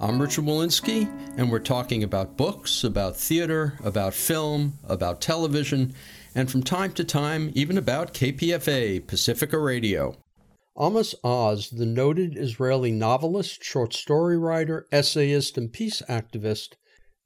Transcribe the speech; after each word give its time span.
I'm 0.00 0.22
Richard 0.22 0.44
Wolinsky, 0.44 1.10
and 1.36 1.50
we're 1.50 1.58
talking 1.58 2.04
about 2.04 2.36
books, 2.36 2.84
about 2.84 3.16
theater, 3.16 3.76
about 3.82 4.14
film, 4.14 4.74
about 4.84 5.20
television, 5.20 5.92
and 6.36 6.48
from 6.48 6.62
time 6.62 6.92
to 6.92 7.02
time, 7.02 7.50
even 7.54 7.76
about 7.76 8.14
KPFA, 8.14 9.04
Pacifica 9.04 9.58
Radio. 9.58 10.14
Amos 10.78 11.16
Oz, 11.24 11.70
the 11.70 11.84
noted 11.84 12.36
Israeli 12.36 12.92
novelist, 12.92 13.64
short 13.64 13.92
story 13.92 14.38
writer, 14.38 14.86
essayist, 14.92 15.58
and 15.58 15.72
peace 15.72 16.00
activist, 16.08 16.74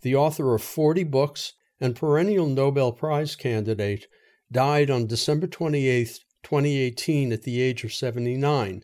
the 0.01 0.17
author 0.17 0.55
of 0.55 0.63
40 0.63 1.05
books 1.05 1.53
and 1.79 1.95
perennial 1.95 2.47
Nobel 2.47 2.93
Prize 2.93 3.37
candidate, 3.37 4.07
died 4.51 4.91
on 4.91 5.07
December 5.07 5.47
28, 5.47 6.21
2018, 6.43 7.33
at 7.33 7.43
the 7.43 7.61
age 7.61 7.85
of 7.85 7.93
79. 7.93 8.83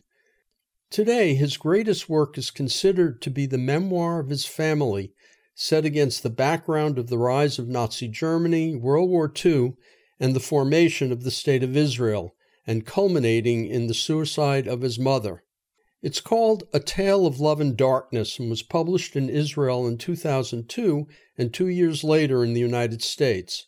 Today, 0.91 1.35
his 1.35 1.55
greatest 1.55 2.09
work 2.09 2.35
is 2.35 2.49
considered 2.49 3.21
to 3.21 3.29
be 3.29 3.45
the 3.45 3.59
memoir 3.59 4.19
of 4.19 4.29
his 4.29 4.45
family, 4.45 5.13
set 5.53 5.85
against 5.85 6.23
the 6.23 6.31
background 6.31 6.97
of 6.97 7.09
the 7.09 7.17
rise 7.19 7.59
of 7.59 7.67
Nazi 7.67 8.07
Germany, 8.07 8.75
World 8.75 9.11
War 9.11 9.31
II, 9.45 9.73
and 10.19 10.35
the 10.35 10.39
formation 10.39 11.11
of 11.11 11.23
the 11.23 11.29
State 11.29 11.61
of 11.61 11.77
Israel, 11.77 12.33
and 12.65 12.87
culminating 12.87 13.67
in 13.67 13.85
the 13.85 13.93
suicide 13.93 14.67
of 14.67 14.81
his 14.81 14.97
mother. 14.97 15.43
It's 16.01 16.21
called 16.21 16.63
A 16.73 16.79
Tale 16.79 17.27
of 17.27 17.39
Love 17.39 17.61
and 17.61 17.77
Darkness 17.77 18.39
and 18.39 18.49
was 18.49 18.63
published 18.63 19.15
in 19.15 19.29
Israel 19.29 19.85
in 19.85 19.99
2002 19.99 21.07
and 21.37 21.53
two 21.53 21.67
years 21.67 22.03
later 22.03 22.43
in 22.43 22.53
the 22.53 22.61
United 22.61 23.03
States. 23.03 23.67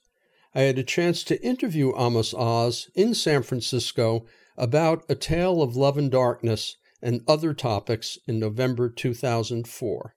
I 0.55 0.61
had 0.61 0.79
a 0.79 0.83
chance 0.83 1.23
to 1.25 1.43
interview 1.45 1.93
Amos 1.95 2.33
Oz 2.33 2.89
in 2.95 3.13
San 3.13 3.43
Francisco 3.43 4.25
about 4.57 5.03
A 5.07 5.13
Tale 5.13 5.61
of 5.61 5.75
Love 5.75 5.99
and 5.99 6.09
Darkness 6.09 6.77
and 7.01 7.21
other 7.27 7.53
topics 7.53 8.17
in 8.27 8.39
November 8.39 8.89
2004. 8.89 10.15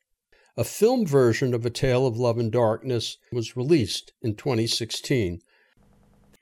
A 0.57 0.65
film 0.65 1.05
version 1.05 1.53
of 1.55 1.67
A 1.67 1.71
Tale 1.71 2.07
of 2.07 2.17
Love 2.17 2.39
and 2.39 2.53
Darkness 2.53 3.19
was 3.33 3.57
released 3.57 4.13
in 4.23 4.37
2016. 4.37 5.41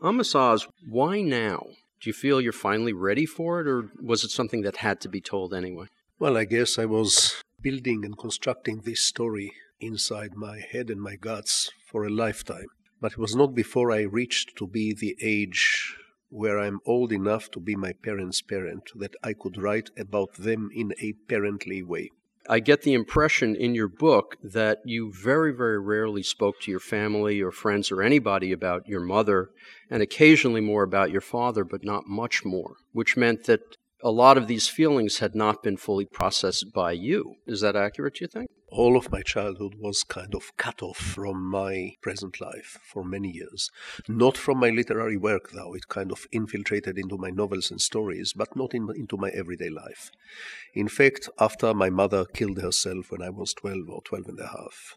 Amos 0.05 0.35
Oz, 0.35 0.67
why 0.87 1.23
now? 1.23 1.67
Do 2.01 2.11
you 2.11 2.13
feel 2.13 2.41
you're 2.41 2.53
finally 2.53 2.93
ready 2.93 3.25
for 3.25 3.61
it, 3.61 3.69
or 3.69 3.91
was 4.03 4.25
it 4.25 4.31
something 4.31 4.63
that 4.63 4.79
had 4.79 5.01
to 5.03 5.09
be 5.09 5.21
told 5.21 5.55
anyway? 5.55 5.87
Well, 6.19 6.37
I 6.37 6.45
guess 6.45 6.79
I 6.79 6.85
was 6.85 7.43
building 7.61 8.05
and 8.05 8.19
constructing 8.19 8.81
this 8.81 9.01
story 9.01 9.53
inside 9.81 10.35
my 10.35 10.59
head 10.59 10.91
and 10.91 11.01
my 11.01 11.17
guts 11.17 11.71
for 11.87 12.05
a 12.05 12.11
lifetime. 12.11 12.67
But 13.01 13.13
it 13.13 13.19
was 13.19 13.35
not 13.35 13.55
before 13.55 13.91
I 13.93 14.03
reached 14.03 14.57
to 14.57 14.67
be 14.67 14.93
the 14.93 15.17
age 15.23 15.97
where 16.33 16.59
I'm 16.59 16.81
old 16.87 17.13
enough 17.13 17.51
to 17.51 17.61
be 17.61 17.77
my 17.77 17.93
parents' 17.93 18.41
parent, 18.41 18.91
that 18.97 19.15
I 19.23 19.35
could 19.35 19.59
write 19.59 19.91
about 19.99 20.35
them 20.39 20.71
in 20.75 20.95
a 20.99 21.13
parently 21.29 21.85
way. 21.85 22.11
I 22.49 22.59
get 22.59 22.83
the 22.83 22.95
impression 22.95 23.55
in 23.55 23.75
your 23.75 23.87
book 23.87 24.37
that 24.43 24.79
you 24.85 25.13
very, 25.13 25.55
very 25.55 25.79
rarely 25.79 26.23
spoke 26.23 26.57
to 26.63 26.71
your 26.71 26.81
family 26.81 27.41
or 27.41 27.53
friends 27.53 27.93
or 27.93 28.03
anybody 28.03 28.51
about 28.51 28.89
your 28.89 29.01
mother, 29.01 29.51
and 29.91 30.03
occasionally 30.03 30.63
more 30.63 30.83
about 30.83 31.13
your 31.13 31.21
father, 31.21 31.65
but 31.65 31.85
not 31.85 32.09
much 32.09 32.45
more, 32.45 32.77
which 32.93 33.17
meant 33.17 33.45
that 33.45 33.61
a 34.03 34.11
lot 34.11 34.37
of 34.37 34.49
these 34.49 34.67
feelings 34.69 35.19
had 35.19 35.35
not 35.35 35.63
been 35.63 35.77
fully 35.77 36.07
processed 36.07 36.73
by 36.75 36.93
you. 36.93 37.35
Is 37.47 37.61
that 37.61 37.77
accurate, 37.77 38.15
do 38.15 38.25
you 38.25 38.29
think? 38.29 38.51
All 38.73 38.97
of 38.97 39.13
my 39.13 39.21
childhood 39.21 39.75
was 39.79 40.03
kind 40.03 40.35
of 40.35 40.57
cut 40.57 40.83
off 40.83 40.97
from 40.97 41.45
my 41.45 41.95
present 42.01 42.41
life 42.41 42.79
for 42.83 43.05
many 43.05 43.31
years. 43.31 43.71
Not 44.09 44.39
from 44.39 44.59
my 44.59 44.71
literary 44.71 45.19
work, 45.19 45.51
though. 45.53 45.75
It 45.75 45.89
kind 45.89 46.11
of 46.11 46.27
infiltrated 46.33 46.97
into 46.97 47.19
my 47.19 47.29
novels 47.29 47.71
and 47.71 47.83
stories, 47.83 48.33
but 48.33 48.57
not 48.57 48.73
in, 48.73 48.89
into 48.97 49.19
my 49.19 49.29
everyday 49.29 49.69
life. 49.69 50.11
In 50.73 50.89
fact, 50.89 51.29
after 51.39 51.75
my 51.75 51.91
mother 51.91 52.25
killed 52.25 52.63
herself 52.63 53.11
when 53.11 53.21
I 53.21 53.29
was 53.29 53.53
12 53.53 53.91
or 53.91 54.01
12 54.03 54.29
and 54.29 54.41
a 54.41 54.47
half, 54.47 54.97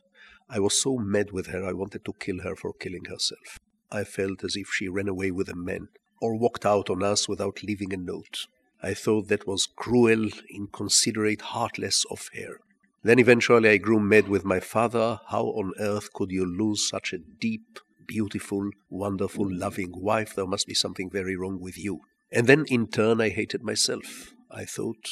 I 0.50 0.60
was 0.60 0.82
so 0.82 0.98
mad 0.98 1.32
with 1.32 1.48
her 1.48 1.66
I 1.66 1.74
wanted 1.74 2.06
to 2.06 2.14
kill 2.14 2.44
her 2.44 2.56
for 2.56 2.72
killing 2.72 3.06
herself. 3.06 3.60
I 3.92 4.06
felt 4.06 4.46
as 4.46 4.56
if 4.56 4.70
she 4.70 4.88
ran 4.88 5.10
away 5.10 5.32
with 5.32 5.50
a 5.50 5.56
man 5.56 5.90
or 6.22 6.38
walked 6.38 6.66
out 6.66 6.90
on 6.90 7.04
us 7.04 7.28
without 7.28 7.62
leaving 7.62 7.94
a 7.94 7.98
note. 7.98 8.48
I 8.82 8.94
thought 8.94 9.28
that 9.28 9.48
was 9.48 9.68
cruel, 9.76 10.30
inconsiderate, 10.50 11.42
heartless 11.42 12.06
of 12.10 12.30
her. 12.34 12.62
Then 13.06 13.20
eventually 13.20 13.70
I 13.70 13.78
grew 13.78 14.00
mad 14.00 14.28
with 14.30 14.44
my 14.44 14.60
father. 14.60 15.20
How 15.28 15.44
on 15.44 15.74
earth 15.80 16.12
could 16.12 16.32
you 16.32 16.44
lose 16.44 16.90
such 16.90 17.14
a 17.14 17.20
deep, 17.20 17.78
beautiful, 18.08 18.72
wonderful, 18.90 19.46
loving 19.48 19.92
wife? 19.94 20.34
There 20.34 20.48
must 20.48 20.66
be 20.66 20.74
something 20.74 21.12
very 21.12 21.36
wrong 21.36 21.60
with 21.62 21.78
you. 21.78 22.00
And 22.32 22.48
then 22.48 22.66
in 22.68 22.88
turn 22.88 23.22
I 23.22 23.30
hated 23.30 23.62
myself. 23.62 24.34
I 24.50 24.66
thought 24.66 25.08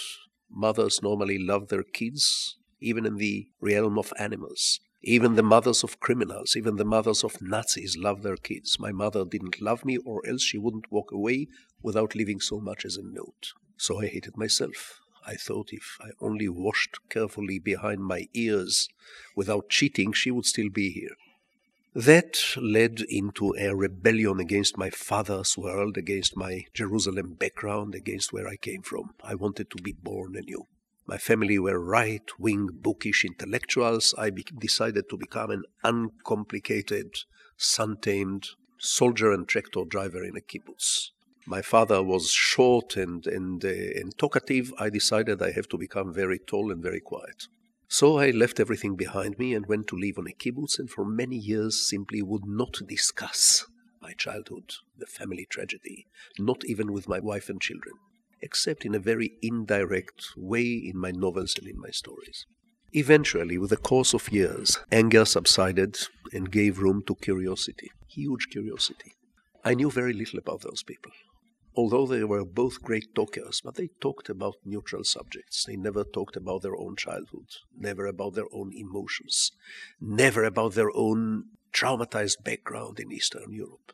mothers 0.49 1.03
normally 1.03 1.37
love 1.37 1.67
their 1.67 1.83
kids, 1.83 2.57
even 2.81 3.05
in 3.05 3.17
the 3.17 3.49
realm 3.61 3.99
of 3.99 4.11
animals. 4.17 4.79
Even 5.03 5.35
the 5.35 5.43
mothers 5.43 5.83
of 5.83 5.99
criminals, 5.99 6.55
even 6.57 6.77
the 6.77 6.85
mothers 6.85 7.23
of 7.23 7.43
Nazis 7.43 7.95
love 7.95 8.23
their 8.23 8.37
kids. 8.37 8.79
My 8.79 8.91
mother 8.91 9.23
didn't 9.23 9.61
love 9.61 9.85
me, 9.85 9.97
or 9.97 10.25
else 10.25 10.41
she 10.41 10.57
wouldn't 10.57 10.91
walk 10.91 11.11
away 11.11 11.45
without 11.83 12.15
leaving 12.15 12.39
so 12.39 12.59
much 12.59 12.85
as 12.85 12.97
a 12.97 13.03
note. 13.03 13.53
So 13.77 14.01
I 14.01 14.07
hated 14.07 14.35
myself. 14.35 14.99
I 15.25 15.35
thought 15.35 15.69
if 15.71 15.97
I 16.01 16.09
only 16.19 16.49
washed 16.49 16.97
carefully 17.09 17.59
behind 17.59 18.03
my 18.03 18.27
ears 18.33 18.89
without 19.35 19.69
cheating, 19.69 20.13
she 20.13 20.31
would 20.31 20.45
still 20.45 20.69
be 20.69 20.91
here. 20.91 21.15
That 21.95 22.39
led 22.57 23.01
into 23.07 23.53
a 23.57 23.75
rebellion 23.75 24.39
against 24.39 24.77
my 24.77 24.89
father's 24.89 25.57
world, 25.57 25.95
against 25.95 26.35
my 26.35 26.65
Jerusalem 26.73 27.35
background, 27.35 27.93
against 27.93 28.33
where 28.33 28.47
I 28.47 28.55
came 28.55 28.81
from. 28.81 29.13
I 29.23 29.35
wanted 29.35 29.69
to 29.71 29.81
be 29.81 29.93
born 29.93 30.35
anew. 30.35 30.65
My 31.05 31.17
family 31.17 31.59
were 31.59 31.79
right 31.79 32.27
wing, 32.39 32.69
bookish 32.71 33.23
intellectuals. 33.23 34.15
I 34.17 34.31
be- 34.31 34.45
decided 34.57 35.07
to 35.09 35.17
become 35.17 35.51
an 35.51 35.63
uncomplicated, 35.83 37.13
sun 37.57 37.97
tamed 38.01 38.47
soldier 38.79 39.31
and 39.31 39.47
tractor 39.47 39.85
driver 39.85 40.23
in 40.23 40.35
a 40.35 40.41
kibbutz 40.41 41.12
my 41.45 41.61
father 41.61 42.01
was 42.01 42.29
short 42.29 42.95
and, 42.95 43.27
and, 43.27 43.63
uh, 43.65 43.67
and 43.67 44.17
talkative, 44.17 44.73
I 44.79 44.89
decided 44.89 45.41
I 45.41 45.51
have 45.51 45.67
to 45.69 45.77
become 45.77 46.13
very 46.13 46.39
tall 46.39 46.71
and 46.71 46.81
very 46.81 47.01
quiet. 47.01 47.47
So 47.87 48.17
I 48.17 48.31
left 48.31 48.59
everything 48.59 48.95
behind 48.95 49.37
me 49.37 49.53
and 49.53 49.65
went 49.65 49.87
to 49.87 49.97
live 49.97 50.17
on 50.17 50.27
a 50.27 50.31
kibbutz, 50.31 50.79
and 50.79 50.89
for 50.89 51.05
many 51.05 51.35
years 51.35 51.87
simply 51.87 52.21
would 52.21 52.45
not 52.45 52.77
discuss 52.87 53.65
my 54.01 54.13
childhood, 54.13 54.73
the 54.97 55.05
family 55.05 55.45
tragedy, 55.49 56.07
not 56.39 56.63
even 56.65 56.91
with 56.91 57.07
my 57.07 57.19
wife 57.19 57.49
and 57.49 57.61
children, 57.61 57.95
except 58.41 58.85
in 58.85 58.95
a 58.95 58.99
very 58.99 59.33
indirect 59.41 60.25
way 60.37 60.63
in 60.63 60.97
my 60.97 61.11
novels 61.11 61.55
and 61.57 61.67
in 61.67 61.79
my 61.79 61.89
stories. 61.89 62.45
Eventually, 62.93 63.57
with 63.57 63.69
the 63.69 63.77
course 63.77 64.13
of 64.13 64.31
years, 64.31 64.79
anger 64.91 65.25
subsided 65.25 65.97
and 66.31 66.51
gave 66.51 66.79
room 66.79 67.03
to 67.07 67.15
curiosity, 67.15 67.91
huge 68.07 68.47
curiosity. 68.51 69.13
I 69.63 69.73
knew 69.73 69.89
very 69.89 70.13
little 70.13 70.39
about 70.39 70.61
those 70.61 70.83
people 70.83 71.11
although 71.75 72.05
they 72.05 72.23
were 72.23 72.45
both 72.45 72.81
great 72.81 73.13
talkers, 73.15 73.61
but 73.61 73.75
they 73.75 73.89
talked 73.99 74.29
about 74.29 74.55
neutral 74.65 75.03
subjects. 75.03 75.65
They 75.65 75.75
never 75.75 76.03
talked 76.03 76.35
about 76.35 76.61
their 76.61 76.75
own 76.75 76.95
childhood, 76.95 77.47
never 77.77 78.05
about 78.05 78.35
their 78.35 78.51
own 78.51 78.71
emotions, 78.75 79.51
never 79.99 80.43
about 80.43 80.73
their 80.73 80.91
own 80.95 81.45
traumatized 81.73 82.43
background 82.43 82.99
in 82.99 83.11
Eastern 83.11 83.51
Europe, 83.51 83.93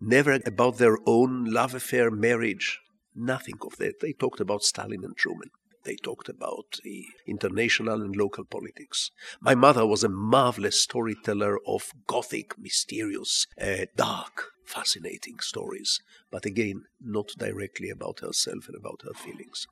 never 0.00 0.38
about 0.44 0.78
their 0.78 0.98
own 1.06 1.44
love 1.44 1.74
affair, 1.74 2.10
marriage, 2.10 2.80
nothing 3.14 3.56
of 3.62 3.76
that. 3.78 4.00
They 4.00 4.12
talked 4.12 4.40
about 4.40 4.62
Stalin 4.62 5.04
and 5.04 5.16
Truman. 5.16 5.50
They 5.84 5.96
talked 5.96 6.28
about 6.28 6.80
the 6.82 7.06
international 7.26 8.02
and 8.02 8.16
local 8.16 8.44
politics. 8.44 9.12
My 9.40 9.54
mother 9.54 9.86
was 9.86 10.02
a 10.02 10.08
marvelous 10.08 10.80
storyteller 10.82 11.58
of 11.64 11.92
gothic, 12.08 12.58
mysterious, 12.58 13.46
uh, 13.60 13.86
dark, 13.94 14.50
fascinating 14.66 15.38
stories, 15.40 16.00
but 16.30 16.44
again, 16.44 16.84
not 17.00 17.28
directly 17.38 17.88
about 17.90 18.20
herself 18.20 18.68
and 18.68 18.76
about 18.76 19.02
her 19.04 19.14
feelings. 19.14 19.66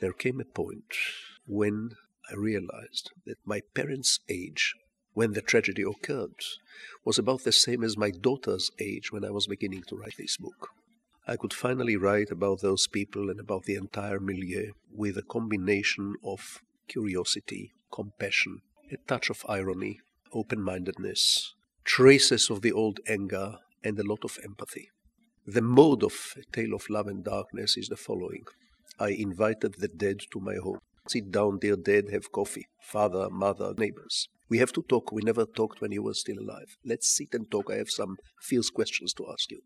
There 0.00 0.12
came 0.12 0.40
a 0.40 0.44
point 0.44 0.94
when 1.46 1.90
I 2.30 2.34
realized 2.34 3.10
that 3.26 3.38
my 3.44 3.60
parents' 3.74 4.20
age, 4.28 4.74
when 5.12 5.32
the 5.32 5.42
tragedy 5.42 5.82
occurred, 5.82 6.34
was 7.04 7.18
about 7.18 7.44
the 7.44 7.52
same 7.52 7.84
as 7.84 7.96
my 7.96 8.10
daughter's 8.10 8.70
age 8.78 9.12
when 9.12 9.24
I 9.24 9.30
was 9.30 9.46
beginning 9.46 9.82
to 9.88 9.96
write 9.96 10.16
this 10.16 10.36
book. 10.36 10.70
I 11.26 11.36
could 11.36 11.52
finally 11.52 11.96
write 11.96 12.30
about 12.30 12.60
those 12.60 12.86
people 12.86 13.30
and 13.30 13.38
about 13.38 13.64
the 13.64 13.74
entire 13.74 14.20
milieu 14.20 14.72
with 14.92 15.16
a 15.16 15.22
combination 15.22 16.16
of 16.24 16.62
curiosity, 16.88 17.72
compassion, 17.92 18.62
a 18.90 18.96
touch 19.06 19.30
of 19.30 19.44
irony, 19.48 20.00
open 20.32 20.60
mindedness, 20.60 21.54
traces 21.84 22.50
of 22.50 22.62
the 22.62 22.72
old 22.72 23.00
anger, 23.06 23.58
and 23.82 23.98
a 23.98 24.06
lot 24.06 24.24
of 24.24 24.38
empathy. 24.44 24.88
The 25.46 25.62
mode 25.62 26.04
of 26.04 26.34
Tale 26.52 26.74
of 26.74 26.88
Love 26.90 27.06
and 27.06 27.24
Darkness 27.24 27.76
is 27.76 27.88
the 27.88 27.96
following 27.96 28.44
I 28.98 29.10
invited 29.10 29.76
the 29.78 29.88
dead 29.88 30.20
to 30.32 30.40
my 30.40 30.56
home. 30.56 30.78
Sit 31.08 31.30
down, 31.30 31.58
dear 31.58 31.76
dead, 31.76 32.10
have 32.12 32.30
coffee. 32.30 32.66
Father, 32.82 33.28
mother, 33.30 33.72
neighbors. 33.76 34.28
We 34.50 34.58
have 34.58 34.72
to 34.72 34.82
talk. 34.82 35.12
We 35.12 35.22
never 35.22 35.46
talked 35.46 35.80
when 35.80 35.92
you 35.92 36.02
were 36.02 36.14
still 36.14 36.38
alive. 36.38 36.76
Let's 36.84 37.08
sit 37.16 37.34
and 37.34 37.50
talk. 37.50 37.70
I 37.70 37.76
have 37.76 37.88
some 37.88 38.16
fierce 38.42 38.68
questions 38.68 39.14
to 39.14 39.26
ask 39.32 39.50
you. 39.50 39.60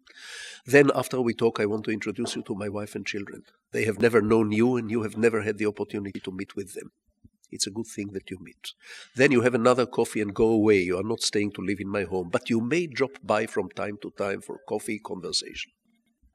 Then, 0.67 0.91
after 0.95 1.21
we 1.21 1.35
talk, 1.35 1.59
I 1.59 1.67
want 1.67 1.85
to 1.87 1.91
introduce 1.91 2.37
you 2.37 2.43
to 2.43 2.55
my 2.55 2.69
wife 2.69 2.95
and 2.95 3.07
children. 3.07 3.43
They 3.73 3.85
have 3.87 3.99
never 3.99 4.21
known 4.21 4.53
you, 4.53 4.77
and 4.77 4.91
you 4.91 5.03
have 5.03 5.17
never 5.17 5.41
had 5.41 5.59
the 5.59 5.67
opportunity 5.67 6.21
to 6.21 6.31
meet 6.31 6.55
with 6.55 6.75
them. 6.75 6.93
It's 7.55 7.67
a 7.67 7.71
good 7.79 7.87
thing 7.87 8.13
that 8.13 8.31
you 8.31 8.39
meet. 8.41 8.75
Then 9.15 9.33
you 9.33 9.41
have 9.43 9.55
another 9.55 9.87
coffee 9.87 10.21
and 10.21 10.35
go 10.35 10.49
away. 10.49 10.81
You 10.83 10.99
are 10.99 11.11
not 11.13 11.23
staying 11.23 11.53
to 11.53 11.63
live 11.63 11.81
in 11.81 11.89
my 11.89 12.03
home, 12.03 12.29
but 12.31 12.51
you 12.51 12.61
may 12.61 12.87
drop 12.87 13.13
by 13.23 13.47
from 13.47 13.71
time 13.71 13.97
to 14.03 14.11
time 14.11 14.41
for 14.43 14.59
coffee 14.69 14.99
conversation. 14.99 15.71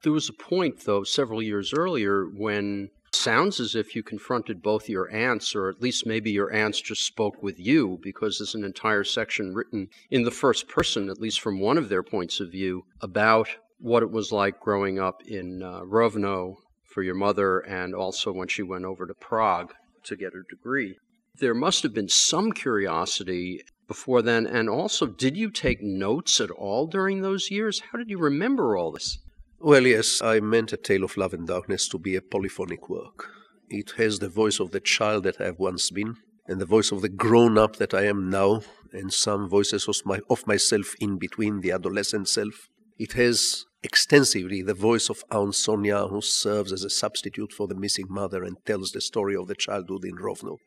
There 0.02 0.12
was 0.12 0.30
a 0.30 0.32
point, 0.32 0.80
though, 0.86 1.04
several 1.04 1.42
years 1.42 1.74
earlier 1.74 2.24
when 2.24 2.90
sounds 3.12 3.60
as 3.60 3.74
if 3.74 3.94
you 3.94 4.02
confronted 4.02 4.62
both 4.62 4.88
your 4.88 5.10
aunts, 5.12 5.54
or 5.54 5.68
at 5.68 5.82
least 5.82 6.06
maybe 6.06 6.30
your 6.30 6.52
aunts 6.52 6.80
just 6.80 7.04
spoke 7.04 7.42
with 7.42 7.58
you, 7.58 7.98
because 8.02 8.38
there's 8.38 8.54
an 8.54 8.64
entire 8.64 9.04
section 9.04 9.52
written 9.52 9.88
in 10.10 10.22
the 10.22 10.30
first 10.30 10.68
person, 10.68 11.10
at 11.10 11.20
least 11.20 11.40
from 11.40 11.60
one 11.60 11.76
of 11.76 11.88
their 11.88 12.02
points 12.02 12.40
of 12.40 12.50
view, 12.50 12.84
about 13.00 13.48
what 13.78 14.02
it 14.02 14.10
was 14.10 14.32
like 14.32 14.60
growing 14.60 14.98
up 14.98 15.22
in 15.26 15.62
uh, 15.62 15.80
Rovno 15.80 16.54
for 16.86 17.02
your 17.02 17.14
mother, 17.14 17.58
and 17.58 17.94
also 17.94 18.32
when 18.32 18.48
she 18.48 18.62
went 18.62 18.84
over 18.84 19.06
to 19.06 19.14
Prague 19.14 19.74
to 20.04 20.16
get 20.16 20.32
her 20.32 20.44
degree. 20.48 20.96
There 21.38 21.54
must 21.54 21.82
have 21.82 21.94
been 21.94 22.08
some 22.08 22.52
curiosity 22.52 23.62
before 23.86 24.22
then, 24.22 24.46
and 24.46 24.68
also, 24.68 25.06
did 25.06 25.36
you 25.36 25.50
take 25.50 25.82
notes 25.82 26.40
at 26.40 26.50
all 26.50 26.86
during 26.86 27.22
those 27.22 27.50
years? 27.50 27.80
How 27.90 27.98
did 27.98 28.08
you 28.08 28.18
remember 28.18 28.76
all 28.76 28.92
this? 28.92 29.18
Well, 29.58 29.86
yes, 29.86 30.22
I 30.22 30.40
meant 30.40 30.72
A 30.72 30.78
Tale 30.78 31.04
of 31.04 31.18
Love 31.18 31.34
and 31.34 31.46
Darkness 31.46 31.86
to 31.88 31.98
be 31.98 32.16
a 32.16 32.22
polyphonic 32.22 32.88
work. 32.88 33.28
It 33.68 33.90
has 33.98 34.18
the 34.18 34.28
voice 34.30 34.58
of 34.58 34.70
the 34.70 34.80
child 34.80 35.24
that 35.24 35.38
I 35.38 35.44
have 35.44 35.58
once 35.58 35.90
been, 35.90 36.16
and 36.46 36.60
the 36.60 36.66
voice 36.66 36.92
of 36.92 37.02
the 37.02 37.10
grown 37.10 37.58
up 37.58 37.76
that 37.76 37.92
I 37.92 38.06
am 38.06 38.30
now, 38.30 38.62
and 38.90 39.12
some 39.12 39.50
voices 39.50 39.86
of, 39.86 39.96
my, 40.06 40.20
of 40.30 40.46
myself 40.46 40.94
in 40.98 41.18
between 41.18 41.60
the 41.60 41.72
adolescent 41.72 42.28
self. 42.28 42.69
It 43.00 43.14
has 43.14 43.64
extensively 43.82 44.60
the 44.60 44.74
voice 44.74 45.08
of 45.08 45.24
Aunt 45.30 45.54
Sonia, 45.54 46.08
who 46.08 46.20
serves 46.20 46.70
as 46.70 46.84
a 46.84 46.90
substitute 46.90 47.50
for 47.50 47.66
the 47.66 47.74
missing 47.74 48.04
mother 48.10 48.44
and 48.44 48.58
tells 48.66 48.92
the 48.92 49.00
story 49.00 49.34
of 49.34 49.48
the 49.48 49.54
childhood 49.54 50.04
in 50.04 50.16
Rovno. 50.16 50.58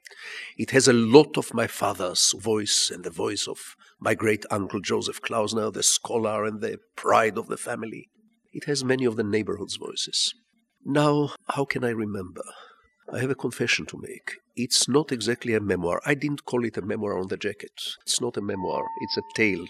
It 0.57 0.71
has 0.71 0.87
a 0.87 0.93
lot 0.93 1.37
of 1.37 1.53
my 1.53 1.67
father's 1.67 2.31
voice 2.31 2.89
and 2.91 3.03
the 3.03 3.11
voice 3.11 3.47
of 3.47 3.75
my 3.99 4.15
great 4.15 4.47
uncle 4.49 4.81
Joseph 4.81 5.21
Klausner, 5.21 5.71
the 5.71 5.83
scholar 5.83 6.43
and 6.43 6.59
the 6.59 6.79
pride 6.95 7.37
of 7.37 7.49
the 7.49 7.55
family. 7.69 8.09
It 8.51 8.63
has 8.63 8.83
many 8.83 9.05
of 9.05 9.15
the 9.15 9.23
neighborhood's 9.23 9.75
voices. 9.75 10.33
Now, 10.83 11.35
how 11.49 11.65
can 11.65 11.83
I 11.83 11.91
remember? 11.91 12.45
I 13.13 13.19
have 13.19 13.29
a 13.29 13.35
confession 13.35 13.85
to 13.85 14.01
make. 14.01 14.37
It's 14.55 14.87
not 14.87 15.11
exactly 15.11 15.53
a 15.53 15.59
memoir. 15.59 16.01
I 16.03 16.15
didn't 16.15 16.45
call 16.45 16.65
it 16.65 16.77
a 16.77 16.81
memoir 16.81 17.15
on 17.15 17.27
the 17.27 17.37
jacket. 17.37 17.79
It's 18.01 18.19
not 18.19 18.37
a 18.37 18.41
memoir, 18.41 18.87
it's 19.01 19.17
a 19.17 19.35
tale. 19.35 19.67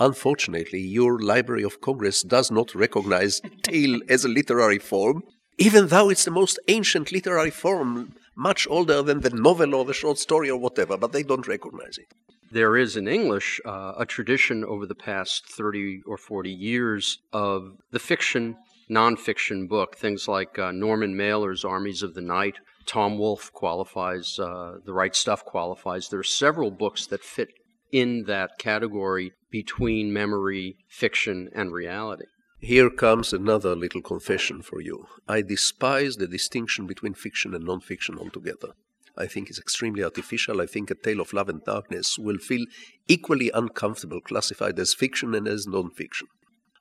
Unfortunately, 0.00 0.80
your 0.80 1.20
Library 1.20 1.62
of 1.62 1.80
Congress 1.80 2.22
does 2.22 2.50
not 2.50 2.74
recognize 2.74 3.40
tale 3.62 4.00
as 4.08 4.24
a 4.24 4.28
literary 4.28 4.78
form, 4.78 5.22
even 5.58 5.88
though 5.88 6.08
it's 6.08 6.24
the 6.24 6.30
most 6.30 6.58
ancient 6.68 7.12
literary 7.12 7.50
form, 7.50 8.14
much 8.34 8.66
older 8.70 9.02
than 9.02 9.20
the 9.20 9.30
novel 9.30 9.74
or 9.74 9.84
the 9.84 9.92
short 9.92 10.18
story 10.18 10.50
or 10.50 10.58
whatever, 10.58 10.96
but 10.96 11.12
they 11.12 11.22
don't 11.22 11.46
recognize 11.46 11.98
it 11.98 12.12
there 12.50 12.76
is 12.76 12.96
in 12.96 13.06
English 13.06 13.60
uh, 13.64 13.92
a 13.96 14.04
tradition 14.04 14.64
over 14.64 14.86
the 14.86 14.94
past 14.94 15.46
30 15.46 16.02
or 16.06 16.16
40 16.16 16.50
years 16.50 17.18
of 17.32 17.76
the 17.92 17.98
fiction, 17.98 18.56
nonfiction 18.90 19.68
book, 19.68 19.96
things 19.96 20.26
like 20.26 20.58
uh, 20.58 20.72
Norman 20.72 21.16
Mailer's 21.16 21.64
Armies 21.64 22.02
of 22.02 22.14
the 22.14 22.20
Night. 22.20 22.56
Tom 22.86 23.18
Wolfe 23.18 23.52
qualifies, 23.52 24.38
uh, 24.38 24.78
The 24.84 24.92
Right 24.92 25.14
Stuff 25.14 25.44
qualifies. 25.44 26.08
There 26.08 26.18
are 26.18 26.24
several 26.24 26.72
books 26.72 27.06
that 27.06 27.22
fit 27.22 27.50
in 27.92 28.24
that 28.24 28.58
category 28.58 29.32
between 29.50 30.12
memory, 30.12 30.76
fiction, 30.88 31.48
and 31.54 31.72
reality. 31.72 32.26
Here 32.60 32.90
comes 32.90 33.32
another 33.32 33.74
little 33.74 34.02
confession 34.02 34.60
for 34.62 34.80
you. 34.80 35.06
I 35.26 35.40
despise 35.40 36.16
the 36.16 36.26
distinction 36.26 36.86
between 36.86 37.14
fiction 37.14 37.54
and 37.54 37.66
nonfiction 37.66 38.18
altogether. 38.18 38.72
I 39.16 39.26
think 39.26 39.48
it's 39.48 39.58
extremely 39.58 40.04
artificial. 40.04 40.60
I 40.60 40.66
think 40.66 40.90
A 40.90 40.94
Tale 40.94 41.20
of 41.20 41.32
Love 41.32 41.48
and 41.48 41.64
Darkness 41.64 42.18
will 42.18 42.38
feel 42.38 42.66
equally 43.08 43.50
uncomfortable 43.52 44.20
classified 44.20 44.78
as 44.78 44.94
fiction 44.94 45.34
and 45.34 45.48
as 45.48 45.66
non-fiction. 45.66 46.28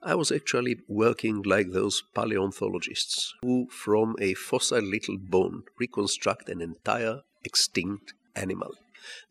I 0.02 0.16
was 0.16 0.32
actually 0.32 0.78
working 0.88 1.42
like 1.42 1.72
those 1.72 2.04
paleontologists 2.16 3.34
who, 3.42 3.68
from 3.70 4.16
a 4.22 4.34
fossil 4.34 4.82
little 4.82 5.18
bone, 5.18 5.64
reconstruct 5.80 6.48
an 6.48 6.62
entire 6.62 7.22
extinct 7.44 8.14
animal. 8.36 8.76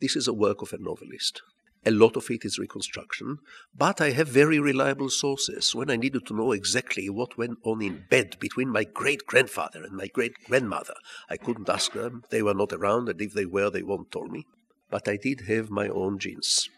This 0.01 0.17
is 0.17 0.29
a 0.29 0.35
work 0.35 0.61
of 0.61 0.73
a 0.73 0.79
novelist. 0.79 1.43
A 1.89 1.91
lot 1.91 2.19
of 2.19 2.31
it 2.31 2.45
is 2.45 2.59
reconstruction, 2.59 3.39
but 3.75 3.99
I 3.99 4.11
have 4.11 4.29
very 4.29 4.61
reliable 4.61 5.09
sources. 5.09 5.75
When 5.75 5.89
I 5.89 5.97
needed 5.97 6.27
to 6.27 6.35
know 6.35 6.53
exactly 6.53 7.09
what 7.09 7.39
went 7.39 7.61
on 7.65 7.81
in 7.81 8.05
bed 8.11 8.37
between 8.39 8.69
my 8.69 8.85
great 8.85 9.25
grandfather 9.25 9.83
and 9.83 9.97
my 9.97 10.09
great 10.09 10.35
grandmother, 10.45 10.93
I 11.31 11.39
couldn't 11.39 11.71
ask 11.71 11.95
them. 11.95 12.25
They 12.29 12.43
were 12.43 12.53
not 12.53 12.75
around, 12.75 13.09
and 13.09 13.19
if 13.23 13.33
they 13.33 13.47
were, 13.47 13.71
they 13.71 13.83
won't 13.83 14.13
tell 14.13 14.27
me. 14.27 14.45
But 14.91 15.09
I 15.09 15.17
did 15.17 15.49
have 15.49 15.71
my 15.71 15.89
own 15.89 16.19
genes. 16.19 16.69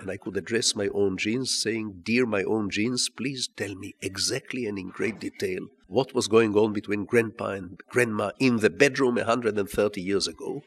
And 0.00 0.10
I 0.10 0.16
could 0.16 0.36
address 0.36 0.74
my 0.74 0.88
own 0.88 1.16
genes, 1.16 1.56
saying, 1.56 2.00
Dear 2.02 2.26
my 2.26 2.42
own 2.42 2.68
genes, 2.68 3.08
please 3.08 3.48
tell 3.56 3.76
me 3.76 3.94
exactly 4.02 4.66
and 4.66 4.80
in 4.80 4.88
great 4.88 5.20
detail 5.20 5.68
what 5.86 6.12
was 6.12 6.26
going 6.26 6.56
on 6.56 6.72
between 6.72 7.04
grandpa 7.04 7.50
and 7.50 7.80
grandma 7.88 8.32
in 8.40 8.56
the 8.56 8.70
bedroom 8.70 9.14
130 9.14 10.00
years 10.00 10.26
ago, 10.26 10.64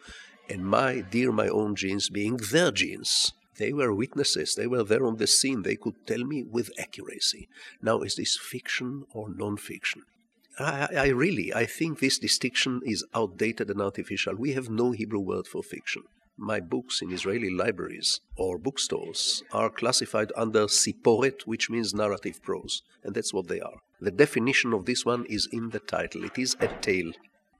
and 0.47 0.65
my 0.65 1.01
dear 1.01 1.33
my 1.33 1.49
own 1.49 1.75
genes 1.75 2.09
being 2.09 2.37
their 2.37 2.71
genes 2.71 3.33
they 3.59 3.73
were 3.73 3.93
witnesses. 3.93 4.55
They 4.55 4.67
were 4.67 4.83
there 4.83 5.05
on 5.05 5.17
the 5.17 5.27
scene. 5.27 5.61
They 5.61 5.75
could 5.75 6.07
tell 6.07 6.23
me 6.23 6.43
with 6.43 6.71
accuracy. 6.79 7.47
Now, 7.81 8.01
is 8.01 8.15
this 8.15 8.37
fiction 8.37 9.03
or 9.13 9.29
non-fiction? 9.29 10.01
I, 10.57 10.87
I, 10.95 11.07
really, 11.09 11.53
I 11.53 11.65
think 11.65 11.99
this 11.99 12.19
distinction 12.19 12.81
is 12.83 13.05
outdated 13.13 13.69
and 13.69 13.81
artificial. 13.81 14.35
We 14.35 14.53
have 14.53 14.69
no 14.69 14.91
Hebrew 14.91 15.19
word 15.19 15.47
for 15.47 15.63
fiction. 15.63 16.03
My 16.37 16.59
books 16.59 17.01
in 17.01 17.11
Israeli 17.11 17.49
libraries 17.49 18.21
or 18.37 18.57
bookstores 18.57 19.43
are 19.51 19.69
classified 19.69 20.31
under 20.37 20.65
siporet, 20.67 21.41
which 21.45 21.69
means 21.69 21.93
narrative 21.93 22.41
prose, 22.41 22.81
and 23.03 23.13
that's 23.13 23.33
what 23.33 23.47
they 23.47 23.59
are. 23.59 23.79
The 23.99 24.11
definition 24.11 24.73
of 24.73 24.85
this 24.85 25.05
one 25.05 25.25
is 25.25 25.49
in 25.51 25.69
the 25.69 25.79
title. 25.79 26.23
It 26.23 26.37
is 26.37 26.55
a 26.61 26.67
tale. 26.67 27.11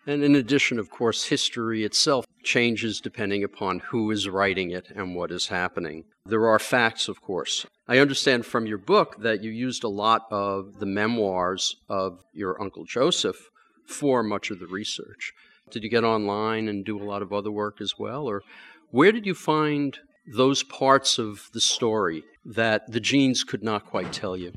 And 0.10 0.24
in 0.24 0.34
addition, 0.34 0.80
of 0.80 0.90
course, 0.90 1.26
history 1.26 1.84
itself 1.84 2.26
changes 2.42 3.00
depending 3.00 3.44
upon 3.44 3.78
who 3.78 4.10
is 4.10 4.28
writing 4.28 4.72
it 4.72 4.88
and 4.96 5.16
what 5.16 5.30
is 5.30 5.50
happening. 5.50 6.06
There 6.26 6.48
are 6.48 6.58
facts, 6.58 7.08
of 7.08 7.22
course. 7.22 7.68
I 7.88 8.00
understand 8.00 8.48
from 8.48 8.66
your 8.66 8.80
book 8.80 9.18
that 9.20 9.44
you 9.44 9.52
used 9.52 9.84
a 9.84 9.88
lot 9.88 10.26
of 10.32 10.80
the 10.80 10.88
memoirs 10.88 11.76
of 11.88 12.24
your 12.34 12.60
Uncle 12.60 12.86
Joseph 12.86 13.52
for 13.86 14.24
much 14.24 14.50
of 14.50 14.58
the 14.58 14.66
research. 14.66 15.32
Did 15.70 15.84
you 15.84 15.92
get 15.92 16.04
online 16.04 16.68
and 16.68 16.84
do 16.84 17.00
a 17.00 17.06
lot 17.06 17.22
of 17.22 17.32
other 17.32 17.52
work 17.52 17.80
as 17.80 18.00
well? 18.00 18.26
Or 18.26 18.42
where 18.90 19.12
did 19.12 19.28
you 19.28 19.36
find 19.36 19.96
those 20.26 20.64
parts 20.64 21.20
of 21.20 21.52
the 21.54 21.62
story 21.62 22.24
that 22.44 22.92
the 22.92 23.00
genes 23.00 23.44
could 23.44 23.62
not 23.62 23.86
quite 23.86 24.12
tell 24.12 24.36
you? 24.36 24.54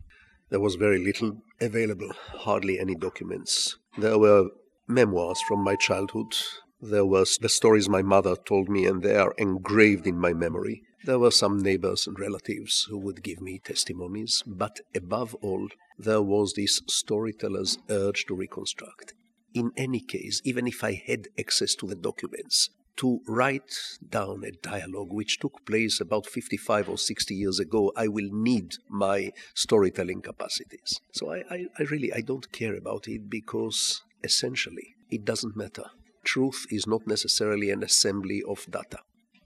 There 0.48 0.60
was 0.60 0.76
very 0.76 0.98
little 0.98 1.42
available, 1.60 2.12
hardly 2.38 2.80
any 2.80 2.94
documents. 2.94 3.76
There 3.98 4.18
were 4.18 4.48
memoirs 4.92 5.40
from 5.40 5.60
my 5.64 5.76
childhood. 5.76 6.34
There 6.80 7.06
were 7.06 7.24
the 7.40 7.48
stories 7.48 7.88
my 7.88 8.02
mother 8.02 8.36
told 8.36 8.68
me, 8.68 8.86
and 8.86 9.02
they 9.02 9.16
are 9.16 9.34
engraved 9.38 10.06
in 10.06 10.18
my 10.18 10.32
memory. 10.32 10.82
There 11.04 11.18
were 11.18 11.30
some 11.30 11.58
neighbors 11.58 12.06
and 12.06 12.18
relatives 12.18 12.86
who 12.88 12.98
would 12.98 13.22
give 13.22 13.40
me 13.40 13.58
testimonies, 13.58 14.42
but 14.46 14.80
above 14.94 15.34
all, 15.36 15.68
there 15.98 16.22
was 16.22 16.54
this 16.54 16.80
storyteller's 16.88 17.78
urge 17.90 18.24
to 18.26 18.34
reconstruct. 18.34 19.14
In 19.54 19.72
any 19.76 20.00
case, 20.00 20.40
even 20.44 20.66
if 20.66 20.82
I 20.84 20.92
had 20.92 21.28
access 21.38 21.74
to 21.76 21.86
the 21.86 21.96
documents, 21.96 22.70
to 22.96 23.20
write 23.26 23.98
down 24.08 24.44
a 24.44 24.52
dialogue 24.52 25.12
which 25.12 25.38
took 25.38 25.64
place 25.64 26.00
about 26.00 26.26
55 26.26 26.88
or 26.88 26.98
60 26.98 27.34
years 27.34 27.58
ago, 27.58 27.92
I 27.96 28.08
will 28.08 28.28
need 28.30 28.74
my 28.88 29.32
storytelling 29.54 30.22
capacities. 30.22 31.00
So 31.12 31.32
I, 31.32 31.38
I, 31.50 31.66
I 31.78 31.82
really 31.84 32.12
I 32.12 32.20
don't 32.20 32.52
care 32.52 32.74
about 32.74 33.08
it 33.08 33.30
because 33.30 34.02
essentially, 34.24 34.94
it 35.10 35.24
doesn't 35.24 35.56
matter. 35.56 35.84
Truth 36.24 36.66
is 36.70 36.86
not 36.86 37.06
necessarily 37.06 37.70
an 37.70 37.82
assembly 37.82 38.42
of 38.48 38.66
data. 38.70 38.98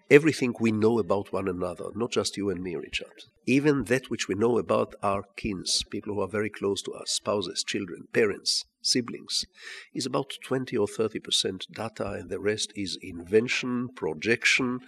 Everything 0.08 0.54
we 0.60 0.70
know 0.70 0.98
about 1.00 1.32
one 1.32 1.48
another, 1.48 1.86
not 1.96 2.12
just 2.12 2.36
you 2.36 2.48
and 2.50 2.62
me, 2.62 2.76
Richard, 2.76 3.24
even 3.46 3.84
that 3.84 4.08
which 4.08 4.28
we 4.28 4.36
know 4.36 4.58
about 4.58 4.94
our 5.02 5.24
kins, 5.36 5.82
people 5.90 6.14
who 6.14 6.20
are 6.20 6.28
very 6.28 6.50
close 6.50 6.80
to 6.82 6.92
us, 6.92 7.10
spouses, 7.10 7.64
children, 7.64 8.06
parents, 8.12 8.66
siblings, 8.82 9.44
is 9.92 10.06
about 10.06 10.32
20 10.44 10.76
or 10.76 10.86
30% 10.86 11.72
data, 11.72 12.10
and 12.12 12.30
the 12.30 12.38
rest 12.38 12.72
is 12.76 12.96
invention, 13.02 13.88
projection, 13.96 14.78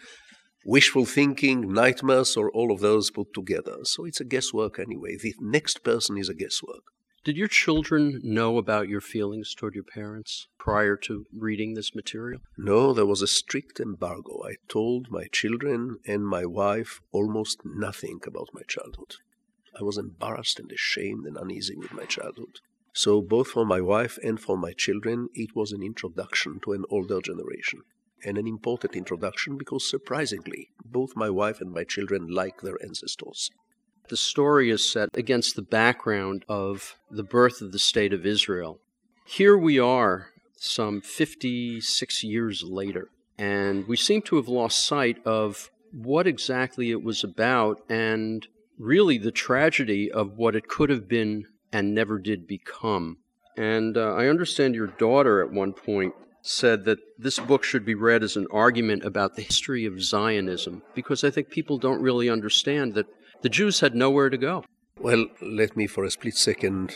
wishful 0.64 1.04
thinking, 1.04 1.72
nightmares, 1.72 2.36
or 2.36 2.50
all 2.52 2.70
of 2.70 2.80
those 2.80 3.10
put 3.10 3.34
together. 3.34 3.78
So 3.82 4.04
it's 4.04 4.20
a 4.20 4.24
guesswork 4.24 4.78
anyway. 4.78 5.16
The 5.16 5.34
next 5.40 5.82
person 5.82 6.16
is 6.16 6.28
a 6.28 6.34
guesswork. 6.34 6.84
Did 7.28 7.36
your 7.36 7.48
children 7.48 8.22
know 8.24 8.56
about 8.56 8.88
your 8.88 9.02
feelings 9.02 9.54
toward 9.54 9.74
your 9.74 9.84
parents 9.84 10.48
prior 10.56 10.96
to 10.96 11.26
reading 11.30 11.74
this 11.74 11.94
material? 11.94 12.40
No, 12.56 12.94
there 12.94 13.04
was 13.04 13.20
a 13.20 13.26
strict 13.26 13.80
embargo. 13.80 14.40
I 14.46 14.54
told 14.66 15.10
my 15.10 15.26
children 15.30 15.98
and 16.06 16.26
my 16.26 16.46
wife 16.46 17.02
almost 17.12 17.66
nothing 17.66 18.20
about 18.26 18.48
my 18.54 18.62
childhood. 18.66 19.16
I 19.78 19.82
was 19.82 19.98
embarrassed 19.98 20.58
and 20.58 20.72
ashamed 20.72 21.26
and 21.26 21.36
uneasy 21.36 21.76
with 21.76 21.92
my 21.92 22.06
childhood. 22.06 22.60
So, 22.94 23.20
both 23.20 23.48
for 23.48 23.66
my 23.66 23.82
wife 23.82 24.18
and 24.24 24.40
for 24.40 24.56
my 24.56 24.72
children, 24.72 25.28
it 25.34 25.54
was 25.54 25.72
an 25.72 25.82
introduction 25.82 26.60
to 26.60 26.72
an 26.72 26.86
older 26.88 27.20
generation. 27.20 27.82
And 28.24 28.38
an 28.38 28.46
important 28.46 28.96
introduction 28.96 29.58
because, 29.58 29.86
surprisingly, 29.86 30.70
both 30.82 31.14
my 31.14 31.28
wife 31.28 31.60
and 31.60 31.72
my 31.72 31.84
children 31.84 32.28
like 32.28 32.62
their 32.62 32.82
ancestors. 32.82 33.50
The 34.08 34.16
story 34.16 34.70
is 34.70 34.90
set 34.90 35.10
against 35.14 35.54
the 35.54 35.62
background 35.62 36.44
of 36.48 36.96
the 37.10 37.22
birth 37.22 37.60
of 37.60 37.72
the 37.72 37.78
State 37.78 38.14
of 38.14 38.24
Israel. 38.24 38.80
Here 39.26 39.56
we 39.56 39.78
are, 39.78 40.28
some 40.56 41.02
56 41.02 42.24
years 42.24 42.62
later, 42.62 43.10
and 43.36 43.86
we 43.86 43.96
seem 43.96 44.22
to 44.22 44.36
have 44.36 44.48
lost 44.48 44.86
sight 44.86 45.18
of 45.26 45.70
what 45.92 46.26
exactly 46.26 46.90
it 46.90 47.02
was 47.02 47.22
about 47.22 47.82
and 47.90 48.46
really 48.78 49.18
the 49.18 49.30
tragedy 49.30 50.10
of 50.10 50.38
what 50.38 50.56
it 50.56 50.68
could 50.68 50.88
have 50.88 51.06
been 51.06 51.44
and 51.70 51.94
never 51.94 52.18
did 52.18 52.46
become. 52.46 53.18
And 53.58 53.98
uh, 53.98 54.14
I 54.14 54.28
understand 54.28 54.74
your 54.74 54.86
daughter 54.86 55.42
at 55.42 55.52
one 55.52 55.74
point 55.74 56.14
said 56.40 56.84
that 56.86 56.98
this 57.18 57.38
book 57.38 57.62
should 57.62 57.84
be 57.84 57.94
read 57.94 58.22
as 58.22 58.36
an 58.36 58.46
argument 58.50 59.04
about 59.04 59.36
the 59.36 59.42
history 59.42 59.84
of 59.84 60.02
Zionism, 60.02 60.82
because 60.94 61.24
I 61.24 61.30
think 61.30 61.50
people 61.50 61.76
don't 61.76 62.00
really 62.00 62.30
understand 62.30 62.94
that 62.94 63.06
the 63.42 63.48
Jews 63.48 63.80
had 63.80 63.94
nowhere 63.94 64.30
to 64.30 64.38
go. 64.38 64.64
Well, 65.00 65.26
let 65.40 65.76
me 65.76 65.86
for 65.86 66.04
a 66.04 66.10
split 66.10 66.34
second 66.34 66.94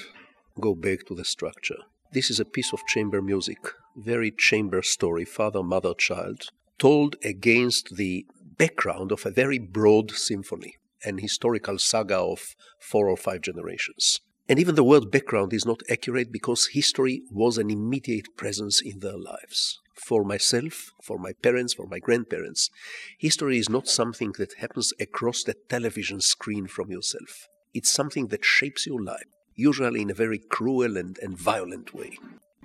go 0.60 0.74
back 0.74 1.06
to 1.06 1.14
the 1.14 1.24
structure. 1.24 1.78
This 2.12 2.30
is 2.30 2.40
a 2.40 2.44
piece 2.44 2.72
of 2.72 2.80
chamber 2.88 3.22
music, 3.22 3.58
very 3.96 4.30
chamber 4.30 4.82
story, 4.82 5.24
father, 5.24 5.62
mother, 5.62 5.94
child, 5.94 6.48
told 6.78 7.16
against 7.24 7.96
the 7.96 8.26
background 8.58 9.12
of 9.12 9.24
a 9.24 9.30
very 9.30 9.58
broad 9.58 10.10
symphony, 10.10 10.74
an 11.04 11.18
historical 11.18 11.78
saga 11.78 12.18
of 12.18 12.54
four 12.80 13.08
or 13.08 13.16
five 13.16 13.40
generations. 13.40 14.20
And 14.48 14.58
even 14.58 14.74
the 14.74 14.84
word 14.84 15.10
background 15.10 15.52
is 15.52 15.64
not 15.64 15.82
accurate 15.88 16.32
because 16.32 16.68
history 16.72 17.22
was 17.30 17.56
an 17.56 17.70
immediate 17.70 18.36
presence 18.36 18.80
in 18.80 18.98
their 18.98 19.16
lives 19.16 19.80
for 19.94 20.24
myself, 20.24 20.90
for 21.02 21.18
my 21.18 21.32
parents, 21.32 21.74
for 21.74 21.86
my 21.86 21.98
grandparents. 21.98 22.70
History 23.18 23.58
is 23.58 23.68
not 23.68 23.88
something 23.88 24.32
that 24.38 24.54
happens 24.54 24.92
across 25.00 25.44
the 25.44 25.54
television 25.68 26.20
screen 26.20 26.66
from 26.66 26.90
yourself. 26.90 27.48
It's 27.74 27.92
something 27.92 28.28
that 28.28 28.44
shapes 28.44 28.86
your 28.86 29.02
life, 29.02 29.24
usually 29.54 30.02
in 30.02 30.10
a 30.10 30.14
very 30.14 30.38
cruel 30.38 30.96
and, 30.96 31.18
and 31.18 31.38
violent 31.38 31.94
way. 31.94 32.18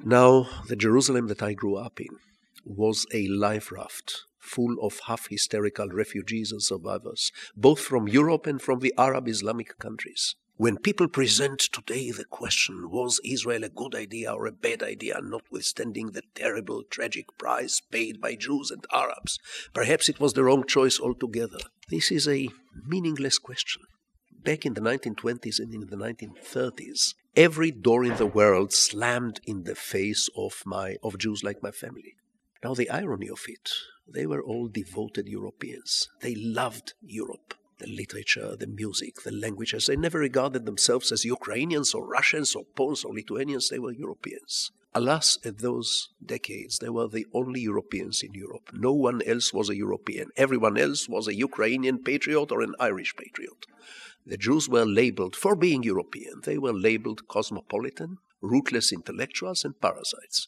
Now, 0.03 0.47
the 0.67 0.75
Jerusalem 0.75 1.27
that 1.27 1.41
I 1.41 1.53
grew 1.53 1.75
up 1.77 1.99
in 1.99 2.17
was 2.65 3.05
a 3.13 3.27
life 3.27 3.71
raft 3.71 4.23
full 4.47 4.77
of 4.81 4.99
half 5.07 5.27
hysterical 5.29 5.89
refugees 5.89 6.51
and 6.51 6.63
survivors, 6.63 7.31
both 7.55 7.79
from 7.79 8.07
Europe 8.07 8.47
and 8.47 8.61
from 8.61 8.79
the 8.79 8.93
Arab 8.97 9.27
Islamic 9.27 9.77
countries. 9.77 10.35
When 10.59 10.77
people 10.77 11.07
present 11.07 11.59
today 11.59 12.09
the 12.09 12.25
question, 12.25 12.89
was 12.89 13.21
Israel 13.23 13.63
a 13.63 13.69
good 13.69 13.93
idea 13.93 14.33
or 14.33 14.47
a 14.47 14.51
bad 14.51 14.81
idea, 14.81 15.19
notwithstanding 15.21 16.13
the 16.13 16.23
terrible, 16.33 16.81
tragic 16.89 17.25
price 17.37 17.79
paid 17.91 18.19
by 18.19 18.33
Jews 18.33 18.71
and 18.71 18.83
Arabs, 18.91 19.37
perhaps 19.75 20.09
it 20.09 20.19
was 20.19 20.33
the 20.33 20.43
wrong 20.43 20.65
choice 20.65 20.99
altogether. 20.99 21.59
This 21.91 22.11
is 22.11 22.27
a 22.27 22.49
meaningless 22.87 23.37
question. 23.37 23.83
Back 24.43 24.65
in 24.65 24.73
the 24.73 24.81
1920s 24.81 25.59
and 25.59 25.71
in 25.75 25.81
the 25.91 25.95
1930s, 25.95 27.13
every 27.35 27.69
door 27.69 28.03
in 28.03 28.17
the 28.17 28.25
world 28.25 28.73
slammed 28.73 29.39
in 29.45 29.65
the 29.65 29.75
face 29.75 30.27
of 30.35 30.63
my 30.65 30.95
of 31.03 31.19
Jews 31.19 31.43
like 31.43 31.61
my 31.61 31.69
family. 31.69 32.15
Now 32.63 32.73
the 32.73 32.89
irony 32.89 33.29
of 33.29 33.43
it, 33.47 33.69
they 34.11 34.25
were 34.25 34.41
all 34.41 34.69
devoted 34.69 35.27
Europeans. 35.27 36.09
They 36.21 36.33
loved 36.33 36.95
Europe 37.03 37.53
the 37.79 37.87
literature, 37.87 38.55
the 38.55 38.67
music, 38.67 39.21
the 39.23 39.31
languages. 39.31 39.85
They 39.85 39.95
never 39.95 40.19
regarded 40.19 40.65
themselves 40.65 41.11
as 41.11 41.25
Ukrainians 41.25 41.93
or 41.93 42.07
Russians 42.07 42.55
or 42.55 42.65
Poles 42.75 43.03
or 43.03 43.13
Lithuanians. 43.13 43.69
They 43.69 43.79
were 43.79 43.91
Europeans. 43.91 44.71
Alas, 44.93 45.37
in 45.43 45.57
those 45.57 46.09
decades, 46.25 46.79
they 46.79 46.89
were 46.89 47.07
the 47.07 47.27
only 47.33 47.61
Europeans 47.61 48.23
in 48.23 48.33
Europe. 48.33 48.69
No 48.73 48.93
one 48.93 49.21
else 49.27 49.53
was 49.53 49.69
a 49.69 49.75
European. 49.75 50.29
Everyone 50.35 50.77
else 50.77 51.07
was 51.07 51.27
a 51.27 51.35
Ukrainian 51.35 52.03
patriot 52.03 52.51
or 52.51 52.61
an 52.61 52.73
Irish 52.79 53.15
patriot. 53.15 53.65
The 54.25 54.37
Jews 54.37 54.67
were 54.67 54.85
labeled 54.85 55.35
for 55.35 55.55
being 55.55 55.83
European. 55.83 56.41
They 56.43 56.57
were 56.57 56.73
labeled 56.73 57.27
cosmopolitan, 57.27 58.17
rootless 58.41 58.91
intellectuals, 58.91 59.63
and 59.63 59.79
parasites. 59.79 60.47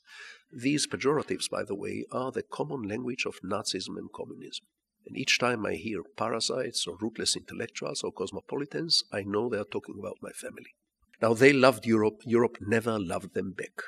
These 0.52 0.88
pejoratives, 0.88 1.50
by 1.50 1.64
the 1.64 1.76
way, 1.76 2.06
are 2.12 2.32
the 2.32 2.44
common 2.44 2.82
language 2.82 3.26
of 3.26 3.40
Nazism 3.44 3.98
and 3.98 4.12
communism. 4.12 4.66
And 5.10 5.18
each 5.18 5.40
time 5.40 5.66
I 5.66 5.74
hear 5.74 6.04
parasites 6.18 6.86
or 6.86 6.96
rootless 7.02 7.36
intellectuals 7.36 8.04
or 8.04 8.12
cosmopolitans, 8.12 9.04
I 9.12 9.24
know 9.24 9.50
they 9.50 9.58
are 9.58 9.64
talking 9.64 9.96
about 9.98 10.20
my 10.22 10.30
family. 10.30 10.76
Now, 11.20 11.34
they 11.34 11.52
loved 11.52 11.88
Europe. 11.88 12.22
Europe 12.26 12.58
never 12.62 13.00
loved 13.00 13.34
them 13.34 13.54
back. 13.54 13.82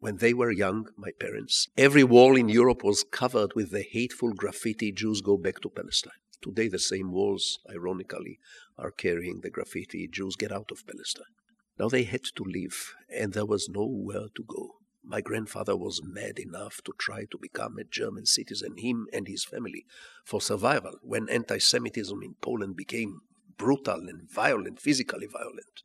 When 0.00 0.16
they 0.16 0.34
were 0.34 0.50
young, 0.50 0.88
my 0.96 1.12
parents, 1.20 1.68
every 1.78 2.02
wall 2.02 2.34
in 2.34 2.48
Europe 2.48 2.82
was 2.82 3.04
covered 3.08 3.52
with 3.54 3.70
the 3.70 3.84
hateful 3.88 4.32
graffiti 4.32 4.90
Jews 4.90 5.20
go 5.20 5.36
back 5.36 5.60
to 5.60 5.68
Palestine. 5.68 6.18
Today, 6.42 6.66
the 6.66 6.80
same 6.80 7.12
walls, 7.12 7.60
ironically, 7.70 8.40
are 8.76 8.90
carrying 8.90 9.42
the 9.42 9.50
graffiti 9.50 10.08
Jews 10.08 10.34
get 10.34 10.50
out 10.50 10.72
of 10.72 10.84
Palestine. 10.88 11.34
Now 11.78 11.88
they 11.88 12.02
had 12.02 12.24
to 12.34 12.42
leave, 12.42 12.94
and 13.08 13.32
there 13.32 13.46
was 13.46 13.68
nowhere 13.68 14.26
to 14.34 14.44
go. 14.44 14.78
My 15.06 15.20
grandfather 15.20 15.76
was 15.76 16.02
mad 16.02 16.38
enough 16.38 16.80
to 16.84 16.92
try 16.98 17.26
to 17.30 17.38
become 17.38 17.78
a 17.78 17.84
German 17.84 18.24
citizen, 18.24 18.78
him 18.78 19.06
and 19.12 19.28
his 19.28 19.44
family, 19.44 19.84
for 20.24 20.40
survival 20.40 20.94
when 21.02 21.28
anti 21.28 21.58
Semitism 21.58 22.22
in 22.22 22.34
Poland 22.40 22.74
became 22.76 23.20
brutal 23.58 24.08
and 24.08 24.28
violent, 24.30 24.80
physically 24.80 25.26
violent. 25.26 25.82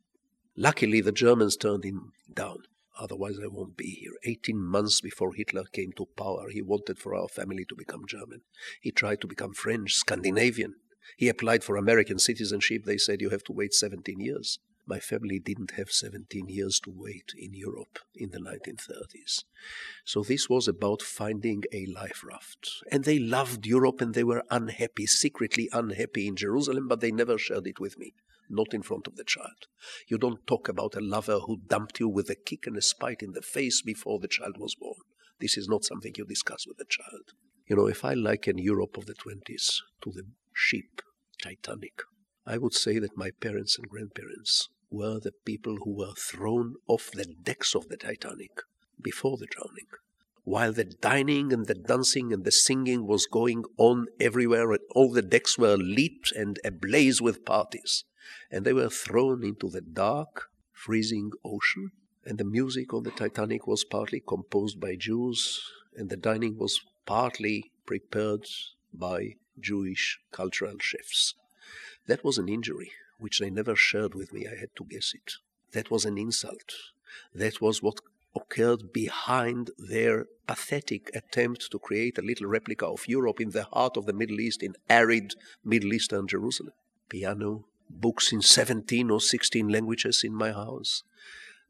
Luckily, 0.56 1.00
the 1.00 1.12
Germans 1.12 1.56
turned 1.56 1.84
him 1.84 2.12
down. 2.32 2.62
Otherwise, 2.98 3.38
I 3.42 3.46
won't 3.46 3.76
be 3.76 3.90
here. 3.90 4.12
18 4.24 4.58
months 4.58 5.00
before 5.00 5.32
Hitler 5.34 5.64
came 5.64 5.92
to 5.96 6.06
power, 6.16 6.48
he 6.50 6.60
wanted 6.60 6.98
for 6.98 7.14
our 7.14 7.28
family 7.28 7.64
to 7.66 7.74
become 7.74 8.06
German. 8.06 8.42
He 8.80 8.90
tried 8.90 9.20
to 9.20 9.26
become 9.26 9.54
French, 9.54 9.94
Scandinavian. 9.94 10.74
He 11.16 11.28
applied 11.28 11.64
for 11.64 11.76
American 11.76 12.18
citizenship. 12.18 12.84
They 12.84 12.98
said, 12.98 13.20
You 13.20 13.30
have 13.30 13.44
to 13.44 13.52
wait 13.52 13.74
17 13.74 14.20
years. 14.20 14.58
My 14.90 14.98
family 14.98 15.38
didn't 15.38 15.74
have 15.76 15.92
17 15.92 16.48
years 16.48 16.80
to 16.80 16.90
wait 16.92 17.32
in 17.38 17.54
Europe 17.54 18.00
in 18.12 18.30
the 18.30 18.40
1930s. 18.40 19.44
So 20.04 20.24
this 20.24 20.50
was 20.50 20.66
about 20.66 21.00
finding 21.00 21.62
a 21.72 21.86
life 21.86 22.24
raft. 22.28 22.82
And 22.90 23.04
they 23.04 23.20
loved 23.20 23.68
Europe 23.68 24.00
and 24.00 24.14
they 24.14 24.24
were 24.24 24.42
unhappy, 24.50 25.06
secretly 25.06 25.68
unhappy 25.72 26.26
in 26.26 26.34
Jerusalem, 26.34 26.88
but 26.88 26.98
they 26.98 27.12
never 27.12 27.38
shared 27.38 27.68
it 27.68 27.78
with 27.78 28.00
me, 28.00 28.14
not 28.48 28.74
in 28.74 28.82
front 28.82 29.06
of 29.06 29.14
the 29.14 29.22
child. 29.22 29.68
You 30.08 30.18
don't 30.18 30.44
talk 30.48 30.68
about 30.68 30.96
a 30.96 31.00
lover 31.00 31.38
who 31.38 31.60
dumped 31.68 32.00
you 32.00 32.08
with 32.08 32.28
a 32.28 32.34
kick 32.34 32.66
and 32.66 32.76
a 32.76 32.82
spite 32.82 33.22
in 33.22 33.30
the 33.30 33.42
face 33.42 33.82
before 33.82 34.18
the 34.18 34.26
child 34.26 34.56
was 34.58 34.74
born. 34.74 35.04
This 35.38 35.56
is 35.56 35.68
not 35.68 35.84
something 35.84 36.14
you 36.16 36.24
discuss 36.24 36.66
with 36.66 36.78
the 36.78 36.84
child. 36.88 37.30
You 37.68 37.76
know, 37.76 37.86
if 37.86 38.04
I 38.04 38.14
liken 38.14 38.58
Europe 38.58 38.96
of 38.96 39.06
the 39.06 39.14
20s 39.14 39.82
to 40.02 40.10
the 40.10 40.24
ship 40.52 41.00
Titanic, 41.40 42.02
I 42.44 42.58
would 42.58 42.74
say 42.74 42.98
that 42.98 43.16
my 43.16 43.30
parents 43.30 43.78
and 43.78 43.88
grandparents 43.88 44.68
were 44.90 45.20
the 45.20 45.32
people 45.44 45.76
who 45.84 45.92
were 45.92 46.14
thrown 46.14 46.74
off 46.86 47.10
the 47.12 47.24
decks 47.24 47.74
of 47.74 47.88
the 47.88 47.96
Titanic 47.96 48.60
before 49.00 49.36
the 49.36 49.46
drowning. 49.46 49.86
While 50.44 50.72
the 50.72 50.84
dining 50.84 51.52
and 51.52 51.66
the 51.66 51.74
dancing 51.74 52.32
and 52.32 52.44
the 52.44 52.50
singing 52.50 53.06
was 53.06 53.26
going 53.26 53.64
on 53.76 54.06
everywhere, 54.18 54.72
and 54.72 54.80
all 54.90 55.12
the 55.12 55.22
decks 55.22 55.56
were 55.56 55.76
lit 55.76 56.32
and 56.34 56.58
ablaze 56.64 57.22
with 57.22 57.44
parties, 57.44 58.04
and 58.50 58.64
they 58.64 58.72
were 58.72 58.90
thrown 58.90 59.44
into 59.44 59.68
the 59.70 59.80
dark, 59.80 60.50
freezing 60.72 61.30
ocean, 61.44 61.92
and 62.24 62.38
the 62.38 62.44
music 62.44 62.92
on 62.92 63.04
the 63.04 63.10
Titanic 63.10 63.66
was 63.66 63.84
partly 63.84 64.20
composed 64.20 64.80
by 64.80 64.96
Jews, 64.96 65.62
and 65.96 66.10
the 66.10 66.16
dining 66.16 66.58
was 66.58 66.80
partly 67.06 67.70
prepared 67.86 68.46
by 68.92 69.34
Jewish 69.58 70.18
cultural 70.32 70.78
chefs. 70.80 71.34
That 72.06 72.24
was 72.24 72.38
an 72.38 72.48
injury 72.48 72.92
which 73.20 73.38
they 73.38 73.50
never 73.50 73.76
shared 73.76 74.14
with 74.14 74.32
me. 74.32 74.46
I 74.46 74.58
had 74.58 74.74
to 74.76 74.84
guess 74.84 75.12
it. 75.14 75.34
That 75.72 75.90
was 75.90 76.04
an 76.04 76.18
insult. 76.18 76.74
That 77.34 77.60
was 77.60 77.82
what 77.82 78.00
occurred 78.34 78.92
behind 78.92 79.70
their 79.78 80.26
pathetic 80.46 81.10
attempt 81.14 81.70
to 81.70 81.78
create 81.78 82.18
a 82.18 82.22
little 82.22 82.46
replica 82.46 82.86
of 82.86 83.08
Europe 83.08 83.40
in 83.40 83.50
the 83.50 83.64
heart 83.64 83.96
of 83.96 84.06
the 84.06 84.12
Middle 84.12 84.40
East, 84.40 84.62
in 84.62 84.74
arid 84.88 85.34
Middle 85.64 85.92
Eastern 85.92 86.26
Jerusalem. 86.26 86.72
Piano, 87.08 87.64
books 87.88 88.32
in 88.32 88.40
17 88.40 89.10
or 89.10 89.20
16 89.20 89.68
languages 89.68 90.22
in 90.24 90.34
my 90.34 90.52
house, 90.52 91.02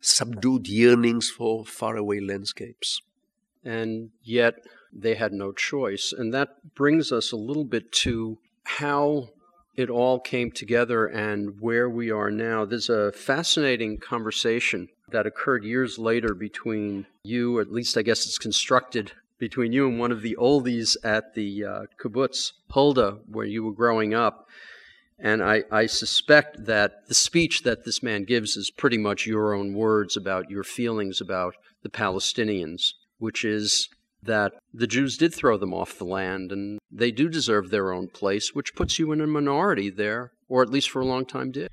subdued 0.00 0.68
yearnings 0.68 1.30
for 1.30 1.64
faraway 1.64 2.20
landscapes. 2.20 3.00
And 3.64 4.10
yet 4.22 4.54
they 4.92 5.14
had 5.14 5.32
no 5.32 5.52
choice. 5.52 6.12
And 6.16 6.32
that 6.34 6.74
brings 6.74 7.12
us 7.12 7.32
a 7.32 7.36
little 7.36 7.64
bit 7.64 7.92
to 7.92 8.38
how 8.64 9.30
it 9.80 9.90
all 9.90 10.20
came 10.20 10.50
together 10.50 11.06
and 11.06 11.60
where 11.60 11.88
we 11.88 12.10
are 12.10 12.30
now. 12.30 12.64
There's 12.64 12.90
a 12.90 13.12
fascinating 13.12 13.98
conversation 13.98 14.88
that 15.10 15.26
occurred 15.26 15.64
years 15.64 15.98
later 15.98 16.34
between 16.34 17.06
you, 17.24 17.58
at 17.60 17.72
least 17.72 17.96
I 17.96 18.02
guess 18.02 18.26
it's 18.26 18.38
constructed 18.38 19.12
between 19.38 19.72
you 19.72 19.88
and 19.88 19.98
one 19.98 20.12
of 20.12 20.22
the 20.22 20.36
oldies 20.38 20.96
at 21.02 21.34
the 21.34 21.64
uh, 21.64 21.82
kibbutz 22.00 22.52
Hulda, 22.70 23.18
where 23.26 23.46
you 23.46 23.64
were 23.64 23.72
growing 23.72 24.14
up. 24.14 24.46
And 25.18 25.42
I, 25.42 25.64
I 25.70 25.86
suspect 25.86 26.66
that 26.66 27.08
the 27.08 27.14
speech 27.14 27.62
that 27.62 27.84
this 27.84 28.02
man 28.02 28.24
gives 28.24 28.56
is 28.56 28.70
pretty 28.70 28.98
much 28.98 29.26
your 29.26 29.54
own 29.54 29.74
words 29.74 30.16
about 30.16 30.50
your 30.50 30.64
feelings 30.64 31.20
about 31.20 31.54
the 31.82 31.90
Palestinians, 31.90 32.92
which 33.18 33.44
is 33.44 33.88
that 34.22 34.52
the 34.72 34.86
Jews 34.86 35.16
did 35.16 35.34
throw 35.34 35.56
them 35.56 35.74
off 35.74 35.98
the 35.98 36.04
land 36.04 36.52
and 36.52 36.78
they 36.90 37.10
do 37.10 37.28
deserve 37.28 37.70
their 37.70 37.92
own 37.92 38.08
place, 38.08 38.54
which 38.54 38.74
puts 38.74 38.98
you 38.98 39.12
in 39.12 39.20
a 39.20 39.26
minority 39.26 39.90
there, 39.90 40.32
or 40.48 40.62
at 40.62 40.70
least 40.70 40.90
for 40.90 41.00
a 41.00 41.06
long 41.06 41.24
time 41.24 41.50
did. 41.52 41.70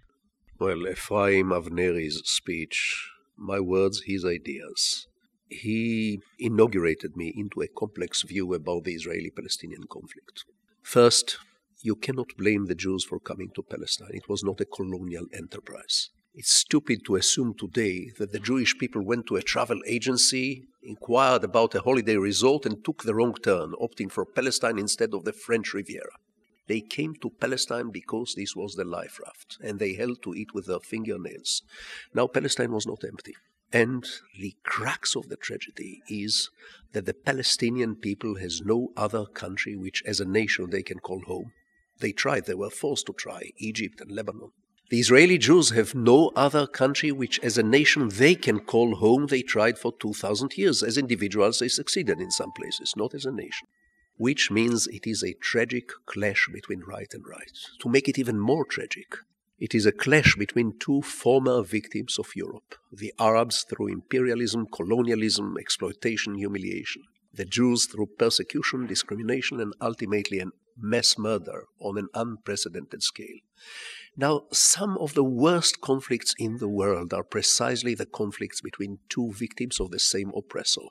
Well, 0.59 0.87
Ephraim 0.87 1.49
Avneri's 1.49 2.21
speech, 2.25 3.11
my 3.37 3.59
words, 3.59 4.03
his 4.05 4.25
ideas, 4.25 5.07
he 5.49 6.19
inaugurated 6.39 7.15
me 7.15 7.33
into 7.35 7.61
a 7.61 7.67
complex 7.67 8.23
view 8.23 8.53
about 8.53 8.83
the 8.83 8.93
Israeli 8.93 9.29
Palestinian 9.29 9.83
conflict. 9.83 10.45
First, 10.81 11.37
you 11.81 11.95
cannot 11.95 12.37
blame 12.37 12.65
the 12.65 12.75
Jews 12.75 13.03
for 13.03 13.19
coming 13.19 13.51
to 13.55 13.61
Palestine. 13.61 14.11
It 14.13 14.27
was 14.27 14.43
not 14.43 14.59
a 14.61 14.65
colonial 14.65 15.25
enterprise. 15.33 16.09
It's 16.33 16.55
stupid 16.55 17.05
to 17.05 17.15
assume 17.15 17.55
today 17.55 18.11
that 18.19 18.31
the 18.31 18.39
Jewish 18.39 18.77
people 18.77 19.03
went 19.03 19.25
to 19.27 19.37
a 19.37 19.41
travel 19.41 19.79
agency, 19.87 20.65
inquired 20.87 21.43
about 21.43 21.75
a 21.75 21.81
holiday 21.81 22.15
resort, 22.15 22.65
and 22.65 22.83
took 22.83 23.03
the 23.03 23.13
wrong 23.13 23.35
turn, 23.35 23.73
opting 23.73 24.11
for 24.11 24.25
Palestine 24.25 24.79
instead 24.79 25.13
of 25.13 25.25
the 25.25 25.33
French 25.33 25.73
Riviera. 25.73 26.15
They 26.67 26.81
came 26.81 27.15
to 27.21 27.29
Palestine 27.29 27.91
because 27.91 28.33
this 28.35 28.55
was 28.55 28.75
the 28.75 28.83
life 28.83 29.19
raft, 29.23 29.57
and 29.63 29.79
they 29.79 29.93
held 29.93 30.21
to 30.23 30.33
it 30.33 30.53
with 30.53 30.65
their 30.65 30.79
fingernails. 30.79 31.61
Now, 32.13 32.27
Palestine 32.27 32.71
was 32.71 32.87
not 32.87 33.03
empty. 33.03 33.35
And 33.71 34.05
the 34.39 34.55
crux 34.63 35.15
of 35.15 35.27
the 35.27 35.35
tragedy 35.35 36.01
is 36.09 36.49
that 36.93 37.05
the 37.05 37.13
Palestinian 37.13 37.95
people 37.95 38.35
has 38.35 38.61
no 38.61 38.93
other 38.95 39.25
country 39.25 39.75
which, 39.75 40.01
as 40.05 40.21
a 40.21 40.25
nation, 40.25 40.69
they 40.69 40.83
can 40.83 40.99
call 40.99 41.21
home. 41.27 41.51
They 41.99 42.11
tried, 42.13 42.45
they 42.45 42.53
were 42.53 42.69
forced 42.69 43.07
to 43.07 43.13
try, 43.13 43.51
Egypt 43.57 43.99
and 43.99 44.11
Lebanon. 44.11 44.51
The 44.89 45.01
Israeli 45.01 45.37
Jews 45.37 45.71
have 45.71 45.95
no 45.95 46.31
other 46.33 46.65
country 46.65 47.11
which, 47.11 47.41
as 47.43 47.57
a 47.57 47.63
nation, 47.63 48.07
they 48.07 48.35
can 48.35 48.61
call 48.61 48.95
home. 48.95 49.27
They 49.27 49.41
tried 49.41 49.77
for 49.77 49.91
2,000 49.99 50.57
years. 50.57 50.81
As 50.81 50.97
individuals, 50.97 51.59
they 51.59 51.67
succeeded 51.67 52.21
in 52.21 52.31
some 52.31 52.53
places, 52.53 52.93
not 52.95 53.13
as 53.13 53.25
a 53.25 53.31
nation. 53.31 53.67
Which 54.15 54.49
means 54.49 54.87
it 54.87 55.05
is 55.05 55.23
a 55.23 55.33
tragic 55.33 55.89
clash 56.05 56.47
between 56.53 56.83
right 56.87 57.13
and 57.13 57.27
right. 57.27 57.51
To 57.81 57.89
make 57.89 58.07
it 58.07 58.17
even 58.17 58.39
more 58.39 58.63
tragic, 58.63 59.17
it 59.59 59.75
is 59.75 59.85
a 59.85 59.91
clash 59.91 60.37
between 60.37 60.79
two 60.79 61.01
former 61.01 61.63
victims 61.63 62.17
of 62.17 62.35
Europe 62.35 62.75
the 62.89 63.13
Arabs 63.19 63.63
through 63.63 63.87
imperialism, 63.87 64.67
colonialism, 64.67 65.57
exploitation, 65.59 66.35
humiliation, 66.35 67.03
the 67.33 67.43
Jews 67.43 67.87
through 67.87 68.07
persecution, 68.17 68.87
discrimination, 68.87 69.59
and 69.59 69.73
ultimately 69.81 70.39
an 70.39 70.51
mass 70.79 71.17
murder 71.17 71.65
on 71.79 71.97
an 71.97 72.07
unprecedented 72.13 73.03
scale. 73.03 73.39
Now, 74.15 74.43
some 74.51 74.97
of 74.97 75.13
the 75.13 75.23
worst 75.23 75.81
conflicts 75.81 76.33
in 76.39 76.57
the 76.57 76.67
world 76.67 77.13
are 77.13 77.23
precisely 77.23 77.93
the 77.93 78.05
conflicts 78.05 78.61
between 78.61 78.99
two 79.09 79.31
victims 79.31 79.79
of 79.79 79.91
the 79.91 79.99
same 79.99 80.31
oppressor. 80.35 80.81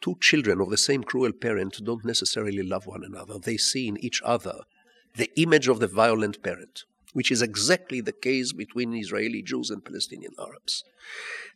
Two 0.00 0.16
children 0.20 0.60
of 0.60 0.70
the 0.70 0.78
same 0.78 1.04
cruel 1.04 1.32
parent 1.32 1.80
don't 1.84 2.04
necessarily 2.04 2.62
love 2.62 2.86
one 2.86 3.04
another. 3.04 3.38
They 3.38 3.56
see 3.56 3.88
in 3.88 4.02
each 4.02 4.22
other 4.24 4.60
the 5.16 5.30
image 5.36 5.68
of 5.68 5.80
the 5.80 5.86
violent 5.86 6.42
parent 6.42 6.84
which 7.12 7.30
is 7.30 7.42
exactly 7.42 8.00
the 8.00 8.12
case 8.12 8.52
between 8.52 8.94
Israeli 8.94 9.42
Jews 9.42 9.70
and 9.70 9.84
Palestinian 9.84 10.32
Arabs. 10.38 10.84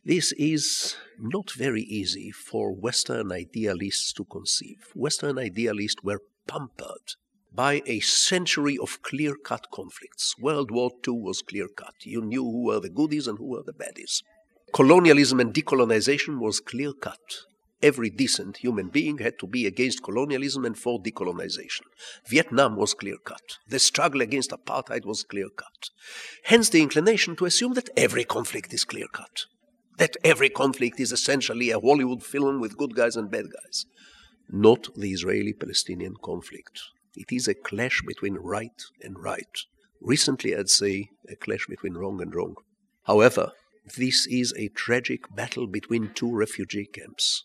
This 0.05 0.31
is 0.33 0.95
not 1.19 1.51
very 1.51 1.81
easy 1.81 2.31
for 2.31 2.71
Western 2.71 3.31
idealists 3.31 4.13
to 4.13 4.25
conceive. 4.25 4.91
Western 4.93 5.39
idealists 5.39 6.03
were 6.03 6.21
pampered 6.47 7.15
by 7.53 7.81
a 7.85 7.99
century 7.99 8.77
of 8.77 9.01
clear 9.01 9.35
cut 9.35 9.67
conflicts. 9.71 10.35
World 10.39 10.71
War 10.71 10.91
II 11.07 11.21
was 11.21 11.41
clear 11.41 11.67
cut. 11.67 11.95
You 12.01 12.21
knew 12.21 12.43
who 12.43 12.65
were 12.65 12.79
the 12.79 12.89
goodies 12.89 13.27
and 13.27 13.37
who 13.37 13.47
were 13.47 13.63
the 13.63 13.73
baddies. 13.73 14.21
Colonialism 14.73 15.39
and 15.39 15.53
decolonization 15.53 16.39
was 16.39 16.59
clear 16.59 16.93
cut 16.93 17.19
every 17.81 18.09
decent 18.09 18.57
human 18.57 18.89
being 18.89 19.19
had 19.19 19.37
to 19.39 19.47
be 19.47 19.65
against 19.65 20.03
colonialism 20.03 20.65
and 20.65 20.77
for 20.77 21.01
decolonization. 21.01 21.81
Vietnam 22.27 22.75
was 22.75 22.93
clear 22.93 23.17
cut. 23.23 23.57
The 23.67 23.79
struggle 23.79 24.21
against 24.21 24.51
apartheid 24.51 25.05
was 25.05 25.23
clear 25.23 25.49
cut. 25.55 25.89
Hence 26.43 26.69
the 26.69 26.81
inclination 26.81 27.35
to 27.37 27.45
assume 27.45 27.73
that 27.73 27.89
every 27.95 28.23
conflict 28.23 28.73
is 28.73 28.83
clear 28.83 29.07
cut. 29.11 29.45
That 29.97 30.17
every 30.23 30.49
conflict 30.49 30.99
is 30.99 31.11
essentially 31.11 31.71
a 31.71 31.79
Hollywood 31.79 32.23
film 32.23 32.59
with 32.59 32.77
good 32.77 32.95
guys 32.95 33.15
and 33.15 33.31
bad 33.31 33.45
guys. 33.45 33.85
Not 34.49 34.87
the 34.95 35.11
Israeli 35.11 35.53
Palestinian 35.53 36.15
conflict. 36.23 36.81
It 37.17 37.31
is 37.31 37.47
a 37.47 37.55
clash 37.55 38.03
between 38.05 38.35
right 38.35 38.79
and 39.01 39.17
right. 39.17 39.57
Recently, 39.99 40.55
I'd 40.55 40.69
say 40.69 41.09
a 41.27 41.35
clash 41.35 41.65
between 41.65 41.95
wrong 41.95 42.21
and 42.21 42.33
wrong. 42.33 42.57
However, 43.05 43.53
this 43.97 44.27
is 44.27 44.53
a 44.55 44.67
tragic 44.67 45.33
battle 45.35 45.65
between 45.65 46.13
two 46.13 46.31
refugee 46.31 46.85
camps. 46.85 47.43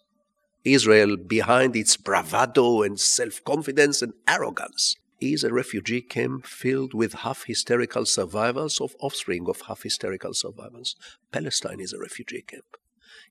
Israel, 0.63 1.17
behind 1.17 1.75
its 1.75 1.97
bravado 1.97 2.83
and 2.83 3.01
self 3.01 3.43
confidence 3.45 4.03
and 4.03 4.13
arrogance, 4.29 4.97
is 5.21 5.43
a 5.43 5.53
refugee 5.55 6.03
camp 6.03 6.47
filled 6.47 6.93
with 6.93 7.15
half 7.25 7.45
hysterical 7.45 8.05
survivors 8.05 8.79
of 8.79 8.95
offspring 9.01 9.49
of 9.49 9.63
half 9.63 9.85
hysterical 9.85 10.35
survivors. 10.35 10.97
Palestine 11.31 11.81
is 11.81 11.95
a 11.95 11.99
refugee 11.99 12.43
camp. 12.43 12.77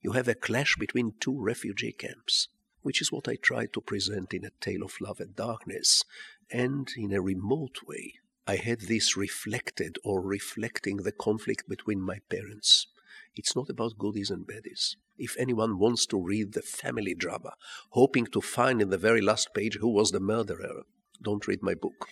You 0.01 0.13
have 0.13 0.27
a 0.27 0.33
clash 0.33 0.75
between 0.77 1.13
two 1.19 1.39
refugee 1.39 1.91
camps, 1.91 2.47
which 2.81 3.01
is 3.01 3.11
what 3.11 3.27
I 3.27 3.35
try 3.35 3.65
to 3.67 3.81
present 3.81 4.33
in 4.33 4.45
A 4.45 4.51
Tale 4.59 4.83
of 4.83 4.99
Love 4.99 5.19
and 5.19 5.35
Darkness. 5.35 6.03
And 6.51 6.87
in 6.97 7.13
a 7.13 7.21
remote 7.21 7.79
way, 7.87 8.15
I 8.47 8.55
had 8.55 8.81
this 8.81 9.15
reflected 9.15 9.97
or 10.03 10.21
reflecting 10.21 10.97
the 10.97 11.11
conflict 11.11 11.69
between 11.69 12.01
my 12.01 12.19
parents. 12.29 12.87
It's 13.35 13.55
not 13.55 13.69
about 13.69 13.97
goodies 13.97 14.29
and 14.29 14.45
baddies. 14.45 14.95
If 15.17 15.35
anyone 15.37 15.77
wants 15.77 16.05
to 16.07 16.21
read 16.21 16.53
the 16.53 16.61
family 16.61 17.13
drama, 17.13 17.53
hoping 17.91 18.25
to 18.27 18.41
find 18.41 18.81
in 18.81 18.89
the 18.89 18.97
very 18.97 19.21
last 19.21 19.53
page 19.53 19.77
who 19.79 19.89
was 19.89 20.11
the 20.11 20.19
murderer, 20.19 20.83
don't 21.21 21.47
read 21.47 21.61
my 21.61 21.75
book. 21.75 22.07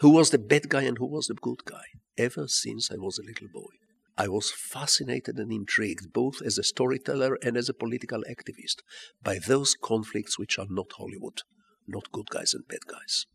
Who 0.00 0.10
was 0.10 0.30
the 0.30 0.38
bad 0.38 0.68
guy 0.68 0.82
and 0.82 0.98
who 0.98 1.06
was 1.06 1.28
the 1.28 1.34
good 1.34 1.64
guy? 1.64 1.84
Ever 2.16 2.48
since 2.48 2.90
I 2.90 2.96
was 2.96 3.18
a 3.18 3.22
little 3.22 3.48
boy, 3.48 3.70
I 4.20 4.26
was 4.26 4.50
fascinated 4.50 5.36
and 5.36 5.52
intrigued, 5.52 6.12
both 6.12 6.42
as 6.42 6.58
a 6.58 6.64
storyteller 6.64 7.38
and 7.40 7.56
as 7.56 7.68
a 7.68 7.72
political 7.74 8.24
activist, 8.28 8.82
by 9.22 9.38
those 9.38 9.76
conflicts 9.80 10.36
which 10.36 10.58
are 10.58 10.66
not 10.68 10.90
Hollywood, 10.98 11.42
not 11.86 12.10
good 12.10 12.28
guys 12.28 12.52
and 12.52 12.66
bad 12.66 12.84
guys. 12.88 13.26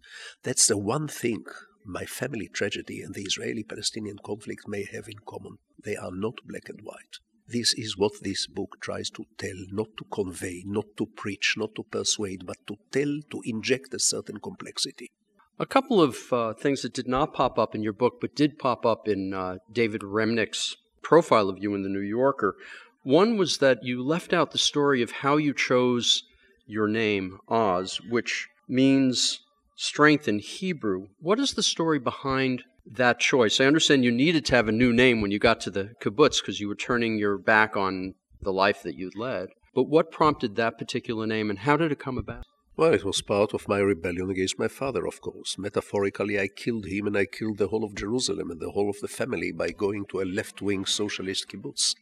That's 0.44 0.68
the 0.68 0.78
one 0.78 1.08
thing 1.08 1.46
my 1.86 2.04
family 2.04 2.50
tragedy 2.50 3.02
and 3.02 3.14
the 3.16 3.24
Israeli 3.24 3.64
Palestinian 3.64 4.18
conflict 4.26 4.68
may 4.68 4.84
have 4.92 5.08
in 5.08 5.20
common. 5.26 5.60
They 5.82 5.96
are 5.96 6.12
not 6.12 6.34
black 6.46 6.68
and 6.68 6.82
white. 6.82 7.18
This 7.48 7.74
is 7.74 7.98
what 7.98 8.22
this 8.22 8.46
book 8.46 8.76
tries 8.82 9.10
to 9.12 9.24
tell, 9.38 9.56
not 9.72 9.88
to 9.98 10.06
convey, 10.12 10.64
not 10.66 10.86
to 10.98 11.06
preach, 11.06 11.56
not 11.56 11.76
to 11.76 11.84
persuade, 11.84 12.46
but 12.46 12.58
to 12.68 12.76
tell, 12.92 13.20
to 13.32 13.42
inject 13.46 13.94
a 13.94 14.00
certain 14.00 14.38
complexity. 14.38 15.12
A 15.60 15.66
couple 15.68 16.02
of 16.02 16.34
uh, 16.34 16.54
things 16.54 16.82
that 16.82 16.94
did 16.94 17.08
not 17.08 17.34
pop 17.34 17.60
up 17.60 17.76
in 17.76 17.84
your 17.84 17.94
book, 17.94 18.20
but 18.20 18.36
did 18.36 18.58
pop 18.58 18.86
up 18.86 19.08
in 19.08 19.34
uh, 19.34 19.58
David 19.72 20.02
Remnick's 20.02 20.76
profile 21.04 21.48
of 21.48 21.62
you 21.62 21.76
in 21.76 21.84
the 21.84 21.90
New 21.90 22.00
Yorker. 22.00 22.56
One 23.04 23.38
was 23.38 23.58
that 23.60 23.84
you 23.84 24.04
left 24.04 24.34
out 24.34 24.52
the 24.52 24.58
story 24.58 25.02
of 25.02 25.12
how 25.12 25.38
you 25.38 25.54
chose 25.54 26.24
your 26.66 26.88
name, 26.88 27.40
Oz, 27.48 28.02
which 28.10 28.48
means 28.68 29.42
strength 29.76 30.28
in 30.28 30.40
Hebrew. 30.40 31.08
What 31.20 31.40
is 31.40 31.54
the 31.54 31.64
story 31.64 32.00
behind 32.00 32.64
that 32.86 33.20
choice? 33.20 33.60
I 33.60 33.66
understand 33.66 34.04
you 34.04 34.12
needed 34.12 34.46
to 34.46 34.56
have 34.56 34.68
a 34.68 34.72
new 34.72 34.92
name 34.92 35.22
when 35.22 35.32
you 35.32 35.40
got 35.40 35.60
to 35.62 35.70
the 35.70 35.92
kibbutz 36.02 36.42
because 36.42 36.60
you 36.60 36.68
were 36.68 36.76
turning 36.76 37.18
your 37.18 37.38
back 37.38 37.78
on 37.78 38.16
the 38.42 38.54
life 38.54 38.82
that 38.84 38.96
you'd 38.96 39.16
led. 39.16 39.50
But 39.76 39.84
what 39.84 40.12
prompted 40.12 40.56
that 40.56 40.78
particular 40.78 41.28
name 41.28 41.50
and 41.50 41.60
how 41.60 41.78
did 41.78 41.92
it 41.92 42.00
come 42.00 42.18
about? 42.18 42.46
Well, 42.76 42.96
it 42.96 43.06
was 43.06 43.22
part 43.22 43.54
of 43.54 43.68
my 43.68 43.78
rebellion 43.78 44.32
against 44.32 44.58
my 44.58 44.68
father, 44.68 45.06
of 45.06 45.22
course. 45.22 45.60
Metaphorically, 45.60 46.40
I 46.40 46.48
killed 46.48 46.88
him 46.88 47.06
and 47.06 47.16
I 47.16 47.26
killed 47.26 47.60
the 47.60 47.68
whole 47.68 47.84
of 47.84 47.94
Jerusalem 47.94 48.50
and 48.50 48.60
the 48.60 48.72
whole 48.72 48.90
of 48.90 49.00
the 49.00 49.08
family 49.08 49.52
by 49.52 49.70
going 49.70 50.06
to 50.08 50.22
a 50.22 50.26
left 50.26 50.60
wing 50.60 50.86
socialist 50.86 51.48
kibbutz. 51.48 51.94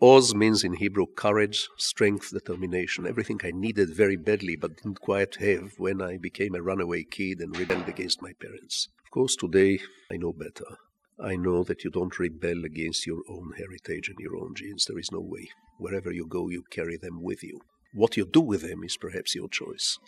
Oz 0.00 0.32
means 0.32 0.62
in 0.62 0.74
Hebrew 0.74 1.06
courage, 1.06 1.68
strength, 1.78 2.30
determination, 2.30 3.08
everything 3.08 3.40
I 3.42 3.50
needed 3.50 3.90
very 3.90 4.14
badly 4.14 4.54
but 4.54 4.76
didn't 4.76 5.00
quite 5.00 5.34
have 5.36 5.72
when 5.78 6.00
I 6.00 6.16
became 6.18 6.54
a 6.54 6.62
runaway 6.62 7.02
kid 7.02 7.40
and 7.40 7.56
rebelled 7.56 7.88
against 7.88 8.22
my 8.22 8.34
parents. 8.40 8.88
Of 9.04 9.10
course, 9.10 9.34
today 9.34 9.80
I 10.12 10.16
know 10.16 10.32
better. 10.32 10.76
I 11.18 11.34
know 11.34 11.64
that 11.64 11.82
you 11.82 11.90
don't 11.90 12.18
rebel 12.20 12.64
against 12.64 13.04
your 13.04 13.22
own 13.28 13.54
heritage 13.56 14.08
and 14.08 14.18
your 14.20 14.36
own 14.36 14.54
genes. 14.54 14.84
There 14.84 14.98
is 14.98 15.10
no 15.10 15.20
way. 15.20 15.48
Wherever 15.78 16.12
you 16.12 16.26
go, 16.26 16.48
you 16.50 16.62
carry 16.70 16.96
them 16.96 17.20
with 17.20 17.42
you. 17.42 17.60
What 17.94 18.16
you 18.16 18.26
do 18.26 18.40
with 18.40 18.62
them 18.62 18.82
is 18.82 18.96
perhaps 18.96 19.36
your 19.36 19.48
choice, 19.48 19.98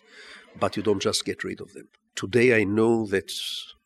but 0.58 0.76
you 0.76 0.82
don't 0.82 1.00
just 1.00 1.24
get 1.24 1.44
rid 1.44 1.60
of 1.60 1.72
them. 1.72 1.88
Today 2.16 2.60
I 2.60 2.64
know 2.64 3.06
that 3.06 3.32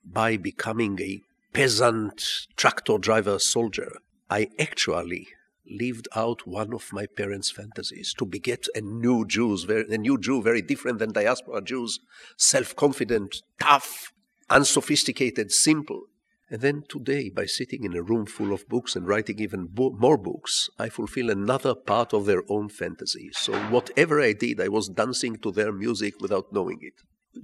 by 0.04 0.38
becoming 0.38 0.98
a 1.02 1.20
peasant 1.52 2.22
tractor 2.56 2.96
driver 2.96 3.38
soldier, 3.38 3.98
I 4.30 4.48
actually 4.58 5.28
lived 5.68 6.08
out 6.16 6.46
one 6.46 6.72
of 6.72 6.92
my 6.92 7.06
parents' 7.06 7.50
fantasies 7.50 8.14
to 8.14 8.24
beget 8.24 8.66
a 8.74 8.80
new 8.80 9.26
Jews, 9.26 9.64
a 9.68 9.98
new 9.98 10.18
Jew 10.18 10.40
very 10.40 10.62
different 10.62 10.98
than 10.98 11.12
diaspora 11.12 11.60
Jews, 11.60 12.00
self-confident, 12.38 13.42
tough, 13.60 14.12
unsophisticated, 14.48 15.52
simple. 15.52 16.04
And 16.50 16.60
then 16.62 16.82
today, 16.88 17.30
by 17.30 17.46
sitting 17.46 17.84
in 17.84 17.94
a 17.94 18.02
room 18.02 18.26
full 18.26 18.52
of 18.52 18.68
books 18.68 18.96
and 18.96 19.06
writing 19.06 19.38
even 19.38 19.68
bo- 19.70 19.96
more 19.96 20.18
books, 20.18 20.68
I 20.80 20.88
fulfill 20.88 21.30
another 21.30 21.76
part 21.76 22.12
of 22.12 22.26
their 22.26 22.42
own 22.48 22.68
fantasy. 22.68 23.30
So 23.32 23.56
whatever 23.70 24.20
I 24.20 24.32
did, 24.32 24.60
I 24.60 24.66
was 24.66 24.88
dancing 24.88 25.36
to 25.38 25.52
their 25.52 25.70
music 25.70 26.20
without 26.20 26.52
knowing 26.52 26.80
it. 26.82 26.94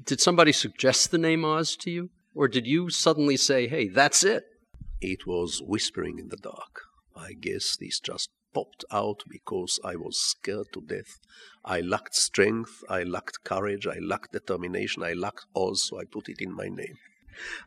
Did 0.04 0.20
somebody 0.20 0.50
suggest 0.50 1.12
the 1.12 1.18
name 1.18 1.44
Oz 1.44 1.76
to 1.76 1.90
you? 1.90 2.10
Or 2.34 2.48
did 2.48 2.66
you 2.66 2.90
suddenly 2.90 3.36
say, 3.36 3.68
hey, 3.68 3.86
that's 3.88 4.24
it? 4.24 4.42
It 5.00 5.24
was 5.24 5.62
whispering 5.64 6.18
in 6.18 6.28
the 6.28 6.36
dark. 6.36 6.80
I 7.14 7.32
guess 7.32 7.76
this 7.78 8.00
just 8.00 8.28
popped 8.52 8.84
out 8.90 9.22
because 9.28 9.78
I 9.84 9.94
was 9.94 10.20
scared 10.20 10.66
to 10.72 10.80
death. 10.80 11.20
I 11.64 11.80
lacked 11.80 12.14
strength, 12.14 12.82
I 12.88 13.04
lacked 13.04 13.44
courage, 13.44 13.86
I 13.86 13.98
lacked 14.00 14.32
determination, 14.32 15.02
I 15.02 15.12
lacked 15.12 15.46
Oz, 15.54 15.84
so 15.84 16.00
I 16.00 16.04
put 16.04 16.28
it 16.28 16.40
in 16.40 16.54
my 16.54 16.68
name. 16.68 16.96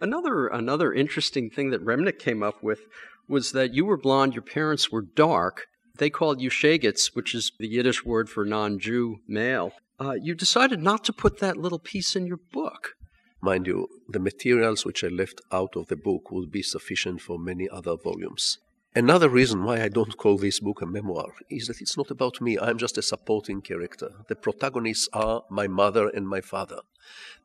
Another 0.01 0.47
another 0.47 0.93
interesting 0.93 1.49
thing 1.49 1.69
that 1.71 1.83
Remnick 1.83 2.19
came 2.19 2.43
up 2.43 2.63
with 2.63 2.81
was 3.27 3.51
that 3.51 3.73
you 3.73 3.85
were 3.85 3.97
blonde, 3.97 4.33
your 4.33 4.41
parents 4.41 4.91
were 4.91 5.01
dark. 5.01 5.67
They 5.97 6.09
called 6.09 6.41
you 6.41 6.49
Shagets, 6.49 7.15
which 7.15 7.35
is 7.35 7.51
the 7.59 7.67
Yiddish 7.67 8.05
word 8.05 8.29
for 8.29 8.45
non-Jew 8.45 9.19
male. 9.27 9.73
Uh, 9.99 10.13
you 10.13 10.33
decided 10.33 10.81
not 10.81 11.03
to 11.03 11.13
put 11.13 11.39
that 11.39 11.57
little 11.57 11.79
piece 11.79 12.15
in 12.15 12.25
your 12.25 12.39
book. 12.51 12.95
Mind 13.41 13.67
you, 13.67 13.87
the 14.07 14.19
materials 14.19 14.85
which 14.85 15.03
I 15.03 15.07
left 15.07 15.41
out 15.51 15.75
of 15.75 15.87
the 15.87 15.95
book 15.95 16.31
would 16.31 16.51
be 16.51 16.63
sufficient 16.63 17.21
for 17.21 17.37
many 17.37 17.69
other 17.69 17.95
volumes. 17.95 18.57
Another 18.95 19.29
reason 19.29 19.63
why 19.63 19.81
I 19.83 19.87
don't 19.87 20.17
call 20.17 20.37
this 20.37 20.59
book 20.59 20.81
a 20.81 20.85
memoir 20.85 21.33
is 21.49 21.67
that 21.67 21.79
it's 21.79 21.95
not 21.95 22.09
about 22.09 22.41
me. 22.41 22.57
I'm 22.57 22.77
just 22.77 22.97
a 22.97 23.03
supporting 23.03 23.61
character. 23.61 24.09
The 24.27 24.35
protagonists 24.35 25.07
are 25.13 25.43
my 25.49 25.67
mother 25.67 26.09
and 26.09 26.27
my 26.27 26.41
father. 26.41 26.79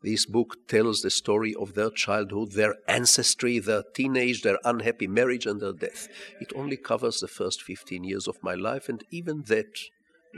This 0.02 0.26
book 0.26 0.68
tells 0.68 1.00
the 1.00 1.10
story 1.10 1.54
of 1.54 1.74
their 1.74 1.90
childhood, 1.90 2.52
their 2.52 2.76
ancestry, 2.86 3.58
their 3.58 3.82
teenage, 3.94 4.42
their 4.42 4.58
unhappy 4.64 5.06
marriage, 5.06 5.46
and 5.46 5.60
their 5.60 5.72
death. 5.72 6.08
It 6.40 6.52
only 6.54 6.76
covers 6.76 7.20
the 7.20 7.28
first 7.28 7.62
15 7.62 8.04
years 8.04 8.28
of 8.28 8.42
my 8.42 8.54
life, 8.54 8.88
and 8.88 9.02
even 9.10 9.42
that 9.48 9.78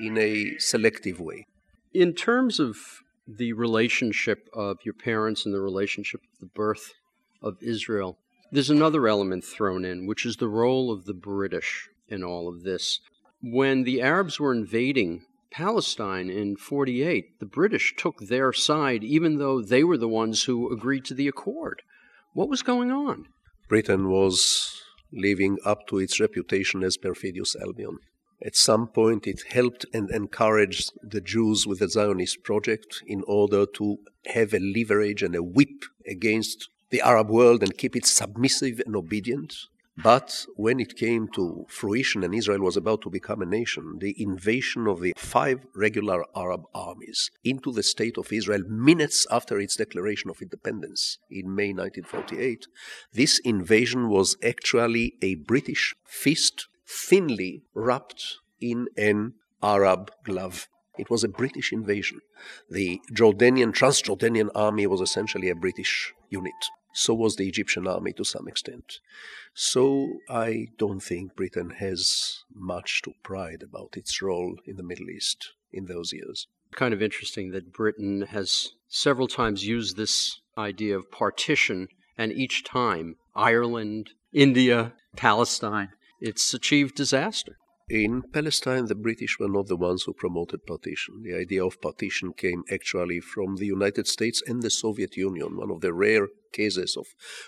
in 0.01 0.19
a 0.19 0.57
selective 0.59 1.21
way. 1.21 1.47
In 1.93 2.13
terms 2.13 2.61
of 2.61 2.77
the 3.27 3.53
relationship 3.55 4.49
of 4.53 4.79
your 4.85 4.95
parents 4.95 5.45
and 5.45 5.55
the 5.55 5.61
relationship 5.61 6.21
of 6.33 6.39
the 6.39 6.47
birth 6.55 6.95
of 7.43 7.57
Israel, 7.61 8.19
there's 8.53 8.71
another 8.71 9.09
element 9.09 9.45
thrown 9.45 9.85
in, 9.85 10.07
which 10.07 10.25
is 10.25 10.37
the 10.37 10.49
role 10.49 10.93
of 10.93 11.05
the 11.07 11.15
British 11.15 11.89
in 12.09 12.23
all 12.23 12.49
of 12.49 12.63
this. 12.63 13.01
When 13.43 13.83
the 13.83 14.01
Arabs 14.01 14.39
were 14.39 14.55
invading 14.55 15.25
Palestine 15.57 16.29
in 16.29 16.55
48, 16.55 17.41
the 17.41 17.47
British 17.47 17.95
took 17.97 18.19
their 18.19 18.53
side, 18.53 19.03
even 19.03 19.39
though 19.39 19.63
they 19.63 19.83
were 19.83 19.97
the 19.97 20.07
ones 20.07 20.43
who 20.43 20.71
agreed 20.71 21.03
to 21.07 21.15
the 21.15 21.27
accord. 21.27 21.81
What 22.35 22.51
was 22.51 22.63
going 22.63 22.91
on? 22.91 23.29
Britain 23.67 24.11
was 24.11 24.79
living 25.11 25.57
up 25.65 25.87
to 25.87 25.99
its 25.99 26.21
reputation 26.21 26.83
as 26.83 26.99
perfidious 26.99 27.57
Albion. 27.57 27.97
At 28.45 28.55
some 28.55 28.87
point, 28.89 29.27
it 29.27 29.45
helped 29.49 29.87
and 29.95 30.11
encouraged 30.11 30.93
the 31.03 31.23
Jews 31.23 31.67
with 31.67 31.79
the 31.79 31.89
Zionist 31.89 32.43
project 32.43 33.03
in 33.07 33.23
order 33.27 33.65
to 33.77 33.97
have 34.27 34.53
a 34.53 34.59
leverage 34.59 35.23
and 35.23 35.35
a 35.35 35.43
whip 35.43 35.87
against 36.07 36.69
the 36.91 37.01
Arab 37.01 37.31
world 37.31 37.63
and 37.63 37.79
keep 37.79 37.97
it 37.97 38.05
submissive 38.05 38.83
and 38.85 38.95
obedient. 38.95 39.55
But 39.97 40.47
when 40.57 40.79
it 40.79 40.97
came 40.97 41.29
to 41.29 41.65
fruition 41.69 42.23
and 42.23 42.35
Israel 42.35 42.61
was 42.61 42.77
about 42.77 43.01
to 43.03 43.11
become 43.11 43.41
a 43.41 43.47
nation, 43.47 43.99
the 43.99 44.15
invasion 44.23 44.87
of 44.87 45.01
the 45.01 45.15
five 45.17 45.67
regular 45.75 46.23
Arab 46.37 46.65
armies 46.75 47.31
into 47.43 47.73
the 47.73 47.83
state 47.83 48.19
of 48.19 48.33
Israel 48.33 48.63
minutes 48.69 49.27
after 49.31 49.59
its 49.59 49.77
declaration 49.77 50.29
of 50.29 50.43
independence 50.43 51.19
in 51.31 51.55
May 51.55 51.73
1948, 51.73 52.67
this 53.15 53.39
invasion 53.39 54.11
was 54.11 54.37
actually 54.45 55.15
a 55.23 55.37
British 55.37 55.95
fist 56.05 56.69
thinly 56.87 57.63
wrapped 57.75 58.37
in 58.61 58.89
an 58.99 59.35
Arab 59.63 60.11
glove. 60.25 60.69
It 60.99 61.11
was 61.11 61.25
a 61.25 61.29
British 61.29 61.73
invasion. 61.73 62.21
The 62.71 63.01
Jordanian, 63.13 63.73
Transjordanian 63.73 64.51
army 64.55 64.87
was 64.87 65.01
essentially 65.01 65.49
a 65.49 65.55
British 65.55 66.13
unit. 66.31 66.55
So 66.99 67.13
was 67.13 67.37
the 67.37 67.47
Egyptian 67.47 67.87
army 67.87 68.15
to 68.15 68.25
some 68.25 68.49
extent. 68.49 69.01
So 69.53 70.21
I 70.31 70.69
don't 70.79 71.01
think 71.01 71.37
Britain 71.37 71.69
has 71.79 72.43
much 72.55 73.03
to 73.03 73.13
pride 73.23 73.63
about 73.63 73.99
its 73.99 74.23
role 74.23 74.57
in 74.65 74.77
the 74.77 74.83
Middle 74.83 75.11
East 75.11 75.53
in 75.71 75.85
those 75.85 76.15
years. 76.15 76.47
Kind 76.75 76.95
of 76.95 77.03
interesting 77.03 77.51
that 77.51 77.71
Britain 77.71 78.23
has 78.23 78.73
several 78.89 79.29
times 79.29 79.67
used 79.67 79.99
this 79.99 80.41
idea 80.57 80.97
of 80.97 81.11
partition, 81.11 81.89
and 82.17 82.33
each 82.33 82.65
time 82.65 83.17
Ireland, 83.35 84.13
India, 84.33 84.95
Palestine, 85.17 85.91
it's 86.19 86.55
achieved 86.55 86.95
disaster. 86.95 87.59
In 87.91 88.23
Palestine, 88.33 88.87
the 88.87 88.95
British 88.95 89.39
were 89.39 89.51
not 89.51 89.67
the 89.67 89.77
ones 89.77 90.05
who 90.05 90.15
promoted 90.15 90.67
partition. 90.67 91.23
The 91.23 91.35
idea 91.35 91.65
of 91.65 91.81
partition 91.83 92.33
came 92.33 92.65
actually 92.73 93.21
from 93.21 93.57
the 93.57 93.67
United 93.67 94.09
States 94.09 94.43
and 94.47 94.63
the 94.63 94.71
Soviet 94.71 95.17
Union, 95.17 95.57
one 95.59 95.71
of 95.71 95.83
the 95.83 95.93
rare 95.93 96.29
cases 96.61 96.97
of 96.97 97.07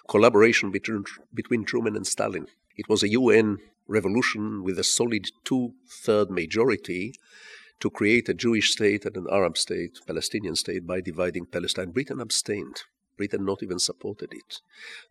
collaboration 0.08 0.70
between, 0.70 1.04
between 1.32 1.64
Truman 1.64 1.96
and 1.96 2.06
Stalin. 2.06 2.46
It 2.76 2.88
was 2.88 3.02
a 3.02 3.12
UN 3.20 3.58
revolution 3.88 4.62
with 4.62 4.78
a 4.78 4.84
solid 4.84 5.24
two 5.44 5.72
third 6.04 6.30
majority 6.30 7.14
to 7.80 7.90
create 7.90 8.28
a 8.28 8.34
Jewish 8.34 8.72
state 8.72 9.04
and 9.04 9.16
an 9.16 9.26
Arab 9.30 9.56
state, 9.56 10.00
Palestinian 10.06 10.56
state, 10.56 10.86
by 10.86 11.00
dividing 11.00 11.46
Palestine. 11.46 11.90
Britain 11.90 12.20
abstained. 12.20 12.82
Britain 13.16 13.44
not 13.44 13.62
even 13.62 13.80
supported 13.80 14.32
it. 14.32 14.60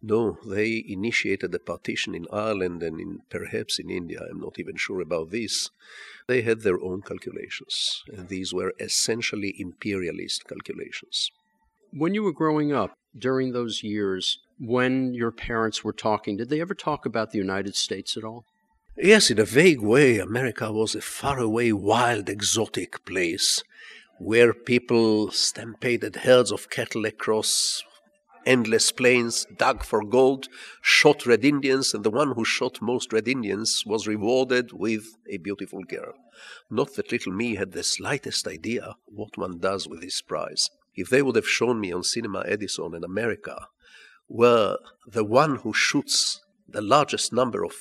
No, 0.01 0.37
they 0.45 0.83
initiated 0.87 1.51
the 1.51 1.59
partition 1.59 2.15
in 2.15 2.25
Ireland 2.31 2.81
and 2.81 2.99
in, 2.99 3.19
perhaps 3.29 3.79
in 3.79 3.89
India. 3.89 4.21
I'm 4.29 4.39
not 4.39 4.59
even 4.59 4.77
sure 4.77 5.01
about 5.01 5.31
this. 5.31 5.69
They 6.27 6.41
had 6.41 6.61
their 6.61 6.81
own 6.81 7.01
calculations, 7.01 8.03
and 8.07 8.29
these 8.29 8.53
were 8.53 8.73
essentially 8.79 9.53
imperialist 9.59 10.47
calculations. 10.47 11.31
When 11.91 12.13
you 12.13 12.23
were 12.23 12.33
growing 12.33 12.73
up, 12.73 12.93
during 13.17 13.51
those 13.51 13.83
years, 13.83 14.39
when 14.59 15.13
your 15.13 15.31
parents 15.31 15.83
were 15.83 15.93
talking, 15.93 16.37
did 16.37 16.49
they 16.49 16.61
ever 16.61 16.75
talk 16.75 17.05
about 17.05 17.31
the 17.31 17.37
United 17.37 17.75
States 17.75 18.17
at 18.17 18.23
all? 18.23 18.43
Yes, 18.97 19.29
in 19.29 19.39
a 19.39 19.45
vague 19.45 19.81
way, 19.81 20.17
America 20.17 20.71
was 20.71 20.95
a 20.95 21.01
faraway, 21.01 21.71
wild, 21.71 22.29
exotic 22.29 23.05
place 23.05 23.63
where 24.19 24.53
people 24.53 25.31
stampeded 25.31 26.17
herds 26.17 26.51
of 26.51 26.69
cattle 26.69 27.05
across 27.05 27.83
endless 28.45 28.91
plains, 28.91 29.45
dug 29.57 29.83
for 29.83 30.03
gold, 30.03 30.47
shot 30.81 31.25
red 31.25 31.45
Indians, 31.45 31.93
and 31.93 32.03
the 32.03 32.09
one 32.09 32.31
who 32.33 32.45
shot 32.45 32.81
most 32.81 33.13
red 33.13 33.27
Indians 33.27 33.83
was 33.85 34.07
rewarded 34.07 34.71
with 34.73 35.03
a 35.29 35.37
beautiful 35.37 35.83
girl. 35.83 36.13
Not 36.69 36.95
that 36.95 37.11
little 37.11 37.33
me 37.33 37.55
had 37.55 37.73
the 37.73 37.83
slightest 37.83 38.47
idea 38.47 38.95
what 39.05 39.37
one 39.37 39.59
does 39.59 39.87
with 39.87 40.01
this 40.01 40.21
prize. 40.21 40.69
If 40.97 41.09
they 41.09 41.21
would 41.21 41.35
have 41.35 41.47
shown 41.47 41.79
me 41.79 41.93
on 41.93 42.03
Cinema 42.03 42.43
Edison 42.45 42.95
in 42.95 43.03
America, 43.03 43.67
where 44.25 44.77
the 45.05 45.23
one 45.23 45.57
who 45.57 45.71
shoots 45.71 46.41
the 46.67 46.81
largest 46.81 47.31
number 47.31 47.63
of 47.63 47.73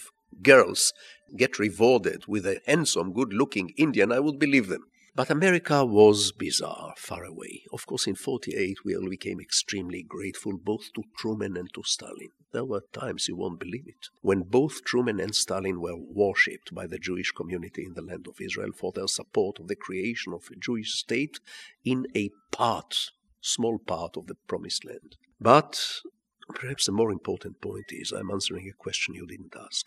girls 0.42 0.92
get 1.34 1.58
rewarded 1.58 2.26
with 2.28 2.46
a 2.46 2.60
handsome, 2.66 3.14
good 3.14 3.32
looking 3.32 3.70
Indian, 3.78 4.12
I 4.12 4.20
would 4.20 4.38
believe 4.38 4.68
them. 4.68 4.84
But 5.16 5.30
America 5.30 5.82
was 5.82 6.30
bizarre, 6.30 6.92
far 6.98 7.24
away. 7.24 7.62
Of 7.72 7.86
course, 7.86 8.06
in 8.06 8.16
48, 8.16 8.84
we 8.84 8.94
all 8.94 9.08
became 9.08 9.40
extremely 9.40 10.02
grateful 10.02 10.58
both 10.58 10.92
to 10.94 11.04
Truman 11.16 11.56
and 11.56 11.72
to 11.72 11.82
Stalin. 11.84 12.28
There 12.52 12.66
were 12.66 12.82
times, 12.92 13.26
you 13.26 13.34
won't 13.34 13.58
believe 13.58 13.86
it, 13.86 14.08
when 14.20 14.42
both 14.42 14.84
Truman 14.84 15.18
and 15.18 15.34
Stalin 15.34 15.80
were 15.80 15.96
worshipped 15.96 16.74
by 16.74 16.86
the 16.86 16.98
Jewish 16.98 17.32
community 17.32 17.82
in 17.86 17.94
the 17.94 18.02
land 18.02 18.26
of 18.28 18.42
Israel 18.42 18.72
for 18.78 18.92
their 18.92 19.08
support 19.08 19.58
of 19.58 19.68
the 19.68 19.74
creation 19.74 20.34
of 20.34 20.50
a 20.52 20.56
Jewish 20.56 20.92
state 20.92 21.40
in 21.82 22.06
a 22.14 22.28
part, 22.52 23.12
small 23.40 23.78
part 23.78 24.18
of 24.18 24.26
the 24.26 24.36
promised 24.46 24.84
land. 24.84 25.16
But 25.40 25.82
perhaps 26.54 26.84
the 26.84 26.92
more 26.92 27.10
important 27.10 27.62
point 27.62 27.86
is 27.88 28.12
I'm 28.12 28.30
answering 28.30 28.68
a 28.68 28.82
question 28.82 29.14
you 29.14 29.26
didn't 29.26 29.56
ask. 29.58 29.86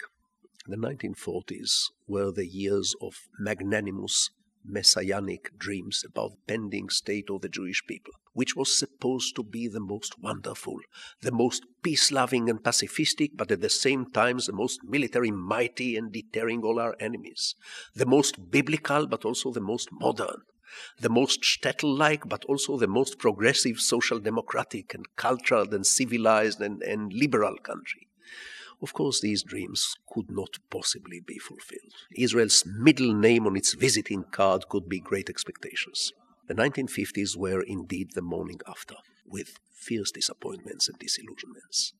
The 0.66 0.76
1940s 0.76 1.92
were 2.08 2.32
the 2.32 2.48
years 2.48 2.96
of 3.00 3.14
magnanimous 3.40 4.32
messianic 4.70 5.58
dreams 5.58 6.04
about 6.06 6.32
the 6.32 6.38
pending 6.54 6.90
state 6.90 7.30
of 7.30 7.42
the 7.42 7.50
Jewish 7.50 7.86
people, 7.86 8.14
which 8.34 8.56
was 8.56 8.78
supposed 8.78 9.36
to 9.36 9.44
be 9.44 9.68
the 9.68 9.80
most 9.80 10.20
wonderful, 10.22 10.78
the 11.22 11.32
most 11.32 11.66
peace-loving 11.84 12.50
and 12.50 12.64
pacifistic, 12.64 13.32
but 13.36 13.52
at 13.52 13.62
the 13.62 13.70
same 13.70 14.10
time 14.12 14.38
the 14.38 14.54
most 14.54 14.80
military 14.84 15.32
mighty 15.32 15.98
and 15.98 16.12
deterring 16.12 16.62
all 16.64 16.80
our 16.80 16.96
enemies, 17.00 17.56
the 17.96 18.06
most 18.06 18.52
biblical, 18.52 19.08
but 19.08 19.26
also 19.26 19.52
the 19.52 19.62
most 19.62 19.90
modern. 19.92 20.42
the 21.00 21.10
most 21.10 21.42
shtetl 21.42 21.98
like, 21.98 22.28
but 22.28 22.46
also 22.46 22.78
the 22.78 22.88
most 22.88 23.18
progressive, 23.18 23.80
social 23.80 24.20
democratic, 24.20 24.94
and 24.94 25.06
cultured, 25.16 25.74
and 25.74 25.86
civilized, 25.86 26.62
and, 26.62 26.82
and 26.84 27.14
liberal 27.14 27.58
country. 27.58 28.08
Of 28.82 28.94
course, 28.94 29.20
these 29.20 29.44
dreams 29.44 29.96
could 30.14 30.32
not 30.32 30.58
possibly 30.70 31.20
be 31.20 31.38
fulfilled. 31.38 31.94
Israel's 32.16 32.64
middle 32.66 33.14
name 33.14 33.46
on 33.46 33.58
its 33.58 33.74
visiting 33.74 34.24
card 34.32 34.70
could 34.70 34.88
be 34.88 35.00
Great 35.00 35.30
Expectations. 35.30 36.14
The 36.48 36.56
1950s 36.56 37.36
were 37.36 37.62
indeed 37.62 38.12
the 38.14 38.22
morning 38.22 38.60
after, 38.68 38.96
with 39.26 39.60
fierce 39.74 40.12
disappointments 40.12 40.88
and 40.88 40.98
disillusionments. 40.98 41.94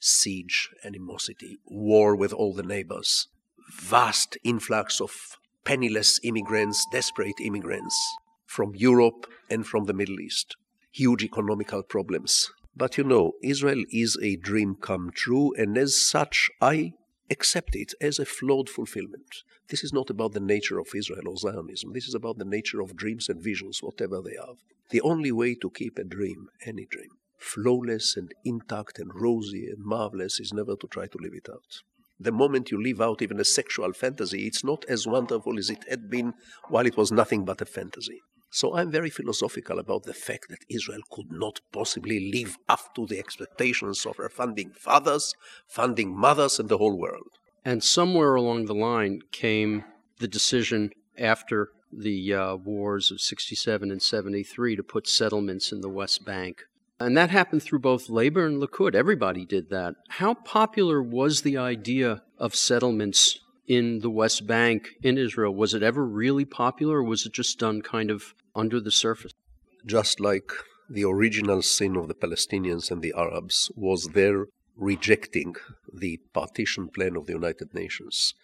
Siege, 0.00 0.70
animosity, 0.84 1.58
war 1.64 2.14
with 2.14 2.32
all 2.32 2.52
the 2.52 2.62
neighbors, 2.62 3.28
vast 3.72 4.36
influx 4.44 5.00
of 5.00 5.38
penniless 5.64 6.20
immigrants, 6.22 6.86
desperate 6.92 7.40
immigrants 7.40 7.96
from 8.46 8.74
Europe 8.74 9.26
and 9.50 9.66
from 9.66 9.84
the 9.84 9.92
Middle 9.92 10.20
East, 10.20 10.56
huge 10.92 11.24
economical 11.24 11.82
problems, 11.82 12.50
but 12.76 12.96
you 12.96 13.04
know, 13.04 13.32
Israel 13.42 13.84
is 13.90 14.16
a 14.22 14.36
dream 14.36 14.76
come 14.80 15.10
true, 15.14 15.52
and 15.54 15.76
as 15.76 16.00
such, 16.00 16.50
I 16.60 16.92
accept 17.30 17.74
it 17.74 17.92
as 18.00 18.18
a 18.18 18.24
flawed 18.24 18.68
fulfillment. 18.68 19.42
This 19.68 19.84
is 19.84 19.92
not 19.92 20.08
about 20.08 20.32
the 20.32 20.40
nature 20.40 20.78
of 20.78 20.88
Israel 20.94 21.28
or 21.28 21.36
Zionism. 21.36 21.92
This 21.92 22.08
is 22.08 22.14
about 22.14 22.38
the 22.38 22.44
nature 22.44 22.80
of 22.80 22.96
dreams 22.96 23.28
and 23.28 23.42
visions, 23.42 23.82
whatever 23.82 24.22
they 24.22 24.36
are. 24.36 24.54
The 24.90 25.02
only 25.02 25.30
way 25.32 25.54
to 25.56 25.70
keep 25.70 25.98
a 25.98 26.04
dream, 26.04 26.48
any 26.64 26.86
dream, 26.86 27.10
flawless 27.36 28.16
and 28.16 28.32
intact 28.44 28.98
and 28.98 29.10
rosy 29.14 29.66
and 29.68 29.84
marvelous 29.84 30.40
is 30.40 30.52
never 30.52 30.74
to 30.76 30.86
try 30.86 31.06
to 31.06 31.18
live 31.20 31.34
it 31.34 31.48
out. 31.50 31.82
The 32.18 32.32
moment 32.32 32.70
you 32.70 32.82
live 32.82 33.00
out 33.00 33.22
even 33.22 33.38
a 33.38 33.44
sexual 33.44 33.92
fantasy, 33.92 34.46
it's 34.46 34.64
not 34.64 34.84
as 34.88 35.06
wonderful 35.06 35.58
as 35.58 35.70
it 35.70 35.84
had 35.88 36.10
been 36.10 36.34
while 36.68 36.86
it 36.86 36.96
was 36.96 37.12
nothing 37.12 37.44
but 37.44 37.60
a 37.60 37.66
fantasy. 37.66 38.20
So 38.50 38.74
I'm 38.74 38.90
very 38.90 39.10
philosophical 39.10 39.78
about 39.78 40.04
the 40.04 40.14
fact 40.14 40.48
that 40.48 40.64
Israel 40.68 41.02
could 41.10 41.30
not 41.30 41.60
possibly 41.72 42.30
live 42.32 42.56
up 42.68 42.94
to 42.94 43.06
the 43.06 43.18
expectations 43.18 44.06
of 44.06 44.16
her 44.16 44.28
founding 44.28 44.70
fathers, 44.70 45.34
founding 45.66 46.16
mothers, 46.16 46.58
and 46.58 46.68
the 46.68 46.78
whole 46.78 46.98
world. 46.98 47.28
And 47.64 47.84
somewhere 47.84 48.34
along 48.34 48.64
the 48.64 48.74
line 48.74 49.20
came 49.32 49.84
the 50.18 50.28
decision 50.28 50.90
after 51.18 51.70
the 51.92 52.34
uh, 52.34 52.56
wars 52.56 53.10
of 53.10 53.20
67 53.20 53.90
and 53.90 54.02
73 54.02 54.76
to 54.76 54.82
put 54.82 55.06
settlements 55.06 55.72
in 55.72 55.80
the 55.80 55.88
West 55.88 56.24
Bank. 56.24 56.64
And 57.00 57.16
that 57.16 57.30
happened 57.30 57.62
through 57.62 57.78
both 57.80 58.08
Labor 58.08 58.46
and 58.46 58.60
Likud. 58.60 58.94
Everybody 58.94 59.44
did 59.44 59.70
that. 59.70 59.94
How 60.08 60.34
popular 60.34 61.02
was 61.02 61.42
the 61.42 61.56
idea 61.56 62.22
of 62.38 62.56
settlements 62.56 63.38
in 63.68 64.00
the 64.00 64.10
West 64.10 64.46
Bank 64.46 64.88
in 65.02 65.18
Israel, 65.18 65.54
was 65.54 65.74
it 65.74 65.82
ever 65.82 66.04
really 66.04 66.46
popular 66.46 66.96
or 66.96 67.04
was 67.04 67.26
it 67.26 67.32
just 67.32 67.58
done 67.58 67.82
kind 67.82 68.10
of 68.10 68.34
under 68.56 68.80
the 68.80 68.90
surface? 68.90 69.32
Just 69.86 70.18
like 70.18 70.50
the 70.88 71.04
original 71.04 71.60
sin 71.60 71.94
of 71.94 72.08
the 72.08 72.14
Palestinians 72.14 72.90
and 72.90 73.02
the 73.02 73.14
Arabs 73.16 73.70
was 73.76 74.08
their 74.08 74.46
rejecting 74.74 75.54
the 75.92 76.18
partition 76.32 76.88
plan 76.88 77.14
of 77.14 77.26
the 77.26 77.34
United 77.34 77.74
Nations. 77.74 78.34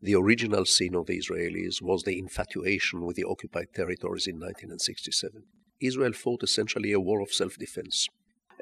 The 0.00 0.16
original 0.16 0.64
sin 0.64 0.96
of 0.96 1.06
the 1.06 1.18
Israelis 1.18 1.80
was 1.80 2.02
the 2.02 2.18
infatuation 2.18 3.02
with 3.02 3.14
the 3.14 3.24
occupied 3.24 3.68
territories 3.72 4.26
in 4.26 4.36
1967. 4.36 5.44
Israel 5.80 6.12
fought 6.12 6.42
essentially 6.42 6.92
a 6.92 7.00
war 7.00 7.20
of 7.20 7.32
self 7.32 7.56
defense 7.56 8.08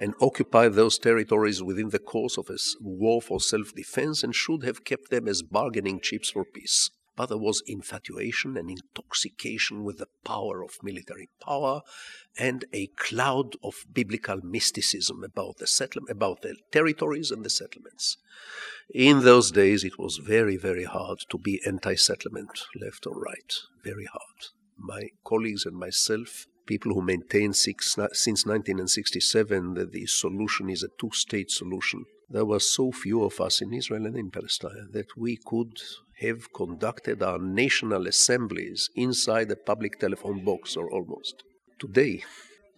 and 0.00 0.14
occupied 0.20 0.72
those 0.72 0.98
territories 0.98 1.62
within 1.62 1.90
the 1.90 1.98
course 1.98 2.38
of 2.38 2.48
a 2.48 2.56
war 2.80 3.20
for 3.20 3.40
self 3.40 3.74
defense 3.74 4.22
and 4.22 4.34
should 4.34 4.64
have 4.64 4.84
kept 4.84 5.10
them 5.10 5.28
as 5.28 5.42
bargaining 5.42 6.00
chips 6.00 6.30
for 6.30 6.44
peace. 6.44 6.90
But 7.16 7.26
there 7.26 7.36
was 7.36 7.62
infatuation 7.66 8.56
and 8.56 8.70
intoxication 8.70 9.84
with 9.84 9.98
the 9.98 10.06
power 10.24 10.64
of 10.64 10.82
military 10.82 11.28
power 11.44 11.82
and 12.38 12.64
a 12.72 12.86
cloud 12.96 13.56
of 13.62 13.84
biblical 13.92 14.40
mysticism 14.42 15.22
about 15.22 15.58
the 15.58 15.66
settlement, 15.66 16.10
about 16.10 16.40
the 16.40 16.56
territories 16.72 17.30
and 17.30 17.44
the 17.44 17.50
settlements. 17.50 18.16
In 18.94 19.20
those 19.20 19.50
days, 19.50 19.84
it 19.84 19.98
was 19.98 20.16
very, 20.16 20.56
very 20.56 20.84
hard 20.84 21.18
to 21.28 21.36
be 21.36 21.60
anti 21.66 21.94
settlement, 21.94 22.60
left 22.80 23.06
or 23.06 23.20
right. 23.20 23.54
Very 23.84 24.06
hard. 24.06 24.46
My 24.78 25.08
colleagues 25.22 25.66
and 25.66 25.76
myself 25.76 26.46
people 26.70 26.94
who 26.94 27.02
maintain 27.02 27.52
six, 27.52 27.96
since 28.12 28.46
1967 28.46 29.74
that 29.74 29.90
the 29.90 30.06
solution 30.06 30.70
is 30.70 30.85
a 30.85 30.88
two 31.00 31.11
state 31.12 31.50
solution. 31.50 32.04
There 32.28 32.44
were 32.44 32.61
so 32.61 32.92
few 32.92 33.24
of 33.24 33.40
us 33.40 33.61
in 33.61 33.72
Israel 33.72 34.06
and 34.06 34.16
in 34.16 34.30
Palestine 34.30 34.87
that 34.92 35.16
we 35.16 35.33
could 35.37 35.74
have 36.20 36.52
conducted 36.52 37.24
our 37.24 37.40
national 37.40 38.06
assemblies 38.06 38.88
inside 38.94 39.50
a 39.50 39.56
public 39.56 39.98
telephone 39.98 40.44
box 40.44 40.76
or 40.76 40.88
almost. 40.92 41.42
Today, 41.80 42.22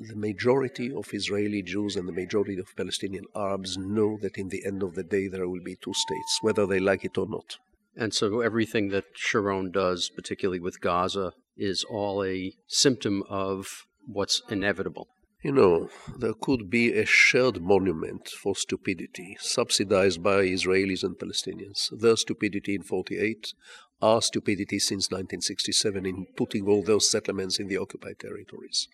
the 0.01 0.17
majority 0.17 0.89
of 0.91 1.13
Israeli 1.13 1.63
Jews 1.63 1.97
and 1.97 2.09
the 2.09 2.21
majority 2.23 2.59
of 2.59 2.75
Palestinian 2.75 3.27
Arabs 3.37 3.77
know 3.77 4.17
that 4.23 4.39
in 4.39 4.49
the 4.49 4.65
end 4.65 4.83
of 4.83 4.95
the 4.95 5.03
day 5.17 5.29
there 5.29 5.47
will 5.51 5.63
be 5.63 5.77
two 5.77 5.93
states, 5.93 6.33
whether 6.41 6.65
they 6.67 6.81
like 6.81 7.05
it 7.05 7.19
or 7.19 7.29
not. 7.29 7.59
And 7.95 8.15
so 8.15 8.41
everything 8.41 8.89
that 8.89 9.05
Sharon 9.13 9.71
does, 9.71 10.09
particularly 10.09 10.61
with 10.61 10.81
Gaza, 10.81 11.35
is 11.57 11.85
all 11.85 12.25
a 12.25 12.55
symptom 12.67 13.23
of 13.29 13.87
what's 14.07 14.43
inevitable. 14.49 15.09
You 15.43 15.51
know, 15.53 15.91
there 16.17 16.35
could 16.35 16.71
be 16.71 16.93
a 16.93 17.05
shared 17.05 17.61
monument 17.61 18.29
for 18.29 18.55
stupidity, 18.55 19.37
subsidized 19.41 20.23
by 20.23 20.45
Israelis 20.45 21.03
and 21.03 21.19
Palestinians. 21.19 21.89
Their 21.91 22.17
stupidity 22.17 22.77
in 22.77 22.83
48, 22.83 23.53
our 24.01 24.23
stupidity 24.23 24.79
since 24.79 25.11
1967 25.11 26.07
in 26.07 26.27
putting 26.37 26.69
all 26.69 26.83
those 26.83 27.11
settlements 27.11 27.59
in 27.59 27.67
the 27.67 27.77
occupied 27.77 28.21
territories. 28.21 28.87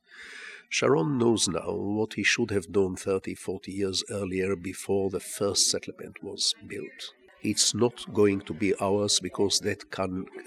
Sharon 0.70 1.18
knows 1.18 1.48
now 1.48 1.72
what 1.74 2.14
he 2.14 2.22
should 2.22 2.50
have 2.50 2.72
done 2.72 2.96
30, 2.96 3.34
40 3.34 3.72
years 3.72 4.04
earlier 4.10 4.56
before 4.56 5.10
the 5.10 5.20
first 5.20 5.70
settlement 5.70 6.22
was 6.22 6.54
built. 6.66 7.12
It's 7.42 7.74
not 7.74 8.12
going 8.12 8.40
to 8.42 8.52
be 8.52 8.74
ours 8.80 9.20
because 9.20 9.60
that 9.60 9.84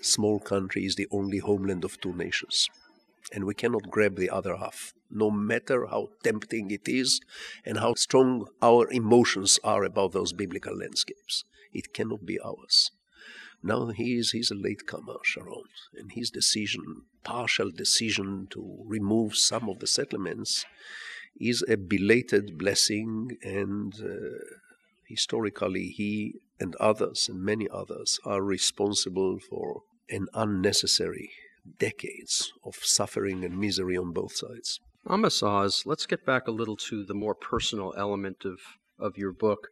small 0.01 0.39
country 0.39 0.85
is 0.85 0.95
the 0.95 1.07
only 1.11 1.37
homeland 1.37 1.85
of 1.85 1.99
two 2.01 2.13
nations. 2.13 2.67
And 3.33 3.45
we 3.45 3.53
cannot 3.53 3.89
grab 3.89 4.17
the 4.17 4.29
other 4.29 4.57
half, 4.57 4.93
no 5.09 5.31
matter 5.31 5.85
how 5.85 6.09
tempting 6.23 6.69
it 6.71 6.87
is 6.87 7.21
and 7.65 7.77
how 7.79 7.93
strong 7.93 8.47
our 8.61 8.91
emotions 8.91 9.57
are 9.63 9.83
about 9.85 10.11
those 10.11 10.33
biblical 10.33 10.77
landscapes. 10.77 11.45
It 11.73 11.93
cannot 11.93 12.25
be 12.25 12.39
ours. 12.41 12.91
Now 13.63 13.87
he 13.87 14.17
is 14.17 14.31
he's 14.31 14.51
a 14.51 14.55
latecomer, 14.55 15.19
Sharon, 15.23 15.63
and 15.95 16.11
his 16.11 16.31
decision, 16.31 17.03
partial 17.23 17.69
decision 17.71 18.47
to 18.51 18.83
remove 18.85 19.35
some 19.35 19.69
of 19.69 19.79
the 19.79 19.87
settlements, 19.87 20.65
is 21.39 21.63
a 21.67 21.77
belated 21.77 22.57
blessing 22.57 23.37
and 23.43 23.93
uh, 24.01 24.39
historically 25.07 25.87
he 25.89 26.35
and 26.61 26.75
others, 26.75 27.27
and 27.27 27.41
many 27.41 27.67
others, 27.69 28.19
are 28.23 28.43
responsible 28.43 29.39
for 29.39 29.81
an 30.09 30.27
unnecessary 30.33 31.31
decades 31.79 32.53
of 32.63 32.75
suffering 32.75 33.43
and 33.43 33.59
misery 33.59 33.97
on 33.97 34.13
both 34.13 34.35
sides. 34.35 34.79
Amos 35.09 35.41
Oz, 35.41 35.83
let's 35.85 36.05
get 36.05 36.25
back 36.25 36.47
a 36.47 36.51
little 36.51 36.77
to 36.77 37.03
the 37.03 37.15
more 37.15 37.33
personal 37.33 37.93
element 37.97 38.45
of, 38.45 38.59
of 38.99 39.17
your 39.17 39.33
book. 39.33 39.69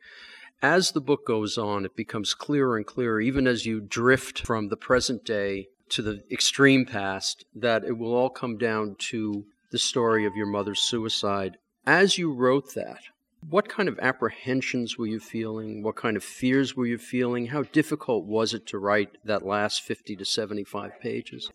As 0.61 0.91
the 0.91 1.01
book 1.01 1.25
goes 1.25 1.57
on, 1.57 1.85
it 1.85 1.95
becomes 1.95 2.33
clearer 2.33 2.75
and 2.75 2.85
clearer, 2.85 3.21
even 3.21 3.47
as 3.47 3.65
you 3.65 3.79
drift 3.79 4.39
from 4.39 4.69
the 4.69 4.75
present 4.75 5.23
day 5.23 5.67
to 5.89 6.01
the 6.01 6.23
extreme 6.31 6.85
past, 6.85 7.45
that 7.55 7.83
it 7.83 7.97
will 7.97 8.13
all 8.13 8.29
come 8.29 8.57
down 8.57 8.95
to 8.97 9.45
the 9.71 9.79
story 9.79 10.25
of 10.25 10.35
your 10.35 10.47
mother's 10.47 10.81
suicide. 10.81 11.57
As 11.85 12.17
you 12.17 12.33
wrote 12.33 12.73
that, 12.73 13.01
what 13.47 13.69
kind 13.69 13.89
of 13.89 13.99
apprehensions 13.99 14.97
were 14.97 15.07
you 15.07 15.19
feeling? 15.19 15.81
What 15.81 15.95
kind 15.95 16.17
of 16.17 16.23
fears 16.23 16.75
were 16.75 16.85
you 16.85 16.97
feeling? 16.97 17.47
How 17.47 17.63
difficult 17.63 18.25
was 18.25 18.53
it 18.53 18.65
to 18.67 18.77
write 18.77 19.17
that 19.23 19.45
last 19.45 19.81
50 19.81 20.15
to 20.17 20.25
75 20.25 20.99
pages? 20.99 21.49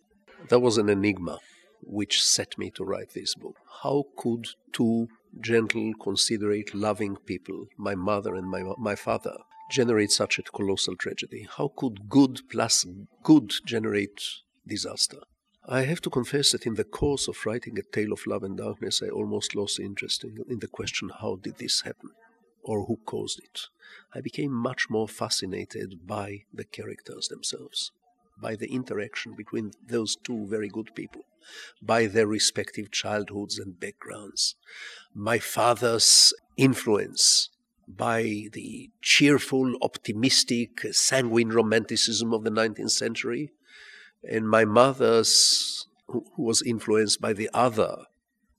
That 0.49 0.61
was 0.61 0.79
an 0.79 0.89
enigma 0.89 1.39
which 1.83 2.23
set 2.23 2.57
me 2.59 2.71
to 2.71 2.85
write 2.85 3.13
this 3.15 3.35
book. 3.35 3.57
How 3.83 4.05
could 4.17 4.49
two 4.73 5.09
gentle, 5.41 5.93
considerate, 6.03 6.75
loving 6.75 7.17
people, 7.17 7.67
my 7.77 7.95
mother 7.95 8.35
and 8.35 8.49
my, 8.49 8.63
my 8.79 8.95
father, 8.95 9.37
generate 9.71 10.11
such 10.11 10.39
a 10.39 10.43
colossal 10.43 10.97
tragedy? 10.97 11.47
How 11.57 11.73
could 11.77 12.09
good 12.09 12.41
plus 12.51 12.87
good 13.23 13.53
generate 13.65 14.23
disaster? 14.67 15.19
I 15.67 15.85
have 15.85 16.03
to 16.03 16.11
confess 16.11 16.53
that 16.53 16.67
in 16.67 16.75
the 16.75 16.85
course 16.85 17.27
of 17.27 17.47
writing 17.47 17.79
A 17.79 17.83
Tale 17.83 18.13
of 18.13 18.27
Love 18.27 18.43
and 18.43 18.59
Darkness, 18.59 19.03
I 19.03 19.09
almost 19.09 19.55
lost 19.55 19.81
interest 19.81 20.23
in, 20.23 20.45
in 20.47 20.59
the 20.59 20.69
question 20.69 21.09
how 21.09 21.37
did 21.37 21.57
this 21.57 21.81
happen? 21.83 22.11
Or 22.63 22.85
who 22.85 22.99
caused 23.07 23.39
it? 23.39 23.69
I 24.15 24.21
became 24.21 24.53
much 24.53 24.91
more 24.91 25.09
fascinated 25.09 26.07
by 26.07 26.45
the 26.53 26.65
characters 26.65 27.29
themselves, 27.29 27.93
by 28.39 28.57
the 28.57 28.71
interaction 28.71 29.33
between 29.33 29.73
those 29.87 30.17
two 30.17 30.47
very 30.47 30.69
good 30.69 30.95
people, 30.95 31.23
by 31.81 32.09
their 32.09 32.27
respective 32.27 32.91
childhoods 32.91 33.59
and 33.59 33.81
backgrounds, 33.81 34.57
my 35.15 35.39
father's 35.39 36.35
influence 36.59 37.49
by 37.89 38.49
the 38.53 38.91
cheerful, 39.01 39.77
optimistic, 39.81 40.81
sanguine 40.93 41.51
romanticism 41.51 42.35
of 42.35 42.45
the 42.45 42.51
19th 42.51 42.91
century, 42.91 43.51
and 44.31 44.49
my 44.49 44.65
mother's 44.65 45.87
who, 46.09 46.25
was 46.37 46.63
influenced 46.63 47.21
by 47.21 47.33
the 47.33 47.51
other 47.53 48.05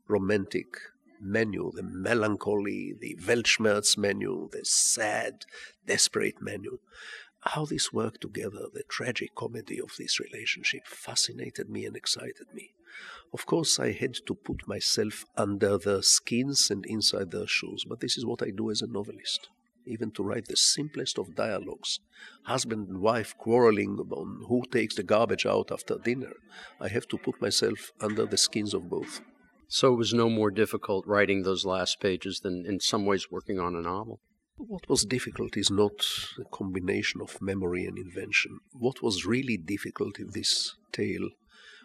romantic 0.07 0.77
menu, 1.21 1.71
the 1.73 1.83
melancholy, 1.83 2.93
the 2.99 3.17
Weltschmerz 3.21 3.97
menu, 3.97 4.49
the 4.51 4.63
sad, 4.63 5.45
desperate 5.85 6.41
menu. 6.41 6.79
How 7.39 7.65
this 7.65 7.93
worked 7.93 8.21
together, 8.21 8.67
the 8.73 8.83
tragic 8.89 9.35
comedy 9.35 9.79
of 9.79 9.91
this 9.97 10.19
relationship, 10.19 10.87
fascinated 10.87 11.69
me 11.69 11.85
and 11.85 11.95
excited 11.95 12.47
me. 12.53 12.71
Of 13.33 13.45
course, 13.45 13.79
I 13.79 13.91
had 13.91 14.15
to 14.25 14.33
put 14.33 14.67
myself 14.67 15.25
under 15.35 15.77
their 15.77 16.01
skins 16.01 16.69
and 16.71 16.85
inside 16.85 17.31
their 17.31 17.47
shoes, 17.47 17.85
but 17.87 17.99
this 17.99 18.17
is 18.17 18.25
what 18.25 18.41
I 18.41 18.49
do 18.49 18.71
as 18.71 18.81
a 18.81 18.87
novelist. 18.87 19.49
Even 19.85 20.11
to 20.11 20.23
write 20.23 20.47
the 20.47 20.57
simplest 20.57 21.17
of 21.17 21.35
dialogues, 21.35 21.99
husband 22.43 22.89
and 22.89 23.01
wife 23.01 23.35
quarreling 23.37 23.97
on 24.11 24.45
who 24.47 24.63
takes 24.71 24.95
the 24.95 25.03
garbage 25.03 25.45
out 25.45 25.71
after 25.71 25.97
dinner, 25.97 26.33
I 26.79 26.87
have 26.87 27.07
to 27.09 27.17
put 27.17 27.41
myself 27.41 27.91
under 28.01 28.25
the 28.25 28.37
skins 28.37 28.73
of 28.73 28.89
both. 28.89 29.21
So 29.67 29.93
it 29.93 29.97
was 29.97 30.13
no 30.13 30.29
more 30.29 30.51
difficult 30.51 31.05
writing 31.07 31.43
those 31.43 31.65
last 31.65 31.99
pages 31.99 32.39
than 32.39 32.65
in 32.65 32.79
some 32.79 33.05
ways 33.05 33.31
working 33.31 33.59
on 33.59 33.75
a 33.75 33.81
novel. 33.81 34.19
What 34.57 34.87
was 34.87 35.05
difficult 35.05 35.57
is 35.57 35.69
not 35.69 36.05
a 36.39 36.45
combination 36.45 37.21
of 37.21 37.41
memory 37.41 37.85
and 37.85 37.97
invention. 37.97 38.59
What 38.73 39.01
was 39.01 39.25
really 39.25 39.57
difficult 39.57 40.17
in 40.17 40.29
this 40.31 40.75
tale 40.91 41.29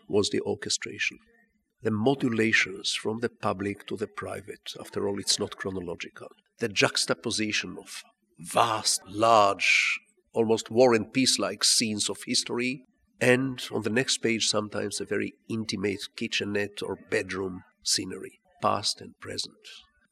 was 0.08 0.30
the 0.30 0.40
orchestration. 0.40 1.18
The 1.82 1.90
modulations 1.90 2.92
from 2.92 3.20
the 3.20 3.28
public 3.28 3.86
to 3.86 3.96
the 3.96 4.06
private, 4.06 4.74
after 4.78 5.08
all, 5.08 5.18
it's 5.18 5.38
not 5.38 5.56
chronological. 5.56 6.28
The 6.60 6.68
juxtaposition 6.68 7.76
of 7.78 8.04
vast, 8.38 9.02
large, 9.06 10.00
almost 10.32 10.70
war 10.70 10.94
and 10.94 11.12
peace 11.12 11.38
like 11.38 11.64
scenes 11.64 12.08
of 12.08 12.18
history, 12.26 12.84
and 13.20 13.62
on 13.72 13.82
the 13.82 13.90
next 13.90 14.18
page, 14.18 14.46
sometimes 14.46 15.00
a 15.00 15.04
very 15.04 15.34
intimate 15.48 16.08
kitchenette 16.16 16.82
or 16.82 16.98
bedroom 17.10 17.64
scenery, 17.82 18.40
past 18.62 19.00
and 19.00 19.18
present. 19.20 19.56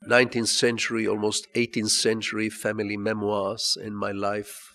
19th 0.08 0.48
century, 0.48 1.06
almost 1.06 1.52
18th 1.54 1.90
century 1.90 2.48
family 2.48 2.96
memoirs 2.96 3.76
and 3.80 3.96
my 3.96 4.12
life, 4.12 4.72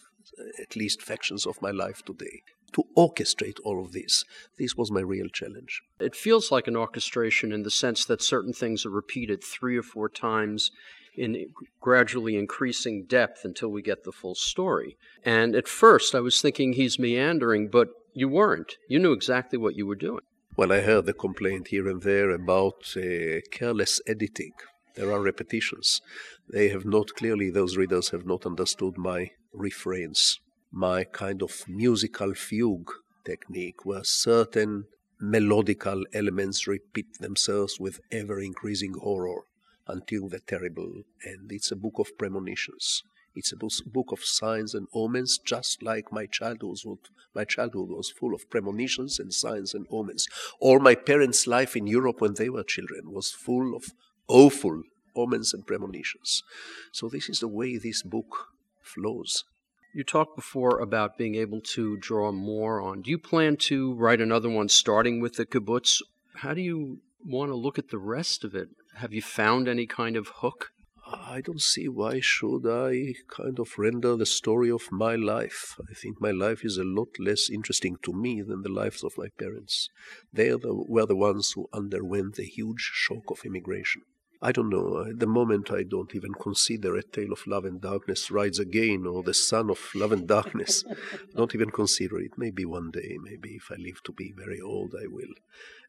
at 0.62 0.76
least 0.76 1.02
factions 1.02 1.46
of 1.46 1.62
my 1.62 1.72
life 1.72 2.04
today. 2.04 2.42
To 2.74 2.84
orchestrate 2.98 3.60
all 3.64 3.84
of 3.84 3.94
this, 3.94 4.26
this 4.58 4.76
was 4.76 4.92
my 4.92 5.02
real 5.02 5.28
challenge. 5.28 5.82
It 6.00 6.16
feels 6.16 6.52
like 6.52 6.68
an 6.68 6.76
orchestration 6.76 7.52
in 7.52 7.64
the 7.64 7.72
sense 7.72 8.04
that 8.06 8.22
certain 8.22 8.52
things 8.52 8.86
are 8.86 8.90
repeated 8.90 9.44
three 9.44 9.78
or 9.78 9.84
four 9.84 10.10
times 10.10 10.72
in 11.16 11.48
gradually 11.80 12.36
increasing 12.38 13.06
depth 13.06 13.46
until 13.46 13.70
we 13.70 13.82
get 13.82 14.04
the 14.04 14.12
full 14.12 14.36
story. 14.36 14.98
And 15.24 15.56
at 15.56 15.68
first, 15.68 16.16
I 16.16 16.20
was 16.20 16.42
thinking 16.42 16.74
he's 16.74 17.00
meandering, 17.00 17.68
but 17.68 17.90
you 18.14 18.28
weren't. 18.30 18.78
You 18.88 19.00
knew 19.00 19.12
exactly 19.12 19.58
what 19.58 19.76
you 19.76 19.86
were 19.86 19.96
doing. 19.96 20.24
Well, 20.56 20.72
I 20.72 20.82
heard 20.82 21.06
the 21.06 21.14
complaint 21.14 21.70
here 21.70 21.88
and 21.88 22.02
there 22.02 22.30
about 22.30 22.94
uh, 22.96 23.42
careless 23.52 24.00
editing. 24.06 24.54
There 24.96 25.12
are 25.12 25.22
repetitions. 25.22 26.02
They 26.48 26.70
have 26.70 26.86
not 26.86 27.16
clearly, 27.16 27.50
those 27.50 27.78
readers 27.78 28.10
have 28.10 28.26
not 28.26 28.46
understood 28.46 28.98
my 28.98 29.32
refrains, 29.52 30.40
my 30.72 31.06
kind 31.06 31.42
of 31.42 31.64
musical 31.68 32.36
fugue 32.36 32.92
technique, 33.26 33.86
where 33.86 34.04
certain 34.04 34.86
melodical 35.20 36.04
elements 36.14 36.68
repeat 36.68 37.18
themselves 37.20 37.80
with 37.80 38.00
ever 38.12 38.40
increasing 38.40 38.94
horror 38.94 39.46
until 39.88 40.30
the 40.30 40.40
terrible 40.40 41.04
end. 41.26 41.52
It's 41.52 41.72
a 41.72 41.76
book 41.76 42.00
of 42.00 42.18
premonitions. 42.18 43.04
It's 43.36 43.52
a 43.52 43.90
book 43.90 44.12
of 44.12 44.24
signs 44.24 44.76
and 44.76 44.88
omens, 44.94 45.40
just 45.40 45.82
like 45.82 46.12
my 46.12 46.28
childhood. 46.28 47.00
My 47.34 47.46
childhood 47.46 47.90
was 47.90 48.12
full 48.12 48.36
of 48.36 48.50
premonitions 48.50 49.20
and 49.20 49.34
signs 49.34 49.74
and 49.74 49.88
omens. 49.90 50.28
All 50.60 50.80
my 50.80 50.94
parents' 50.94 51.48
life 51.48 51.76
in 51.76 51.88
Europe 51.88 52.22
when 52.22 52.36
they 52.36 52.50
were 52.50 52.64
children 52.64 53.12
was 53.12 53.32
full 53.32 53.76
of 53.76 53.86
awful 54.28 54.84
omens 55.16 55.54
and 55.54 55.66
premonitions. 55.66 56.44
So 56.92 57.10
this 57.10 57.28
is 57.28 57.40
the 57.40 57.48
way 57.48 57.78
this 57.78 58.04
book 58.04 58.50
flows. 58.82 59.44
You 59.96 60.04
talked 60.04 60.36
before 60.36 60.80
about 60.80 61.18
being 61.18 61.36
able 61.36 61.62
to 61.76 61.98
draw 61.98 62.32
more 62.32 62.82
on. 62.82 63.02
Do 63.02 63.12
you 63.12 63.20
plan 63.20 63.58
to 63.58 63.94
write 63.94 64.22
another 64.22 64.50
one 64.50 64.70
starting 64.70 65.22
with 65.22 65.36
the 65.36 65.46
kibbutz? 65.46 66.02
How 66.38 66.54
do 66.54 66.62
you 66.62 67.00
want 67.26 67.50
to 67.50 67.56
look 67.56 67.78
at 67.78 67.90
the 67.90 68.00
rest 68.00 68.44
of 68.44 68.56
it? 68.56 68.70
Have 68.98 69.14
you 69.14 69.22
found 69.22 69.68
any 69.68 69.88
kind 69.88 70.16
of 70.16 70.28
hook? 70.28 70.72
I 71.06 71.42
don't 71.42 71.62
see 71.62 71.90
why 71.90 72.20
should 72.20 72.66
I 72.66 73.16
kind 73.28 73.60
of 73.60 73.78
render 73.78 74.16
the 74.16 74.26
story 74.26 74.72
of 74.72 74.92
my 74.92 75.16
life. 75.16 75.76
I 75.90 75.94
think 75.94 76.22
my 76.22 76.32
life 76.32 76.64
is 76.64 76.78
a 76.78 76.84
lot 76.84 77.10
less 77.20 77.50
interesting 77.50 77.98
to 78.04 78.14
me 78.14 78.42
than 78.42 78.62
the 78.62 78.72
lives 78.72 79.04
of 79.04 79.18
my 79.18 79.28
parents. 79.38 79.90
They 80.32 80.50
the, 80.50 80.74
were 80.88 81.06
the 81.06 81.16
ones 81.16 81.52
who 81.52 81.68
underwent 81.74 82.36
the 82.36 82.46
huge 82.46 82.92
shock 82.94 83.30
of 83.30 83.46
immigration. 83.46 84.04
I 84.46 84.52
don't 84.52 84.70
know. 84.70 85.06
At 85.10 85.20
the 85.20 85.26
moment, 85.26 85.72
I 85.72 85.84
don't 85.84 86.14
even 86.14 86.34
consider 86.34 86.98
A 86.98 87.02
Tale 87.02 87.32
of 87.32 87.48
Love 87.48 87.64
and 87.64 87.80
Darkness 87.80 88.30
Rides 88.30 88.60
Again 88.60 89.08
or 89.08 89.24
The 89.24 89.34
Son 89.34 89.70
of 89.70 89.80
Love 89.96 90.12
and 90.12 90.28
Darkness. 90.28 90.84
don't 91.36 91.56
even 91.56 91.70
consider 91.70 92.20
it. 92.20 92.32
Maybe 92.38 92.66
one 92.66 92.92
day, 92.92 93.18
maybe 93.24 93.52
if 93.52 93.72
I 93.72 93.76
live 93.76 94.04
to 94.04 94.12
be 94.12 94.34
very 94.36 94.60
old, 94.60 94.96
I 95.02 95.08
will. 95.08 95.34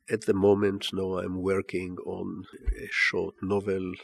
At 0.09 0.27
the 0.27 0.35
moment, 0.35 0.91
no, 0.93 1.19
I'm 1.19 1.43
working 1.43 1.97
on 2.07 2.45
a 2.81 2.87
short 2.93 3.35
novel 3.43 3.95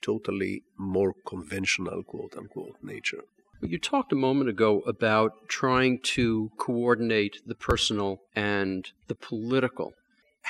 totally 0.00 0.62
more 0.78 1.12
conventional, 1.26 2.02
quote 2.02 2.34
unquote, 2.34 2.76
nature. 2.82 3.24
You 3.60 3.78
talked 3.78 4.12
a 4.12 4.16
moment 4.16 4.48
ago 4.48 4.80
about 4.86 5.48
trying 5.48 5.98
to 6.14 6.50
coordinate 6.56 7.42
the 7.44 7.56
personal 7.56 8.22
and 8.34 8.90
the 9.08 9.16
political. 9.16 9.92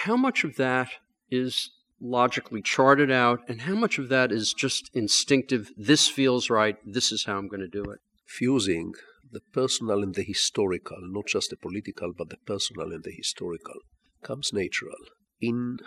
How 0.05 0.16
much 0.16 0.44
of 0.44 0.55
that 0.57 0.90
is 1.29 1.71
logically 2.01 2.63
charted 2.63 3.11
out, 3.11 3.41
and 3.49 3.63
how 3.63 3.75
much 3.75 3.99
of 3.99 4.09
that 4.09 4.33
is 4.33 4.53
just 4.53 4.91
instinctive? 4.95 5.71
This 5.77 6.09
feels 6.09 6.51
right, 6.51 6.77
this 6.85 7.13
is 7.13 7.25
how 7.25 7.39
I'm 7.39 7.49
going 7.49 7.61
to 7.61 7.69
do 7.69 7.85
it. 7.91 7.99
Fusing 8.27 8.93
the 9.31 9.41
personal 9.53 10.03
and 10.03 10.15
the 10.15 10.23
historical, 10.23 10.99
not 11.01 11.27
just 11.27 11.51
the 11.51 11.57
political, 11.57 12.13
but 12.17 12.31
the 12.31 12.39
personal 12.47 12.93
and 12.93 13.05
the 13.05 13.13
historical, 13.13 13.81
comes 14.23 14.53
natural 14.53 14.97
in 15.41 15.79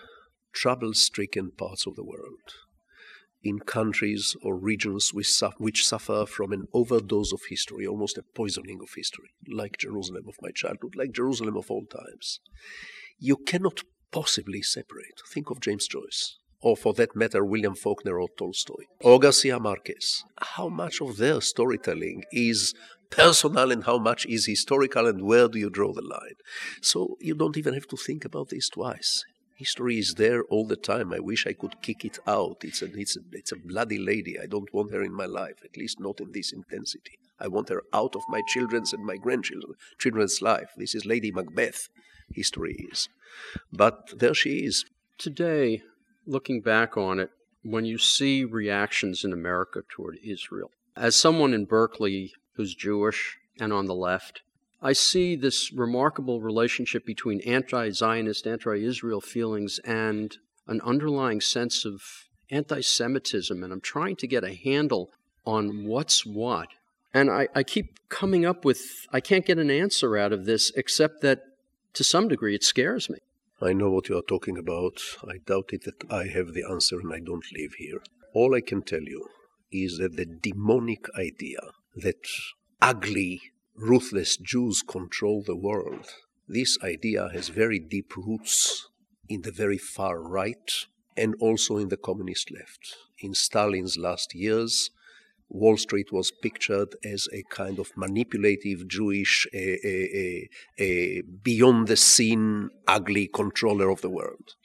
trouble 0.54 0.94
stricken 0.94 1.52
parts 1.52 1.88
of 1.88 1.96
the 1.96 2.04
world 2.04 2.40
in 3.44 3.60
countries 3.60 4.36
or 4.44 4.56
regions 4.56 5.12
which 5.14 5.86
suffer 5.86 6.26
from 6.26 6.52
an 6.52 6.68
overdose 6.74 7.34
of 7.34 7.42
history, 7.50 7.88
almost 7.88 8.18
a 8.18 8.24
poisoning 8.36 8.80
of 8.82 8.90
history, 8.96 9.30
like 9.52 9.78
Jerusalem 9.80 10.26
of 10.28 10.36
my 10.42 10.52
childhood, 10.52 10.94
like 10.96 11.12
Jerusalem 11.12 11.58
of 11.58 11.72
all 11.72 11.86
times. 11.86 12.40
You 13.18 13.38
cannot 13.38 13.82
possibly 14.12 14.62
separate. 14.62 15.22
Think 15.28 15.50
of 15.50 15.60
James 15.60 15.88
Joyce, 15.88 16.38
or 16.62 16.78
for 16.78 16.94
that 16.94 17.16
matter, 17.16 17.44
William 17.44 17.76
Faulkner 17.76 18.20
or 18.20 18.30
Tolstoy, 18.38 18.84
or 19.00 19.20
Garcia 19.20 19.60
Marquez. 19.60 20.24
How 20.40 20.70
much 20.70 21.02
of 21.02 21.18
their 21.18 21.42
storytelling 21.42 22.24
is 22.32 22.74
personal 23.10 23.72
and 23.72 23.84
how 23.84 23.98
much 23.98 24.26
is 24.26 24.46
historical, 24.46 25.08
and 25.08 25.24
where 25.24 25.48
do 25.48 25.60
you 25.60 25.70
draw 25.70 25.94
the 25.94 26.02
line? 26.02 26.36
So 26.82 27.18
you 27.20 27.36
don't 27.36 27.58
even 27.58 27.74
have 27.74 27.88
to 27.88 27.98
think 27.98 28.26
about 28.26 28.50
this 28.50 28.70
twice. 28.70 29.24
History 29.56 30.00
is 30.00 30.16
there 30.16 30.44
all 30.46 30.66
the 30.66 30.76
time. 30.76 31.14
I 31.14 31.20
wish 31.20 31.46
I 31.46 31.54
could 31.54 31.84
kick 31.84 32.04
it 32.04 32.18
out. 32.26 32.64
It's 32.64 32.82
a, 32.82 32.86
it's 32.98 33.16
a, 33.16 33.20
it's 33.32 33.52
a 33.52 33.58
bloody 33.58 34.00
lady. 34.00 34.40
I 34.40 34.48
don't 34.48 34.74
want 34.74 34.92
her 34.92 35.04
in 35.04 35.14
my 35.14 35.28
life, 35.28 35.58
at 35.64 35.78
least 35.78 36.00
not 36.00 36.20
in 36.20 36.32
this 36.32 36.52
intensity. 36.52 37.20
I 37.40 37.48
want 37.48 37.70
her 37.70 37.84
out 37.94 38.16
of 38.16 38.24
my 38.28 38.42
children's 38.48 38.92
and 38.92 39.06
my 39.06 39.18
grandchildren's 39.18 39.78
children's 40.00 40.42
life. 40.42 40.72
This 40.78 40.96
is 40.96 41.06
Lady 41.06 41.32
Macbeth. 41.32 41.90
History 42.34 42.88
is. 42.92 43.10
But 43.72 44.20
there 44.20 44.34
she 44.34 44.66
is. 44.66 44.86
Today, 45.18 45.82
looking 46.26 46.62
back 46.62 46.98
on 46.98 47.20
it, 47.20 47.30
when 47.64 47.86
you 47.86 47.98
see 47.98 48.44
reactions 48.44 49.24
in 49.24 49.34
America 49.34 49.82
toward 49.90 50.18
Israel, 50.24 50.72
as 50.96 51.16
someone 51.16 51.54
in 51.54 51.66
Berkeley 51.66 52.34
who's 52.56 52.76
Jewish 52.76 53.38
and 53.60 53.72
on 53.72 53.86
the 53.86 53.96
left, 53.96 54.42
I 54.82 54.94
see 54.94 55.36
this 55.36 55.72
remarkable 55.72 56.42
relationship 56.42 57.06
between 57.06 57.42
anti 57.42 57.92
Zionist, 57.92 58.48
anti 58.48 58.78
Israel 58.78 59.22
feelings 59.22 59.80
and 59.80 60.36
an 60.68 60.82
underlying 60.82 61.42
sense 61.42 61.86
of 61.86 62.02
anti 62.50 62.82
Semitism. 62.82 63.64
And 63.64 63.72
I'm 63.72 63.82
trying 63.82 64.16
to 64.18 64.28
get 64.28 64.44
a 64.44 64.56
handle 64.56 65.12
on 65.46 65.86
what's 65.86 66.26
what. 66.26 66.70
And 67.14 67.30
I, 67.30 67.48
I, 67.54 67.64
keep 67.64 68.08
coming 68.10 68.46
up 68.46 68.64
with, 68.64 69.06
I 69.12 69.20
can't 69.20 69.46
get 69.46 69.58
an 69.58 69.70
answer 69.70 70.18
out 70.18 70.32
of 70.32 70.46
this 70.46 70.72
except 70.76 71.22
that 71.22 71.42
to 71.94 72.04
some 72.04 72.28
degree 72.28 72.56
it 72.56 72.64
scares 72.64 73.10
me. 73.10 73.18
I 73.62 73.74
know 73.74 73.92
what 73.92 74.10
you 74.10 74.18
are 74.18 74.24
talking 74.24 74.58
about. 74.58 75.00
I 75.24 75.38
doubt 75.46 75.70
it 75.72 75.84
that 75.84 76.04
I 76.10 76.26
have 76.28 76.54
the 76.54 76.64
answer 76.70 77.00
and 77.00 77.14
I 77.14 77.20
don't 77.20 77.46
live 77.56 77.74
here. 77.78 78.02
All 78.34 78.56
I 78.56 78.62
can 78.62 78.82
tell 78.82 79.02
you 79.04 79.28
is 79.72 79.98
that 80.00 80.16
the 80.18 80.26
demonic 80.26 81.06
idea 81.18 81.60
that 81.96 82.28
ugly 82.82 83.42
ruthless 83.76 84.38
Jews 84.38 84.82
control 84.82 85.44
the 85.46 85.56
world. 85.56 86.08
This 86.48 86.78
idea 86.84 87.30
has 87.34 87.50
very 87.50 87.80
deep 87.80 88.16
roots 88.18 88.90
in 89.30 89.42
the 89.44 89.52
very 89.52 89.78
far 89.78 90.22
right 90.22 90.72
and 91.16 91.36
also 91.40 91.78
in 91.78 91.90
the 91.90 91.98
communist 91.98 92.52
left. 92.52 92.96
In 93.20 93.34
Stalin's 93.34 93.98
last 93.98 94.34
years, 94.34 94.90
Wall 95.54 95.78
Street 95.78 96.12
was 96.12 96.32
pictured 96.32 96.96
as 97.04 97.28
a 97.34 97.44
kind 97.50 97.78
of 97.78 97.92
manipulative 97.98 98.88
Jewish, 98.88 99.46
a, 99.54 99.88
a, 99.88 100.50
a, 100.80 101.22
beyond 101.22 101.88
the 101.88 101.98
scene, 101.98 102.70
ugly 102.88 103.28
controller 103.28 103.90
of 103.90 104.02
the 104.02 104.10
world. 104.10 104.56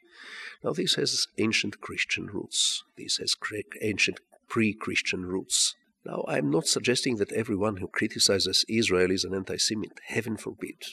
Now, 0.63 0.73
this 0.73 0.95
has 0.95 1.27
ancient 1.39 1.81
Christian 1.81 2.27
roots. 2.27 2.85
This 2.97 3.19
has 3.19 3.35
ancient 3.83 4.21
pre 4.49 4.73
Christian 4.73 5.27
roots. 5.27 5.75
Now, 6.05 6.25
I'm 6.29 6.51
not 6.51 6.67
suggesting 6.69 7.17
that 7.17 7.33
everyone 7.33 7.79
who 7.79 7.89
criticizes 7.89 8.65
Israel 8.69 9.11
is 9.11 9.25
an 9.25 9.35
anti 9.35 9.57
Semite. 9.57 10.01
Heaven 10.07 10.37
forbid. 10.37 10.85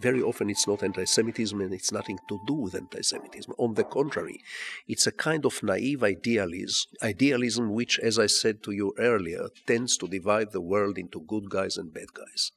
Very 0.00 0.22
often 0.22 0.50
it's 0.50 0.66
not 0.66 0.82
anti 0.82 1.04
Semitism 1.04 1.60
and 1.60 1.72
it's 1.72 1.92
nothing 1.92 2.18
to 2.28 2.38
do 2.46 2.54
with 2.54 2.74
anti 2.74 3.02
Semitism. 3.02 3.52
On 3.58 3.74
the 3.74 3.84
contrary, 3.84 4.40
it's 4.86 5.06
a 5.06 5.12
kind 5.12 5.46
of 5.46 5.62
naive 5.62 6.02
idealism, 6.02 6.90
idealism 7.02 7.72
which, 7.72 7.98
as 8.00 8.18
I 8.18 8.26
said 8.26 8.62
to 8.64 8.72
you 8.72 8.94
earlier, 8.98 9.48
tends 9.66 9.96
to 9.98 10.08
divide 10.08 10.52
the 10.52 10.60
world 10.60 10.98
into 10.98 11.20
good 11.20 11.48
guys 11.48 11.76
and 11.76 11.92
bad 11.92 12.12
guys. 12.12 12.52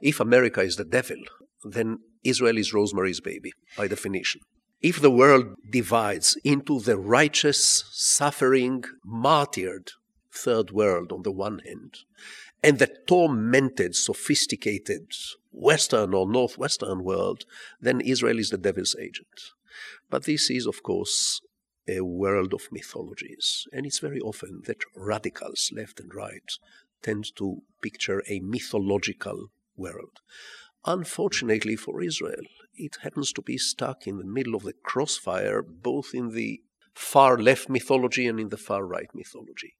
If 0.00 0.20
America 0.20 0.60
is 0.60 0.76
the 0.76 0.84
devil, 0.84 1.18
then 1.64 1.98
Israel 2.22 2.58
is 2.58 2.72
Rosemary's 2.72 3.20
baby, 3.20 3.52
by 3.76 3.88
definition. 3.88 4.40
If 4.80 5.00
the 5.00 5.10
world 5.10 5.56
divides 5.70 6.36
into 6.44 6.78
the 6.80 6.98
righteous, 6.98 7.84
suffering, 7.90 8.84
martyred 9.04 9.92
third 10.30 10.72
world 10.72 11.10
on 11.10 11.22
the 11.22 11.32
one 11.32 11.60
hand, 11.60 12.00
and 12.64 12.78
the 12.78 12.90
tormented, 13.06 13.94
sophisticated 13.94 15.12
Western 15.52 16.14
or 16.14 16.26
Northwestern 16.26 17.04
world, 17.04 17.44
then 17.78 18.00
Israel 18.00 18.38
is 18.38 18.48
the 18.48 18.56
devil's 18.56 18.96
agent. 18.98 19.52
But 20.08 20.24
this 20.24 20.48
is, 20.48 20.66
of 20.66 20.82
course, 20.82 21.42
a 21.86 22.00
world 22.00 22.54
of 22.54 22.72
mythologies, 22.72 23.66
and 23.70 23.84
it's 23.84 23.98
very 23.98 24.18
often 24.18 24.62
that 24.64 24.82
radicals, 24.96 25.70
left 25.76 26.00
and 26.00 26.14
right, 26.14 26.50
tend 27.02 27.36
to 27.36 27.60
picture 27.82 28.22
a 28.28 28.40
mythological 28.40 29.50
world. 29.76 30.20
Unfortunately 30.86 31.76
for 31.76 32.02
Israel, 32.02 32.46
it 32.74 32.96
happens 33.02 33.30
to 33.34 33.42
be 33.42 33.58
stuck 33.58 34.06
in 34.06 34.16
the 34.16 34.24
middle 34.24 34.54
of 34.54 34.62
the 34.62 34.72
crossfire, 34.72 35.60
both 35.60 36.14
in 36.14 36.30
the 36.30 36.62
far 36.94 37.36
left 37.36 37.68
mythology 37.68 38.26
and 38.26 38.40
in 38.40 38.48
the 38.48 38.56
far 38.56 38.86
right 38.86 39.10
mythology. 39.14 39.74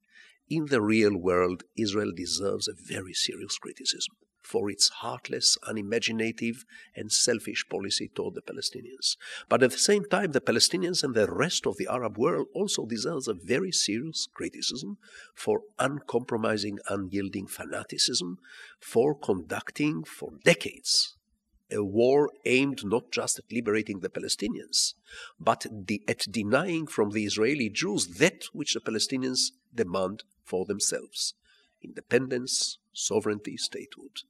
In 0.51 0.67
the 0.67 0.83
real 0.83 1.17
world, 1.17 1.65
Israel 1.77 2.13
deserves 2.15 2.69
a 2.69 2.75
very 2.75 3.15
serious 3.15 3.57
criticism 3.59 4.15
for 4.43 4.71
its 4.71 4.89
heartless, 4.89 5.57
unimaginative, 5.67 6.67
and 6.95 7.11
selfish 7.11 7.65
policy 7.71 8.11
toward 8.15 8.35
the 8.35 8.43
Palestinians. 8.43 9.17
But 9.49 9.63
at 9.63 9.71
the 9.71 9.79
same 9.79 10.05
time, 10.05 10.33
the 10.33 10.43
Palestinians 10.43 11.03
and 11.03 11.15
the 11.15 11.33
rest 11.33 11.67
of 11.67 11.79
the 11.79 11.89
Arab 11.91 12.19
world 12.19 12.49
also 12.53 12.85
deserves 12.85 13.27
a 13.27 13.35
very 13.35 13.73
serious 13.73 14.29
criticism 14.35 14.99
for 15.35 15.63
uncompromising, 15.79 16.79
unyielding 16.91 17.47
fanaticism, 17.47 18.39
for 18.79 19.15
conducting 19.15 20.05
for 20.05 20.33
decades 20.45 21.17
a 21.73 21.83
war 21.83 22.31
aimed 22.45 22.85
not 22.85 23.11
just 23.11 23.39
at 23.39 23.51
liberating 23.51 24.01
the 24.01 24.11
Palestinians, 24.11 24.95
but 25.41 25.67
de- 25.87 26.05
at 26.07 26.27
denying 26.31 26.87
from 26.87 27.11
the 27.11 27.25
Israeli 27.25 27.69
Jews 27.71 28.19
that 28.19 28.45
which 28.53 28.75
the 28.75 28.81
Palestinians 28.81 29.53
demand 29.75 30.25
for 30.45 30.65
themselves 30.65 31.35
independence, 31.83 32.79
sovereignty, 32.95 33.57
statehood. 33.57 34.23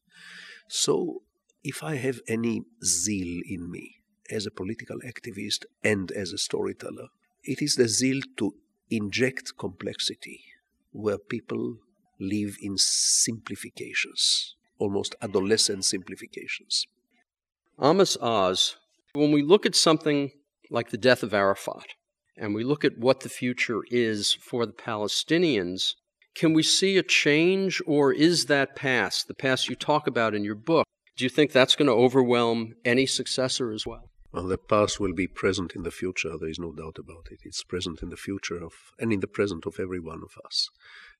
So, 0.69 1.23
if 1.63 1.83
I 1.83 1.95
have 1.97 2.21
any 2.27 2.63
zeal 2.85 3.43
in 3.49 3.71
me 3.71 4.01
as 4.29 4.45
a 4.45 4.51
political 4.51 4.99
activist 5.07 5.65
and 5.83 6.11
as 6.11 6.33
a 6.33 6.39
storyteller, 6.39 7.09
it 7.45 7.63
is 7.63 7.77
the 7.77 7.89
zeal 7.89 8.21
to 8.39 8.55
inject 8.91 9.57
complexity 9.57 10.41
where 10.91 11.19
people 11.19 11.77
live 12.21 12.57
in 12.61 12.77
simplifications, 12.77 14.57
almost 14.79 15.15
adolescent 15.23 15.85
simplifications. 15.85 16.87
Amos 17.81 18.17
Oz, 18.21 18.77
when 19.15 19.33
we 19.33 19.43
look 19.43 19.67
at 19.67 19.75
something 19.75 20.31
like 20.71 20.91
the 20.91 20.99
death 20.99 21.23
of 21.23 21.35
Arafat, 21.35 21.95
and 22.37 22.55
we 22.55 22.65
look 22.65 22.85
at 22.85 22.99
what 22.99 23.21
the 23.21 23.29
future 23.29 23.83
is 23.91 24.33
for 24.33 24.67
the 24.67 24.73
Palestinians, 24.73 25.95
can 26.35 26.53
we 26.53 26.63
see 26.63 26.97
a 26.97 27.03
change, 27.03 27.81
or 27.87 28.13
is 28.13 28.47
that 28.47 28.77
past, 28.77 29.29
the 29.29 29.35
past 29.35 29.69
you 29.69 29.77
talk 29.77 30.07
about 30.07 30.35
in 30.35 30.45
your 30.45 30.55
book, 30.55 30.87
do 31.17 31.25
you 31.25 31.31
think 31.31 31.53
that's 31.53 31.77
going 31.77 31.87
to 31.87 31.95
overwhelm 31.95 32.75
any 32.85 33.07
successor 33.07 33.71
as 33.71 33.87
well? 33.87 34.11
Well, 34.33 34.49
the 34.49 34.59
past 34.59 34.99
will 34.99 35.15
be 35.15 35.29
present 35.29 35.77
in 35.77 35.85
the 35.85 35.93
future. 35.93 36.37
There 36.37 36.49
is 36.49 36.59
no 36.59 36.73
doubt 36.73 36.97
about 36.99 37.29
it. 37.31 37.39
It's 37.45 37.63
present 37.63 38.03
in 38.03 38.09
the 38.09 38.17
future 38.17 38.61
of, 38.61 38.73
and 38.99 39.13
in 39.13 39.21
the 39.21 39.29
present 39.29 39.65
of 39.65 39.79
every 39.79 40.01
one 40.01 40.23
of 40.25 40.33
us. 40.45 40.69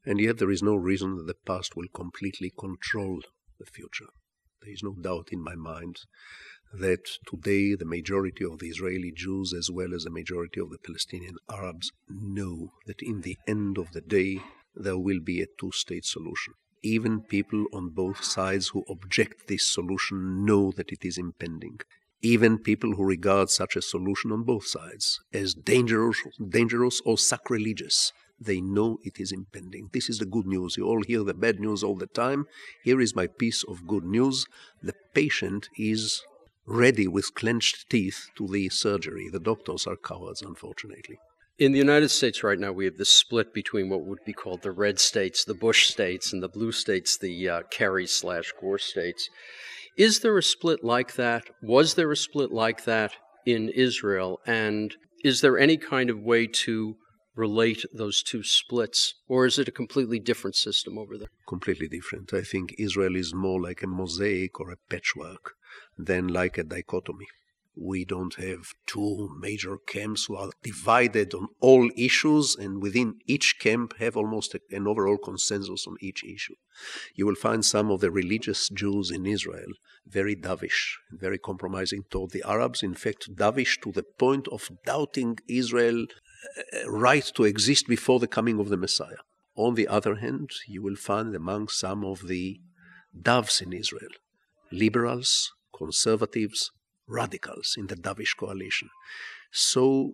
And 0.05 0.19
yet, 0.19 0.39
there 0.39 0.51
is 0.51 0.65
no 0.65 0.75
reason 0.75 1.17
that 1.17 1.29
the 1.29 1.37
past 1.47 1.77
will 1.77 1.87
completely 1.95 2.53
control 2.59 3.21
the 3.61 3.67
future. 3.67 4.09
There 4.63 4.73
is 4.73 4.83
no 4.83 4.95
doubt 5.01 5.29
in 5.31 5.45
my 5.45 5.55
mind 5.55 5.99
that 6.73 7.05
today 7.25 7.77
the 7.77 7.85
majority 7.85 8.45
of 8.45 8.59
the 8.59 8.67
Israeli 8.67 9.13
Jews, 9.15 9.55
as 9.57 9.71
well 9.71 9.95
as 9.95 10.03
the 10.03 10.11
majority 10.11 10.61
of 10.61 10.71
the 10.71 10.79
Palestinian 10.79 11.37
Arabs, 11.49 11.93
know 12.09 12.71
that 12.87 13.01
in 13.01 13.21
the 13.21 13.37
end 13.47 13.79
of 13.79 13.93
the 13.93 14.01
day 14.01 14.41
there 14.75 14.99
will 14.99 15.21
be 15.21 15.41
a 15.41 15.47
two 15.59 15.73
state 15.73 16.05
solution. 16.05 16.55
Even 16.83 17.21
people 17.21 17.67
on 17.73 17.89
both 17.91 18.23
sides 18.23 18.69
who 18.69 18.85
object 18.89 19.49
this 19.49 19.67
solution 19.67 20.45
know 20.45 20.71
that 20.73 20.93
it 20.93 21.05
is 21.05 21.17
impending. 21.17 21.81
Even 22.21 22.59
people 22.59 22.95
who 22.95 23.05
regard 23.05 23.51
such 23.51 23.77
a 23.77 23.83
solution 23.83 24.33
on 24.33 24.43
both 24.43 24.67
sides 24.67 25.21
as 25.33 25.55
dangerous, 25.55 26.19
dangerous 26.49 27.01
or 27.05 27.19
sacrilegious 27.19 28.13
they 28.41 28.61
know 28.61 28.99
it 29.03 29.21
is 29.21 29.33
impending. 29.33 29.91
This 29.93 30.11
is 30.11 30.19
the 30.19 30.27
good 30.27 30.47
news. 30.47 30.77
You 30.77 30.87
all 30.87 31.03
hear 31.03 31.23
the 31.23 31.35
bad 31.35 31.61
news 31.61 31.83
all 31.83 31.97
the 31.97 32.07
time. 32.07 32.47
Here 32.83 33.01
is 33.01 33.15
my 33.15 33.27
piece 33.27 33.63
of 33.63 33.87
good 33.87 34.05
news. 34.05 34.47
The 34.83 34.95
patient 35.15 35.69
is 35.79 36.23
ready 36.67 37.07
with 37.07 37.35
clenched 37.35 37.89
teeth 37.91 38.29
to 38.37 38.49
the 38.49 38.69
surgery. 38.69 39.29
The 39.31 39.41
doctors 39.41 39.87
are 39.87 39.97
cowards, 39.97 40.43
unfortunately. 40.43 41.19
In 41.57 41.71
the 41.71 41.79
United 41.79 42.09
States 42.09 42.43
right 42.43 42.59
now, 42.59 42.73
we 42.73 42.85
have 42.85 42.97
this 42.97 43.11
split 43.11 43.55
between 43.55 43.89
what 43.89 44.05
would 44.05 44.25
be 44.27 44.33
called 44.33 44.63
the 44.63 44.73
red 44.73 44.99
states, 44.99 45.45
the 45.45 45.55
Bush 45.55 45.87
states, 45.87 46.33
and 46.33 46.43
the 46.43 46.49
blue 46.49 46.73
states, 46.73 47.17
the 47.17 47.49
uh, 47.49 47.63
Kerry 47.71 48.09
slash 48.09 48.53
Gore 48.61 48.79
states. 48.79 49.31
Is 49.97 50.19
there 50.21 50.37
a 50.37 50.43
split 50.43 50.83
like 50.83 51.15
that? 51.15 51.45
Was 51.63 51.95
there 51.95 52.11
a 52.11 52.17
split 52.17 52.51
like 52.51 52.85
that 52.87 53.13
in 53.47 53.69
Israel? 53.69 54.41
And 54.45 54.97
is 55.23 55.43
there 55.43 55.57
any 55.57 55.77
kind 55.77 56.11
of 56.11 56.19
way 56.19 56.49
to 56.49 56.97
relate 57.37 57.85
those 57.93 58.21
two 58.21 58.43
splits, 58.43 59.15
or 59.29 59.47
is 59.47 59.57
it 59.57 59.69
a 59.69 59.73
completely 59.73 60.19
different 60.19 60.57
system 60.57 60.99
over 60.99 61.17
there? 61.17 61.29
Completely 61.49 61.87
different. 61.87 62.35
I 62.35 62.43
think 62.43 62.75
Israel 62.79 63.15
is 63.15 63.33
more 63.33 63.61
like 63.61 63.81
a 63.81 63.87
mosaic 63.87 64.59
or 64.59 64.73
a 64.73 64.77
patchwork 64.91 65.53
than 65.97 66.27
like 66.27 66.59
a 66.59 66.65
dichotomy. 66.65 67.27
We 67.77 68.05
don't 68.05 68.35
have 68.37 68.75
two 68.87 69.31
major 69.41 69.79
camps 69.79 70.27
who 70.27 70.37
are 70.37 70.51
divided 70.63 71.35
on 71.35 71.49
all 71.61 71.91
issues 71.97 72.55
and 72.55 72.81
within 72.81 73.19
each 73.27 73.59
camp 73.59 73.95
have 73.99 74.17
almost 74.17 74.55
an 74.71 74.87
overall 74.87 75.19
consensus 75.19 75.87
on 75.87 75.97
each 76.01 76.23
issue. 76.23 76.55
You 77.15 77.27
will 77.27 77.35
find 77.35 77.65
some 77.65 77.91
of 77.91 78.01
the 78.01 78.13
religious 78.13 78.69
Jews 78.69 79.11
in 79.11 79.27
Israel 79.27 79.73
very 80.07 80.37
dovish, 80.37 80.97
very 81.11 81.39
compromising 81.39 82.05
toward 82.11 82.31
the 82.31 82.45
Arabs. 82.47 82.83
In 82.83 82.95
fact, 82.95 83.35
dovish 83.35 83.81
to 83.83 83.91
the 83.91 84.05
point 84.05 84.47
of 84.49 84.71
doubting 84.85 85.39
Israel's 85.49 86.09
uh, 86.75 86.79
uh, 86.85 86.91
right 86.91 87.25
to 87.35 87.45
exist 87.45 87.89
before 87.89 88.21
the 88.21 88.29
coming 88.29 88.61
of 88.61 88.69
the 88.69 88.77
Messiah. 88.77 89.23
On 89.57 89.75
the 89.75 89.89
other 89.89 90.17
hand, 90.17 90.51
you 90.69 90.83
will 90.83 90.97
find 90.97 91.35
among 91.35 91.69
some 91.69 92.05
of 92.05 92.29
the 92.29 92.61
doves 93.21 93.61
in 93.61 93.73
Israel 93.73 94.11
liberals, 94.71 95.53
conservatives, 95.77 96.73
radicals 97.07 97.75
in 97.77 97.87
the 97.87 97.97
dovish 97.97 98.37
coalition. 98.37 98.91
So 99.51 100.13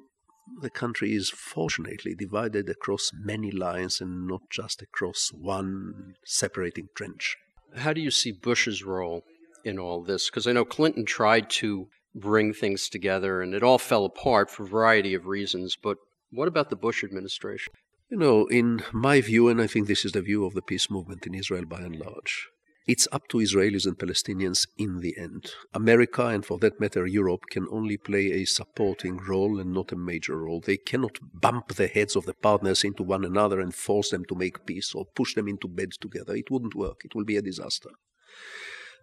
the 0.60 0.70
country 0.70 1.14
is 1.14 1.30
fortunately 1.30 2.14
divided 2.14 2.68
across 2.68 3.12
many 3.14 3.50
lines 3.50 4.00
and 4.00 4.26
not 4.26 4.42
just 4.50 4.82
across 4.82 5.30
one 5.32 6.14
separating 6.24 6.88
trench. 6.94 7.36
How 7.76 7.92
do 7.92 8.00
you 8.00 8.10
see 8.10 8.32
Bush's 8.32 8.82
role 8.82 9.24
in 9.64 9.78
all 9.78 10.02
this? 10.02 10.28
Because 10.28 10.46
I 10.46 10.52
know 10.52 10.64
Clinton 10.64 11.04
tried 11.04 11.48
to 11.50 11.88
bring 12.14 12.52
things 12.52 12.88
together 12.88 13.40
and 13.40 13.54
it 13.54 13.62
all 13.62 13.78
fell 13.78 14.04
apart 14.04 14.50
for 14.50 14.64
a 14.64 14.68
variety 14.68 15.14
of 15.14 15.26
reasons, 15.26 15.76
but 15.80 15.98
what 16.30 16.48
about 16.48 16.70
the 16.70 16.76
Bush 16.76 17.04
administration? 17.04 17.72
You 18.10 18.18
know, 18.18 18.46
in 18.46 18.82
my 18.92 19.20
view, 19.20 19.48
and 19.48 19.60
I 19.60 19.68
think 19.68 19.86
this 19.86 20.04
is 20.04 20.12
the 20.12 20.22
view 20.22 20.44
of 20.44 20.54
the 20.54 20.62
peace 20.62 20.90
movement 20.90 21.26
in 21.26 21.34
Israel 21.34 21.64
by 21.64 21.78
and 21.78 21.94
large, 21.94 22.48
it's 22.86 23.06
up 23.12 23.28
to 23.28 23.38
Israelis 23.38 23.86
and 23.86 23.98
Palestinians 23.98 24.66
in 24.78 25.00
the 25.00 25.14
end. 25.18 25.52
America, 25.74 26.26
and 26.26 26.44
for 26.44 26.58
that 26.58 26.80
matter, 26.80 27.06
Europe, 27.06 27.44
can 27.50 27.66
only 27.70 27.96
play 27.96 28.32
a 28.32 28.44
supporting 28.44 29.18
role 29.18 29.60
and 29.60 29.72
not 29.72 29.92
a 29.92 29.96
major 29.96 30.38
role. 30.38 30.60
They 30.60 30.76
cannot 30.76 31.18
bump 31.20 31.74
the 31.74 31.88
heads 31.88 32.16
of 32.16 32.26
the 32.26 32.34
partners 32.34 32.82
into 32.82 33.02
one 33.02 33.24
another 33.24 33.60
and 33.60 33.74
force 33.74 34.10
them 34.10 34.24
to 34.26 34.34
make 34.34 34.66
peace 34.66 34.94
or 34.94 35.04
push 35.14 35.34
them 35.34 35.48
into 35.48 35.68
bed 35.68 35.90
together. 36.00 36.34
It 36.34 36.50
wouldn't 36.50 36.74
work, 36.74 37.02
it 37.04 37.14
will 37.14 37.24
be 37.24 37.36
a 37.36 37.42
disaster. 37.42 37.90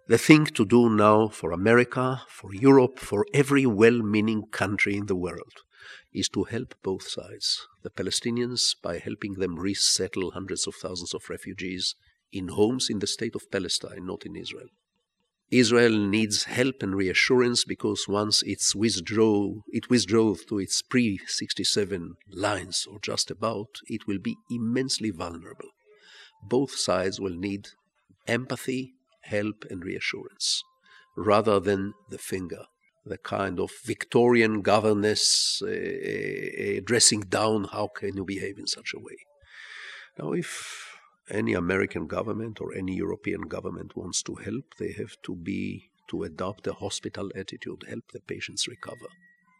The 0.07 0.17
thing 0.17 0.45
to 0.45 0.65
do 0.65 0.89
now 0.89 1.27
for 1.27 1.51
America, 1.51 2.21
for 2.29 2.53
Europe, 2.53 2.97
for 2.97 3.25
every 3.33 3.65
well 3.65 4.01
meaning 4.01 4.43
country 4.51 4.95
in 4.95 5.07
the 5.07 5.17
world 5.17 5.63
is 6.13 6.29
to 6.29 6.45
help 6.45 6.75
both 6.81 7.07
sides. 7.07 7.67
The 7.83 7.89
Palestinians 7.89 8.75
by 8.81 8.99
helping 8.99 9.33
them 9.33 9.59
resettle 9.59 10.31
hundreds 10.31 10.65
of 10.65 10.75
thousands 10.75 11.13
of 11.13 11.29
refugees 11.29 11.95
in 12.31 12.49
homes 12.49 12.89
in 12.89 12.99
the 12.99 13.07
state 13.07 13.35
of 13.35 13.49
Palestine, 13.51 14.05
not 14.05 14.25
in 14.25 14.35
Israel. 14.35 14.69
Israel 15.49 15.97
needs 15.97 16.43
help 16.43 16.83
and 16.83 16.93
reassurance 16.93 17.63
because 17.63 18.05
once 18.07 18.43
it's 18.43 18.75
withdraw, 18.75 19.53
it 19.69 19.89
withdraws 19.89 20.43
to 20.45 20.59
its 20.59 20.81
pre 20.81 21.19
67 21.25 22.15
lines 22.29 22.85
or 22.91 22.99
just 22.99 23.31
about, 23.31 23.79
it 23.87 24.07
will 24.07 24.19
be 24.19 24.35
immensely 24.51 25.09
vulnerable. 25.09 25.69
Both 26.43 26.75
sides 26.75 27.21
will 27.21 27.35
need 27.35 27.69
empathy, 28.27 28.93
help, 29.21 29.63
and 29.69 29.83
reassurance 29.85 30.63
rather 31.15 31.59
than 31.61 31.93
the 32.09 32.17
finger, 32.17 32.65
the 33.05 33.17
kind 33.17 33.59
of 33.59 33.71
Victorian 33.83 34.61
governess 34.61 35.61
uh, 35.65 35.67
uh, 35.67 36.81
dressing 36.83 37.21
down 37.21 37.65
how 37.71 37.87
can 37.87 38.17
you 38.17 38.25
behave 38.25 38.59
in 38.59 38.67
such 38.67 38.93
a 38.93 38.99
way. 38.99 39.17
Now, 40.19 40.33
if 40.33 40.96
any 41.29 41.53
American 41.53 42.07
government 42.07 42.59
or 42.61 42.73
any 42.73 42.95
European 42.95 43.41
government 43.41 43.95
wants 43.95 44.21
to 44.23 44.35
help, 44.35 44.65
they 44.79 44.93
have 44.93 45.15
to 45.23 45.35
be 45.35 45.89
to 46.09 46.23
adopt 46.23 46.67
a 46.67 46.73
hospital 46.73 47.29
attitude, 47.35 47.83
help 47.87 48.03
the 48.13 48.21
patients 48.21 48.67
recover, 48.67 49.07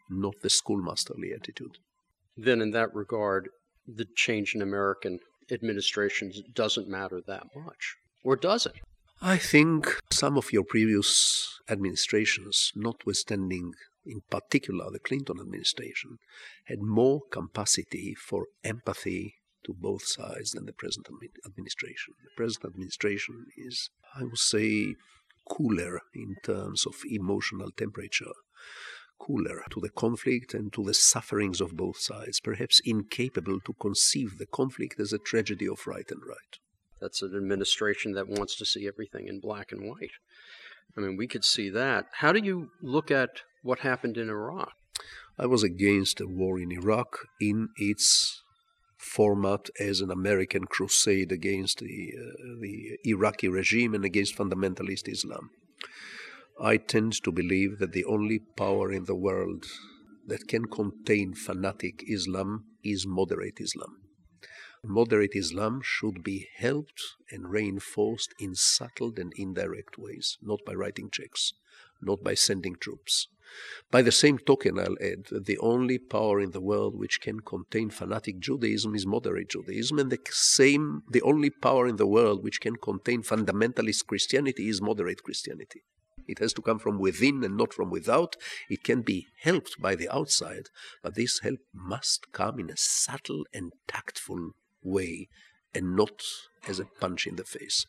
not 0.10 0.36
the 0.42 0.50
schoolmasterly 0.50 1.34
attitude. 1.36 1.78
Then, 2.38 2.62
in 2.62 2.72
that 2.72 2.94
regard, 2.94 3.50
the 3.88 4.06
change 4.16 4.54
in 4.56 4.62
American 4.62 5.20
administrations 5.52 6.42
doesn't 6.54 6.88
matter 6.88 7.22
that 7.26 7.44
much, 7.56 7.96
or 8.24 8.36
does 8.36 8.66
it? 8.66 8.76
I 9.22 9.38
think 9.38 10.00
some 10.12 10.38
of 10.38 10.54
your 10.54 10.64
previous 10.64 11.60
administrations, 11.70 12.72
notwithstanding 12.76 13.74
in 14.06 14.22
particular 14.30 14.90
the 14.92 15.00
Clinton 15.00 15.40
administration, 15.40 16.18
had 16.66 16.82
more 16.82 17.22
capacity 17.32 18.14
for 18.14 18.46
empathy 18.64 19.36
to 19.68 19.74
both 19.74 20.04
sides 20.04 20.52
than 20.52 20.66
the 20.66 20.74
present 20.74 21.08
administration. 21.46 22.16
The 22.24 22.36
present 22.36 22.66
administration 22.66 23.46
is, 23.56 23.90
I 24.16 24.24
would 24.24 24.38
say, 24.38 24.96
cooler 25.50 26.02
in 26.16 26.36
terms 26.44 26.86
of 26.86 26.96
emotional 27.10 27.70
temperature, 27.78 28.34
cooler 29.20 29.64
to 29.72 29.80
the 29.80 29.90
conflict 29.90 30.54
and 30.54 30.74
to 30.74 30.84
the 30.84 30.94
sufferings 30.94 31.62
of 31.62 31.78
both 31.78 32.00
sides, 32.00 32.40
perhaps 32.40 32.82
incapable 32.84 33.60
to 33.66 33.74
conceive 33.74 34.38
the 34.38 34.46
conflict 34.46 35.00
as 35.00 35.14
a 35.14 35.20
tragedy 35.20 35.68
of 35.68 35.86
right 35.86 36.10
and 36.10 36.22
right. 36.28 36.58
That's 37.00 37.22
an 37.22 37.36
administration 37.36 38.14
that 38.14 38.28
wants 38.28 38.56
to 38.58 38.66
see 38.66 38.88
everything 38.88 39.28
in 39.28 39.40
black 39.40 39.72
and 39.72 39.88
white. 39.88 40.12
I 40.98 41.02
mean, 41.02 41.16
we 41.16 41.28
could 41.28 41.46
see 41.46 41.70
that. 41.70 42.06
How 42.14 42.32
do 42.32 42.40
you 42.40 42.70
look 42.82 43.12
at 43.12 43.42
what 43.62 43.80
happened 43.80 44.18
in 44.18 44.30
Iraq? 44.30 44.72
I 45.38 45.46
was 45.46 45.62
against 45.62 46.20
a 46.20 46.28
war 46.28 46.60
in 46.60 46.72
Iraq 46.72 47.20
in 47.40 47.70
its 47.76 48.42
format 48.98 49.70
as 49.80 50.02
an 50.02 50.12
American 50.12 50.66
crusade 50.66 51.32
against 51.32 51.80
the, 51.80 52.14
uh, 52.18 52.60
the 52.62 52.98
Iraqi 53.04 53.48
regime 53.48 53.94
and 53.94 54.04
against 54.04 54.36
fundamentalist 54.36 55.08
Islam. 55.08 55.50
I 56.60 56.78
tend 56.78 57.14
to 57.24 57.32
believe 57.32 57.78
that 57.80 57.92
the 57.92 58.06
only 58.06 58.40
power 58.40 58.92
in 58.92 59.06
the 59.06 59.16
world 59.16 59.66
that 60.26 60.48
can 60.48 60.66
contain 60.66 61.34
fanatic 61.34 62.04
Islam 62.08 62.66
is 62.84 63.06
moderate 63.06 63.60
Islam. 63.60 63.98
Moderate 64.84 65.36
Islam 65.36 65.82
should 65.84 66.24
be 66.24 66.48
helped 66.56 67.02
and 67.32 67.50
reinforced 67.50 68.34
in 68.40 68.56
subtle 68.56 69.14
and 69.18 69.34
indirect 69.36 69.98
ways, 69.98 70.38
not 70.42 70.60
by 70.66 70.74
writing 70.74 71.10
checks, 71.12 71.54
not 72.02 72.24
by 72.24 72.34
sending 72.34 72.76
troops. 72.76 73.28
By 73.90 74.02
the 74.02 74.12
same 74.12 74.38
token, 74.38 74.78
I'll 74.78 74.98
add 75.02 75.26
that 75.32 75.46
the 75.46 75.58
only 75.60 75.98
power 75.98 76.40
in 76.40 76.52
the 76.52 76.62
world 76.62 77.00
which 77.00 77.22
can 77.22 77.40
contain 77.40 77.90
fanatic 77.90 78.40
Judaism 78.40 78.94
is 78.94 79.06
moderate 79.06 79.50
Judaism, 79.50 80.00
and 80.00 80.12
the 80.12 80.20
same, 80.30 81.04
the 81.10 81.22
only 81.22 81.50
power 81.50 81.88
in 81.88 81.96
the 81.96 82.08
world 82.08 82.44
which 82.44 82.60
can 82.60 82.76
contain 82.76 83.24
fundamentalist 83.24 84.06
Christianity 84.06 84.68
is 84.68 84.82
moderate 84.82 85.24
Christianity. 85.24 85.84
It 86.28 86.40
has 86.40 86.54
to 86.56 86.62
come 86.62 86.78
from 86.78 87.00
within 87.00 87.44
and 87.44 87.56
not 87.56 87.74
from 87.74 87.90
without. 87.90 88.36
It 88.70 88.84
can 88.84 89.02
be 89.02 89.28
helped 89.42 89.80
by 89.80 89.96
the 89.96 90.10
outside, 90.10 90.70
but 91.02 91.16
this 91.16 91.40
help 91.40 91.60
must 91.74 92.34
come 92.34 92.60
in 92.60 92.70
a 92.70 92.78
subtle 92.78 93.46
and 93.54 93.72
tactful 93.88 94.52
way 94.84 95.30
and 95.74 95.96
not 95.96 96.22
as 96.68 96.80
a 96.80 96.86
punch 96.86 97.26
in 97.26 97.38
the 97.38 97.46
face. 97.46 97.86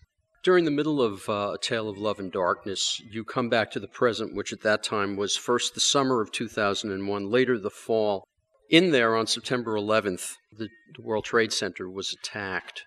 During 0.49 0.65
the 0.65 0.71
middle 0.71 1.03
of 1.03 1.29
uh, 1.29 1.51
A 1.57 1.59
Tale 1.61 1.91
of 1.91 1.99
Love 1.99 2.19
and 2.19 2.33
Darkness, 2.33 3.03
you 3.11 3.23
come 3.23 3.51
back 3.51 3.71
to 3.73 3.79
the 3.79 3.87
present, 3.87 4.35
which 4.35 4.51
at 4.51 4.63
that 4.63 4.83
time 4.83 5.15
was 5.15 5.37
first 5.37 5.75
the 5.75 5.81
summer 5.81 6.23
of 6.23 6.33
2001, 6.33 7.31
later 7.31 7.59
the 7.59 7.69
fall. 7.69 8.27
In 8.71 8.91
there, 8.91 9.15
on 9.15 9.27
September 9.27 9.75
11th, 9.75 10.37
the, 10.51 10.71
the 10.97 11.03
World 11.03 11.27
Trade 11.27 11.53
Center 11.53 11.91
was 11.91 12.15
attacked. 12.15 12.87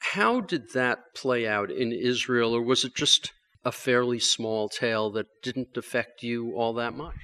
How 0.00 0.40
did 0.40 0.72
that 0.72 1.14
play 1.14 1.46
out 1.46 1.70
in 1.70 1.92
Israel, 1.92 2.52
or 2.52 2.62
was 2.62 2.84
it 2.84 2.96
just 2.96 3.30
a 3.64 3.70
fairly 3.70 4.18
small 4.18 4.68
tale 4.68 5.08
that 5.12 5.26
didn't 5.44 5.76
affect 5.76 6.24
you 6.24 6.56
all 6.56 6.74
that 6.74 6.96
much? 6.96 7.14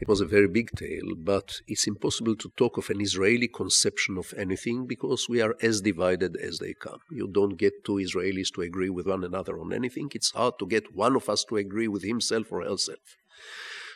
It 0.00 0.06
was 0.06 0.20
a 0.20 0.26
very 0.26 0.46
big 0.46 0.70
tale, 0.76 1.16
but 1.16 1.60
it's 1.66 1.88
impossible 1.88 2.36
to 2.36 2.52
talk 2.56 2.78
of 2.78 2.88
an 2.88 3.00
Israeli 3.00 3.48
conception 3.48 4.16
of 4.16 4.32
anything 4.36 4.86
because 4.86 5.28
we 5.28 5.40
are 5.40 5.56
as 5.60 5.80
divided 5.80 6.36
as 6.36 6.60
they 6.60 6.72
come. 6.72 7.00
You 7.10 7.26
don't 7.26 7.56
get 7.56 7.84
two 7.84 7.96
Israelis 7.96 8.52
to 8.54 8.60
agree 8.60 8.90
with 8.90 9.08
one 9.08 9.24
another 9.24 9.58
on 9.58 9.72
anything. 9.72 10.08
It's 10.14 10.30
hard 10.30 10.54
to 10.60 10.66
get 10.66 10.94
one 10.94 11.16
of 11.16 11.28
us 11.28 11.44
to 11.48 11.56
agree 11.56 11.88
with 11.88 12.04
himself 12.04 12.52
or 12.52 12.62
herself. 12.62 13.16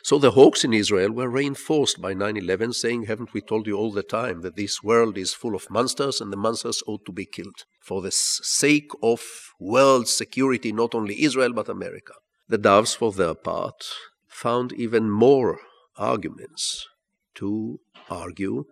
So 0.03 0.19
the 0.19 0.31
hawks 0.31 0.65
in 0.65 0.73
Israel 0.73 1.13
were 1.13 1.29
reinforced 1.29 2.01
by 2.01 2.13
9 2.13 2.35
11, 2.35 2.73
saying, 2.73 3.03
Haven't 3.03 3.33
we 3.33 3.39
told 3.39 3.65
you 3.65 3.77
all 3.77 3.93
the 3.93 4.03
time 4.03 4.41
that 4.41 4.57
this 4.57 4.83
world 4.83 5.17
is 5.17 5.33
full 5.33 5.55
of 5.55 5.69
monsters 5.69 6.19
and 6.19 6.33
the 6.33 6.43
monsters 6.45 6.83
ought 6.85 7.05
to 7.05 7.13
be 7.13 7.25
killed 7.25 7.63
for 7.79 8.01
the 8.01 8.11
sake 8.11 8.91
of 9.01 9.21
world 9.57 10.09
security, 10.09 10.73
not 10.73 10.93
only 10.93 11.23
Israel 11.23 11.53
but 11.53 11.69
America? 11.69 12.11
The 12.49 12.57
doves, 12.57 12.93
for 12.93 13.13
their 13.13 13.35
part, 13.35 13.85
found 14.27 14.73
even 14.73 15.09
more 15.09 15.61
arguments 15.97 16.87
to 17.35 17.79
argue 18.09 18.65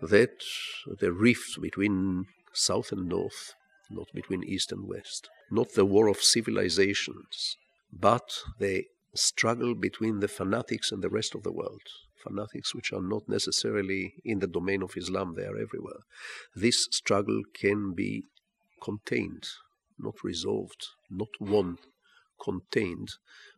that 0.00 0.42
the 1.00 1.12
rift 1.12 1.60
between 1.60 2.26
South 2.52 2.92
and 2.92 3.08
North, 3.08 3.54
not 3.90 4.08
between 4.14 4.42
East 4.44 4.72
and 4.72 4.86
West, 4.86 5.28
not 5.50 5.72
the 5.72 5.84
war 5.84 6.08
of 6.08 6.18
civilizations, 6.18 7.56
but 7.92 8.38
the 8.58 8.84
struggle 9.14 9.74
between 9.74 10.20
the 10.20 10.28
fanatics 10.28 10.92
and 10.92 11.02
the 11.02 11.08
rest 11.08 11.34
of 11.34 11.42
the 11.42 11.52
world, 11.52 11.82
fanatics 12.16 12.74
which 12.74 12.92
are 12.92 13.02
not 13.02 13.28
necessarily 13.28 14.14
in 14.24 14.40
the 14.40 14.46
domain 14.46 14.82
of 14.82 14.96
Islam, 14.96 15.34
they 15.34 15.44
are 15.44 15.56
everywhere. 15.56 16.00
This 16.54 16.88
struggle 16.90 17.42
can 17.54 17.94
be 17.94 18.24
contained, 18.82 19.46
not 19.98 20.22
resolved, 20.22 20.88
not 21.10 21.28
won, 21.40 21.78
contained 22.42 23.12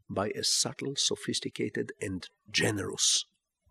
by 0.09 0.31
a 0.31 0.43
subtle, 0.43 0.95
sophisticated, 0.97 1.93
and 2.01 2.29
generous 2.51 3.27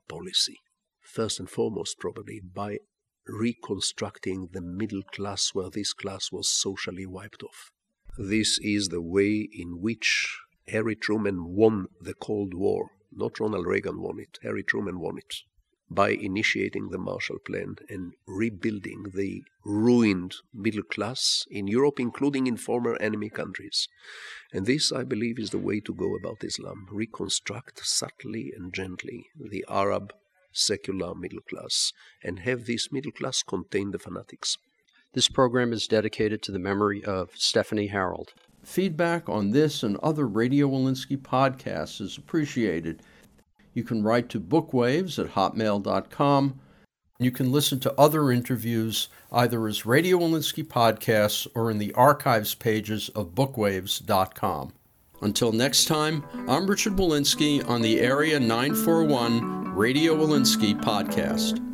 policy. 0.08 0.58
First 1.02 1.40
and 1.40 1.50
foremost, 1.50 2.00
probably 2.00 2.40
by 2.42 2.80
reconstructing 3.28 4.50
the 4.54 4.62
middle 4.62 5.04
class 5.04 5.50
where 5.54 5.70
this 5.70 5.94
class 5.94 6.32
was 6.32 6.50
socially 6.50 7.06
wiped 7.06 7.44
off. 7.44 7.72
This 8.18 8.60
is 8.62 8.90
the 8.90 9.02
way 9.02 9.48
in 9.52 9.82
which 9.82 10.38
Harry 10.68 10.96
Truman 10.96 11.56
won 11.56 11.88
the 12.00 12.14
Cold 12.14 12.54
War. 12.54 12.90
Not 13.12 13.40
Ronald 13.40 13.66
Reagan 13.66 14.02
won 14.02 14.20
it, 14.20 14.38
Harry 14.44 14.64
Truman 14.64 15.00
won 15.00 15.18
it 15.18 15.34
by 15.90 16.10
initiating 16.10 16.90
the 16.90 16.98
Marshall 16.98 17.40
Plan 17.40 17.78
and 17.90 18.14
rebuilding 18.26 19.12
the 19.14 19.44
ruined 19.64 20.36
middle 20.54 20.84
class 20.84 21.46
in 21.50 21.68
Europe, 21.68 22.00
including 22.00 22.48
in 22.48 22.58
former 22.58 22.98
enemy 22.98 23.30
countries. 23.30 23.88
And 24.54 24.66
this, 24.66 24.92
I 24.92 25.04
believe, 25.04 25.40
is 25.40 25.52
the 25.52 25.58
way 25.58 25.80
to 25.82 25.94
go 25.94 26.16
about 26.16 26.44
Islam 26.44 26.88
reconstruct 26.92 27.86
subtly 27.86 28.52
and 28.56 28.74
gently 28.74 29.28
the 29.40 29.66
Arab 29.70 30.14
secular 30.52 31.14
middle 31.16 31.42
class 31.42 31.94
and 32.24 32.40
have 32.40 32.66
this 32.66 32.92
middle 32.92 33.12
class 33.12 33.44
contain 33.44 33.92
the 33.92 34.00
fanatics. 34.00 34.58
This 35.14 35.30
program 35.30 35.72
is 35.72 35.88
dedicated 35.88 36.42
to 36.44 36.52
the 36.52 36.60
memory 36.60 37.04
of 37.04 37.32
Stephanie 37.36 37.88
Harold. 37.88 38.34
Feedback 38.64 39.30
on 39.30 39.52
this 39.52 39.82
and 39.84 39.98
other 39.98 40.28
Radio 40.28 40.68
Wolinsky 40.68 41.18
podcasts 41.18 42.02
is 42.02 42.18
appreciated. 42.18 43.02
You 43.78 43.84
can 43.84 44.02
write 44.02 44.28
to 44.30 44.40
bookwaves 44.40 45.24
at 45.24 45.36
hotmail.com. 45.36 46.60
You 47.20 47.30
can 47.30 47.52
listen 47.52 47.80
to 47.82 47.94
other 47.94 48.32
interviews 48.32 49.08
either 49.32 49.68
as 49.68 49.86
Radio 49.86 50.18
Wolinsky 50.18 50.66
podcasts 50.66 51.46
or 51.54 51.70
in 51.70 51.78
the 51.78 51.94
archives 51.94 52.56
pages 52.56 53.10
of 53.10 53.36
bookwaves.com. 53.36 54.74
Until 55.22 55.52
next 55.52 55.86
time, 55.86 56.26
I'm 56.48 56.66
Richard 56.66 56.94
Wolinsky 56.94 57.70
on 57.70 57.84
the 57.84 58.00
Area 58.00 58.40
941 58.40 59.76
Radio 59.76 60.16
Wolinsky 60.16 60.74
podcast. 60.82 61.67